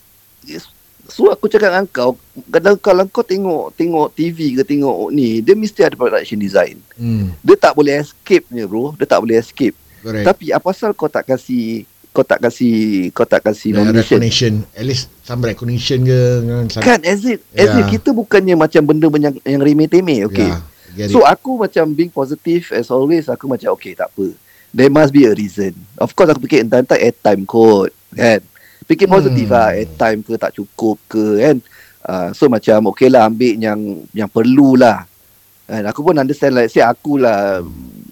So 1.08 1.32
aku 1.32 1.48
cakap 1.48 1.72
dengan 1.72 1.88
kau 1.88 2.20
kalau, 2.46 2.76
kalau 2.76 3.04
kau 3.08 3.22
tengok 3.22 3.72
tengok 3.72 4.12
TV 4.12 4.52
ke 4.52 4.62
tengok 4.62 5.08
ni 5.08 5.40
dia 5.40 5.56
mesti 5.56 5.80
ada 5.80 5.96
production 5.96 6.36
design. 6.36 6.76
hmm, 6.94 7.32
Dia 7.40 7.56
tak 7.56 7.72
boleh 7.72 7.96
escape 7.96 8.44
ni 8.50 8.60
bro. 8.62 8.92
Dia 8.92 9.08
tak 9.08 9.24
boleh 9.24 9.40
escape. 9.40 9.72
Correct. 10.00 10.24
Tapi 10.26 10.44
apa 10.50 10.64
pasal 10.64 10.90
kau 10.92 11.08
tak 11.08 11.26
kasih 11.26 11.86
kau 12.08 12.24
tak 12.26 12.40
kasih 12.42 13.08
kau 13.14 13.22
tak 13.22 13.44
nomination? 13.44 14.18
recognition. 14.18 14.52
At 14.74 14.84
least 14.84 15.06
some 15.22 15.38
recognition 15.40 16.02
ke. 16.02 16.20
kan, 16.42 16.64
some- 16.68 16.82
Kan 16.82 17.00
as 17.06 17.22
if 17.22 17.38
as 17.54 17.70
if 17.70 17.84
Yeah. 17.86 17.90
kita 17.94 18.10
bukannya 18.10 18.54
macam 18.54 18.82
benda 18.82 19.06
yang 19.06 19.34
yang 19.44 19.62
remeh-temeh 19.62 20.26
okay. 20.26 20.50
Yeah, 20.50 20.60
get 20.96 21.14
So 21.14 21.22
it. 21.22 21.30
aku 21.30 21.62
macam 21.62 21.84
being 21.94 22.10
positive 22.10 22.74
as 22.74 22.90
always 22.90 23.28
aku 23.28 23.46
macam 23.46 23.74
okay 23.74 23.94
tak 23.94 24.10
apa. 24.10 24.34
There 24.68 24.90
must 24.90 25.14
be 25.14 25.24
a 25.24 25.32
reason. 25.32 25.72
Of 25.96 26.12
course 26.12 26.28
aku 26.28 26.44
fikir 26.44 26.66
entah-entah 26.66 26.98
airtime 26.98 27.46
kot 27.46 27.88
kan. 28.10 28.42
Fikir 28.84 29.06
positif 29.06 29.46
Hmm. 29.48 29.56
lah 29.56 29.68
airtime 29.76 30.20
ke 30.20 30.34
tak 30.34 30.52
cukup 30.52 30.96
ke 31.06 31.24
kan. 31.38 31.56
Uh, 32.08 32.28
so 32.32 32.48
macam 32.48 32.88
okay 32.88 33.12
lah 33.12 33.28
ambil 33.28 33.52
yang 33.54 33.80
yang 34.10 34.28
perlu 34.28 34.74
lah. 34.74 35.04
Kan 35.68 35.84
aku 35.84 36.00
pun 36.00 36.16
understand 36.16 36.56
like 36.56 36.72
say 36.72 36.80
aku 36.80 37.20
lah 37.20 37.60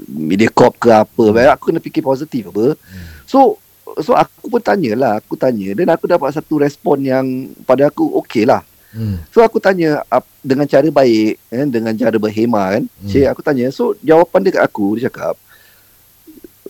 Mediacorp 0.07 0.79
ke 0.79 0.91
apa. 0.91 1.25
Hmm. 1.35 1.55
Aku 1.59 1.71
kena 1.71 1.83
fikir 1.83 2.03
positif 2.03 2.49
apa. 2.51 2.79
So 3.27 3.59
so 4.03 4.15
aku 4.15 4.51
pun 4.51 4.63
tanyalah, 4.63 5.19
aku 5.19 5.35
tanya 5.39 5.75
dan 5.75 5.89
aku 5.95 6.07
dapat 6.07 6.35
satu 6.35 6.63
respon 6.63 7.03
yang 7.03 7.27
pada 7.67 7.91
aku 7.91 8.19
okay 8.19 8.47
lah. 8.47 8.63
Hmm. 8.95 9.21
So 9.35 9.45
aku 9.45 9.61
tanya 9.61 10.01
dengan 10.41 10.65
cara 10.65 10.89
baik 10.89 11.37
kan 11.51 11.67
dengan 11.69 11.93
cara 11.95 12.17
berhemah 12.17 12.67
kan. 12.79 12.83
Hmm. 12.87 12.99
Hmm. 13.03 13.11
Cik 13.11 13.27
aku 13.31 13.41
tanya 13.43 13.67
so 13.71 13.95
jawapan 14.03 14.41
dia 14.47 14.53
kat 14.57 14.65
aku 14.65 14.99
dia 14.99 15.11
cakap 15.11 15.37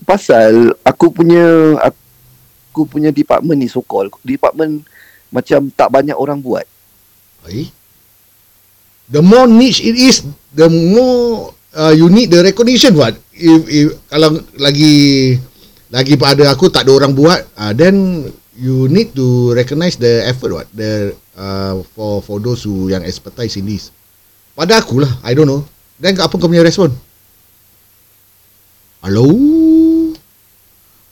pasal 0.07 0.77
aku 0.87 1.11
punya 1.11 1.75
aku 1.83 2.87
punya 2.87 3.11
department 3.11 3.59
ni 3.59 3.67
so 3.67 3.83
called 3.83 4.15
department 4.23 4.87
macam 5.35 5.67
tak 5.75 5.91
banyak 5.91 6.15
orang 6.15 6.39
buat. 6.39 6.63
Eh? 7.51 7.71
The 9.11 9.23
more 9.23 9.47
niche 9.47 9.83
it 9.83 9.95
is, 9.95 10.27
the 10.55 10.67
more 10.67 11.56
uh, 11.77 11.93
you 11.93 12.09
need 12.09 12.33
the 12.33 12.41
recognition 12.41 12.97
what. 12.97 13.13
If, 13.37 13.61
if 13.69 13.87
kalau 14.09 14.41
lagi 14.57 15.37
lagi 15.93 16.17
pada 16.17 16.49
aku 16.49 16.73
tak 16.73 16.89
ada 16.89 16.97
orang 16.97 17.13
buat, 17.13 17.45
uh, 17.61 17.77
then 17.77 18.27
you 18.57 18.89
need 18.89 19.13
to 19.13 19.53
recognize 19.53 20.01
the 20.01 20.25
effort 20.25 20.57
what. 20.57 20.69
The 20.73 21.13
uh, 21.37 21.85
for 21.93 22.25
for 22.25 22.41
those 22.41 22.65
who 22.65 22.89
yang 22.89 23.05
expertise 23.05 23.61
in 23.61 23.69
this. 23.69 23.93
Pada 24.57 24.81
aku 24.81 25.05
lah, 25.05 25.13
I 25.21 25.37
don't 25.37 25.47
know. 25.47 25.69
Then 26.01 26.17
apa 26.17 26.33
kau 26.33 26.49
punya 26.49 26.65
respon? 26.65 26.89
Hello? 29.05 29.29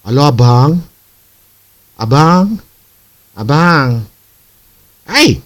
Hello 0.05 0.23
abang? 0.25 0.81
Abang? 2.01 2.59
Abang? 3.37 4.05
Hai! 5.05 5.41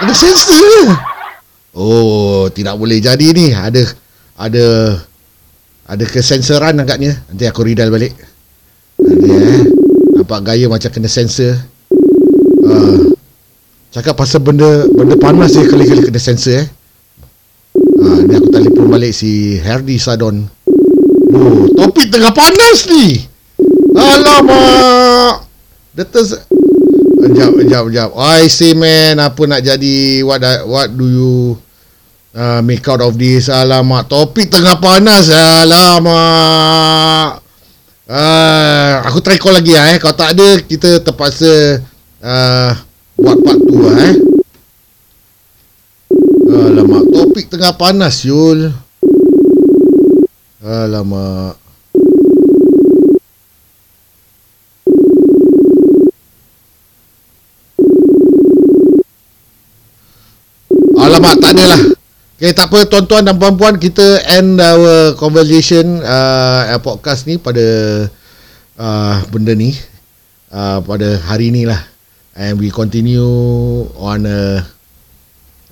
Ada 0.00 0.14
sensor. 0.14 1.09
Oh, 1.74 2.50
tidak 2.50 2.74
boleh 2.74 2.98
jadi 2.98 3.26
ni. 3.30 3.54
Ada 3.54 3.86
ada 4.34 4.66
ada 5.86 6.04
kesensoran 6.06 6.78
agaknya. 6.82 7.14
Nanti 7.30 7.44
aku 7.46 7.62
redal 7.62 7.90
balik. 7.94 8.14
Nanti 8.98 9.30
eh. 9.30 9.62
Nampak 10.18 10.40
gaya 10.46 10.66
macam 10.66 10.90
kena 10.90 11.10
sensor. 11.10 11.54
Uh, 12.60 13.14
cakap 13.90 14.14
pasal 14.14 14.44
benda 14.44 14.86
benda 14.90 15.16
panas 15.16 15.56
je 15.56 15.64
kali-kali 15.66 16.06
kena 16.06 16.20
sensor 16.20 16.66
eh. 16.66 16.66
Ah, 18.00 18.18
ni 18.24 18.32
aku 18.32 18.48
telefon 18.48 18.88
balik 18.88 19.12
si 19.12 19.60
Herdi 19.60 20.00
Sadon. 20.00 20.48
Oh, 21.30 21.64
topik 21.78 22.10
tengah 22.10 22.34
panas 22.34 22.90
ni. 22.90 23.22
Alamak. 23.94 25.46
Dia 25.94 26.06
ter 26.06 26.24
Sekejap, 27.20 27.52
sekejap, 27.52 27.84
sekejap. 27.84 28.10
I 28.16 28.48
say 28.48 28.72
man, 28.72 29.20
apa 29.20 29.44
nak 29.44 29.60
jadi? 29.60 30.24
What 30.24 30.40
what 30.64 30.88
do 30.88 31.04
you 31.04 31.60
uh, 32.32 32.64
make 32.64 32.80
out 32.88 33.04
of 33.04 33.20
this? 33.20 33.52
Alamak, 33.52 34.08
topik 34.08 34.48
tengah 34.48 34.80
panas. 34.80 35.28
Alamak. 35.28 35.84
Uh, 38.08 39.04
aku 39.04 39.20
try 39.20 39.36
call 39.36 39.52
lagi 39.52 39.76
lah 39.76 39.92
eh. 39.92 40.00
Kalau 40.00 40.16
tak 40.16 40.32
ada, 40.32 40.64
kita 40.64 41.04
terpaksa 41.04 41.84
uh, 42.24 42.72
buat 43.20 43.36
part 43.44 43.60
tu 43.68 43.76
lah 43.76 43.96
eh. 44.00 44.16
Alamak, 46.48 47.04
topik 47.12 47.52
tengah 47.52 47.76
panas, 47.76 48.24
Yul. 48.24 48.72
Alamak. 50.64 51.59
Alamak, 61.10 61.42
tak 61.42 61.58
adalah. 61.58 61.80
Okay, 62.38 62.54
tak 62.54 62.70
apa 62.70 62.86
tuan-tuan 62.86 63.26
dan 63.26 63.34
puan-puan, 63.34 63.74
kita 63.82 64.22
end 64.30 64.62
our 64.62 65.18
conversation 65.18 65.98
uh, 66.06 66.78
podcast 66.78 67.26
ni 67.26 67.34
pada 67.34 67.66
uh, 68.78 69.18
benda 69.34 69.52
ni. 69.58 69.74
Uh, 70.54 70.78
pada 70.86 71.18
hari 71.26 71.50
ni 71.50 71.66
lah. 71.66 71.82
And 72.38 72.62
we 72.62 72.70
continue 72.70 73.26
on 73.98 74.22
a 74.22 74.62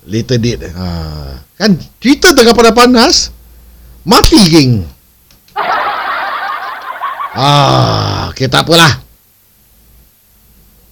later 0.03 0.35
date. 0.35 0.67
Uh, 0.75 1.39
kan, 1.55 1.79
cerita 2.03 2.35
tengah 2.35 2.51
pada 2.51 2.75
panas. 2.75 3.31
Mati, 4.03 4.43
geng. 4.51 4.83
Ah, 7.31 8.27
okay, 8.35 8.51
tak 8.51 8.67
apalah. 8.67 8.99